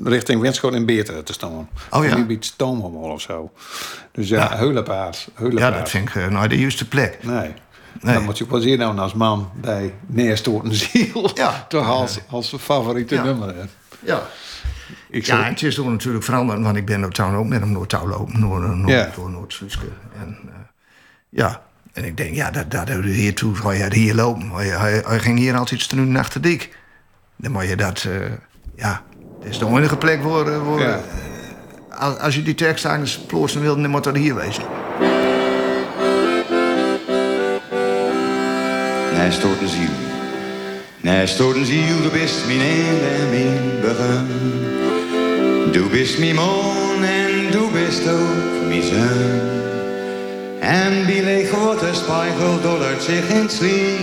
richting 0.05 0.41
Winschoten 0.41 0.79
in 0.79 0.87
Beter 0.87 1.23
te 1.23 1.33
staan. 1.33 1.69
Oh 1.91 2.05
ja. 2.05 2.25
Bij 2.25 2.35
het 2.35 2.45
stoomhommel 2.45 3.01
of 3.03 3.21
zo. 3.21 3.51
Dus 4.13 4.29
ja, 4.29 4.39
Ja. 4.51 4.57
heulepaard. 4.57 5.29
Ja, 5.51 5.71
dat 5.71 5.89
vind 5.91 6.09
ik 6.09 6.15
eh, 6.15 6.27
nou 6.29 6.49
de 6.49 6.59
juiste 6.59 6.89
plek. 6.89 7.19
Nee. 7.25 7.53
Nee. 8.01 8.15
Dan 8.15 8.25
moet 8.25 8.39
je 8.39 8.45
ook 8.45 8.51
wel 8.51 8.61
zien 8.61 8.79
nou 8.79 8.99
als 8.99 9.15
man 9.15 9.51
bij 9.61 9.95
neerstoten 10.07 10.75
ziel. 10.75 11.31
Ja. 11.35 11.65
Toch 11.69 11.87
als, 11.89 12.19
als 12.29 12.55
favoriete 12.59 13.15
Ja. 13.15 13.23
nummer. 13.25 13.55
hè. 13.57 13.63
Ja. 14.05 14.23
Ik 15.11 15.25
Ja, 15.27 15.43
het 15.45 15.63
is 15.63 15.75
toen 15.75 15.91
natuurlijk 15.91 16.25
veranderd, 16.25 16.61
want 16.63 16.77
ik 16.77 16.87
ben 16.87 17.01
door 17.01 17.11
town 17.13 17.35
ook 17.35 17.47
met 17.47 17.61
hem 17.61 17.73
door 17.73 17.87
touw 17.87 18.09
lopen, 18.09 18.41
door, 18.41 18.61
door, 18.61 18.89
Ja. 18.89 19.11
door 19.17 19.31
Noord-Sluiske. 19.31 19.87
En 20.21 20.37
eh, 20.47 20.55
ja, 21.29 21.63
en 22.01 22.07
ik 22.07 22.17
denk, 22.17 22.35
ja, 22.35 22.51
dat, 22.51 22.71
dat 22.71 22.89
hebben 22.89 23.07
we 23.07 23.13
hier 23.15 23.35
toe, 23.35 23.55
ga 23.55 23.71
je 23.73 23.95
hier 23.95 24.15
lopen. 24.15 24.51
Hij, 24.55 24.67
hij, 24.67 25.03
hij 25.07 25.19
ging 25.19 25.39
hier 25.39 25.57
altijd 25.57 25.81
strun 25.81 26.13
naar 26.13 26.31
de 26.33 26.41
dik. 26.41 26.77
Dan 27.37 27.53
moet 27.53 27.69
je 27.69 27.77
dat, 27.77 28.05
eh, 28.09 28.13
ja, 28.77 29.03
dat 29.41 29.49
is 29.51 29.59
de 29.59 29.67
enige 29.67 29.97
plek 29.97 30.23
voor, 30.23 30.49
eh, 30.51 30.65
voor 30.65 30.81
Ja. 30.81 30.95
eh, 31.91 31.99
als, 31.99 32.19
als 32.19 32.35
je 32.35 32.43
die 32.43 32.55
tekst 32.55 32.85
ergens 32.85 33.19
plotsen 33.19 33.61
wilde, 33.61 33.81
dan 33.83 33.91
moet 33.91 34.05
dat 34.05 34.17
hier 34.17 34.35
wezen. 34.35 34.63
Nee, 39.17 39.31
stoort 39.31 39.61
een 39.61 39.69
ziel. 39.69 39.91
Nee, 41.01 41.27
stoort 41.27 41.57
een 41.57 41.65
ziel, 41.65 42.03
du 42.03 42.09
bist 42.09 42.47
mijn 42.47 42.61
eind 42.61 43.03
en 43.03 43.31
mijn 43.31 43.81
begin. 43.81 44.27
Du 45.73 45.89
bist 45.91 46.19
mijn 46.19 46.35
man 46.35 47.05
en 47.05 47.51
du 47.51 47.69
bist 47.73 48.09
ook 48.09 48.67
mijn 48.69 48.83
zon. 48.83 49.60
En 50.61 51.05
leeg 51.05 51.51
wordt 51.51 51.81
de 51.81 51.91
spiegel 51.93 52.61
dollert 52.63 53.03
zich 53.03 53.29
in 53.29 53.43
het 53.43 53.53
sliek. 53.53 54.01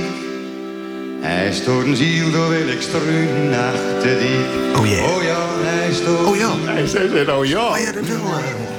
Hij 1.19 1.53
stoort 1.53 1.85
een 1.85 1.95
ziel, 1.95 2.31
door 2.31 2.49
wil 2.49 2.67
ik 2.67 2.81
struinen 2.81 3.59
achter 3.59 4.19
die. 4.19 4.39
Oh 4.79 4.87
yeah. 4.87 5.15
Oh 5.15 5.23
ja, 5.23 5.45
hij 5.61 5.93
stoort 5.93 6.27
Oh 6.27 6.35
ja. 6.35 6.49
hij 6.65 6.87
zei 6.87 7.31
oh 7.31 7.45
ja. 7.45 7.69
Oh 7.69 7.77
ja, 7.77 7.91
dat 7.91 8.05
wil 8.05 8.19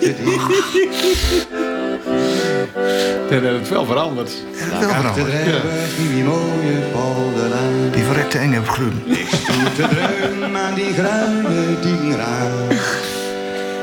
eh, 0.01 0.15
die. 0.25 0.41
Dan 3.31 3.43
heeft 3.43 3.59
het 3.59 3.69
wel 3.69 3.85
veranderd. 3.85 4.31
Achter 4.61 4.89
de 4.89 4.95
veranderen. 4.95 5.45
rebus, 5.45 5.97
die 5.97 6.25
mooie 6.25 6.79
polderlaan. 6.93 7.91
Die 7.93 8.03
verrekte 8.03 8.39
enge 8.39 8.65
groen. 8.65 9.03
Ik 9.07 9.27
stoet 9.29 9.75
te 9.75 9.89
dreun 9.89 10.57
aan 10.57 10.75
die 10.75 10.93
gruine 10.93 11.81
diengraad. 11.81 12.75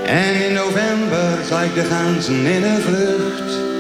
En 0.06 0.46
in 0.46 0.54
november 0.54 1.38
zag 1.50 1.64
ik 1.64 1.74
de 1.74 1.84
ganzen 1.84 2.46
in 2.46 2.64
een 2.64 2.82
vlucht. 2.82 3.75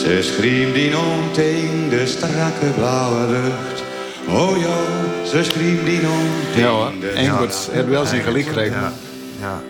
Ze 0.00 0.22
schriem 0.22 0.72
die 0.72 0.98
om 0.98 1.32
tegen 1.32 1.88
de 1.88 2.06
strakke 2.06 2.66
blauwe 2.76 3.26
lucht. 3.30 3.82
Oh 4.28 4.56
ja, 4.58 4.78
ze 5.26 5.44
schriem 5.44 5.84
die 5.84 6.00
om 6.00 6.26
Ja 6.56 6.68
hoor. 6.68 6.86
tegen 6.86 7.00
de... 7.00 7.08
Engels 7.08 7.68
heeft 7.70 7.88
wel 7.88 8.06
zijn 8.06 8.22
gelijk 8.22 8.46
gekregen. 8.46 8.80
Ja, 8.80 8.92
ja. 9.40 9.62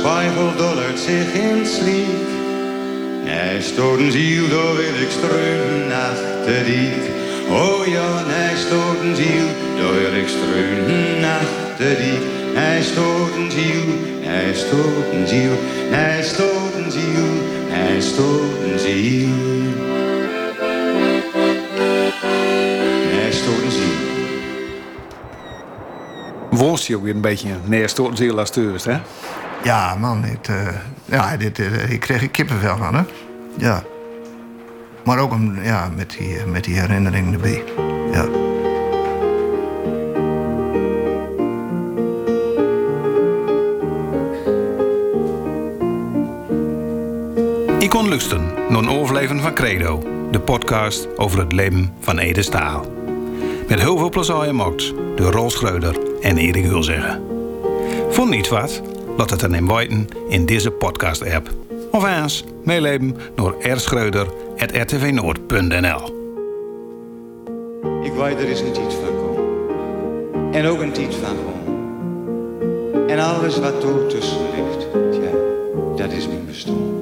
Spiegel 0.00 0.56
dollert 0.56 0.98
zich 0.98 1.32
in 1.32 1.66
sliek. 1.66 2.28
Hij 3.24 3.60
stoot 3.62 3.98
een 3.98 4.12
ziel, 4.12 4.48
door 4.48 4.76
wil 4.76 4.94
ik 5.04 5.10
streunen 5.10 5.92
achter 5.92 6.64
diek. 6.64 7.04
Oh 7.50 7.86
ja, 7.86 8.24
hij 8.26 8.56
stoot 8.56 9.00
een 9.02 9.16
ziel, 9.16 9.46
door 9.78 9.94
wil 9.94 10.14
ik 10.22 10.28
achter 11.24 11.96
diek. 12.02 12.22
Hij 12.54 12.82
stoot 12.82 13.34
een 13.36 13.50
ziel, 13.50 13.84
hij 14.20 14.54
stoot 14.54 15.12
een 15.12 15.28
ziel, 15.28 15.52
hij 15.90 16.22
stoot 16.22 16.74
een 16.74 16.90
ziel, 16.90 17.28
hij 17.68 18.00
stoot 18.00 18.60
een 18.72 18.78
ziel. 18.78 19.28
Hij 23.12 23.32
stoot 23.32 23.62
een 23.62 23.70
ziel. 23.70 24.08
Je 26.86 26.96
ook 26.96 27.02
weer 27.02 27.14
een 27.14 27.20
beetje 27.20 27.48
neerstoten 27.64 28.16
ziel 28.16 28.38
als 28.38 28.50
toerist, 28.50 28.84
hè? 28.84 28.98
Ja, 29.62 29.94
man, 29.94 30.22
dit, 30.22 30.48
eh, 30.48 30.68
ja, 31.04 31.36
dit, 31.36 31.58
eh, 31.58 31.90
ik 31.90 32.00
kreeg 32.00 32.22
er 32.22 32.28
kippenvel 32.28 32.76
van, 32.76 32.94
hè? 32.94 33.02
Ja. 33.56 33.82
Maar 35.04 35.18
ook 35.18 35.32
om, 35.32 35.62
ja, 35.62 35.90
met, 35.96 36.10
die, 36.18 36.46
met 36.46 36.64
die 36.64 36.80
herinneringen 36.80 37.32
erbij. 37.32 37.64
Ja. 38.12 38.24
Ik 47.78 47.90
kon 47.90 48.08
lusten 48.08 48.52
naar 48.68 48.78
een 48.78 48.88
overleven 48.88 49.40
van 49.40 49.54
Credo, 49.54 50.02
de 50.30 50.40
podcast 50.40 51.18
over 51.18 51.38
het 51.38 51.52
leven 51.52 51.94
van 52.00 52.18
Ede 52.18 52.42
Staal. 52.42 52.86
Met 53.68 53.80
heel 53.80 53.98
veel 53.98 54.08
plezier 54.08 54.36
gemaakt 54.36 54.92
door 55.16 55.32
Rol 55.32 55.50
Schreuder 55.50 55.96
en 56.20 56.38
Erik 56.38 56.64
Hulzeggen. 56.64 57.22
Vond 58.10 58.30
niet 58.30 58.48
wat? 58.48 58.82
Laat 59.16 59.30
het 59.30 59.40
dan 59.40 59.76
weten 59.76 60.08
in 60.28 60.46
deze 60.46 60.70
podcast-app. 60.70 61.50
Of 61.90 62.04
eens 62.04 62.44
meeleven 62.64 63.16
door 63.34 63.56
rschreuder.rtvnoord.nl 63.62 66.18
Ik 68.02 68.12
weet 68.12 68.38
er 68.38 68.48
is 68.48 68.60
een 68.60 68.72
tijd 68.72 68.94
van 68.94 69.16
komen. 69.16 69.44
En 70.52 70.66
ook 70.66 70.80
een 70.80 70.92
tijd 70.92 71.14
van 71.14 71.36
gewoon. 71.36 71.78
En 73.08 73.18
alles 73.18 73.58
wat 73.58 73.84
er 73.84 74.06
tussen 74.06 74.38
ligt, 74.54 74.86
ja, 75.12 75.30
dat 75.96 76.12
is 76.12 76.26
mijn 76.26 76.46
bestaan. 76.46 76.99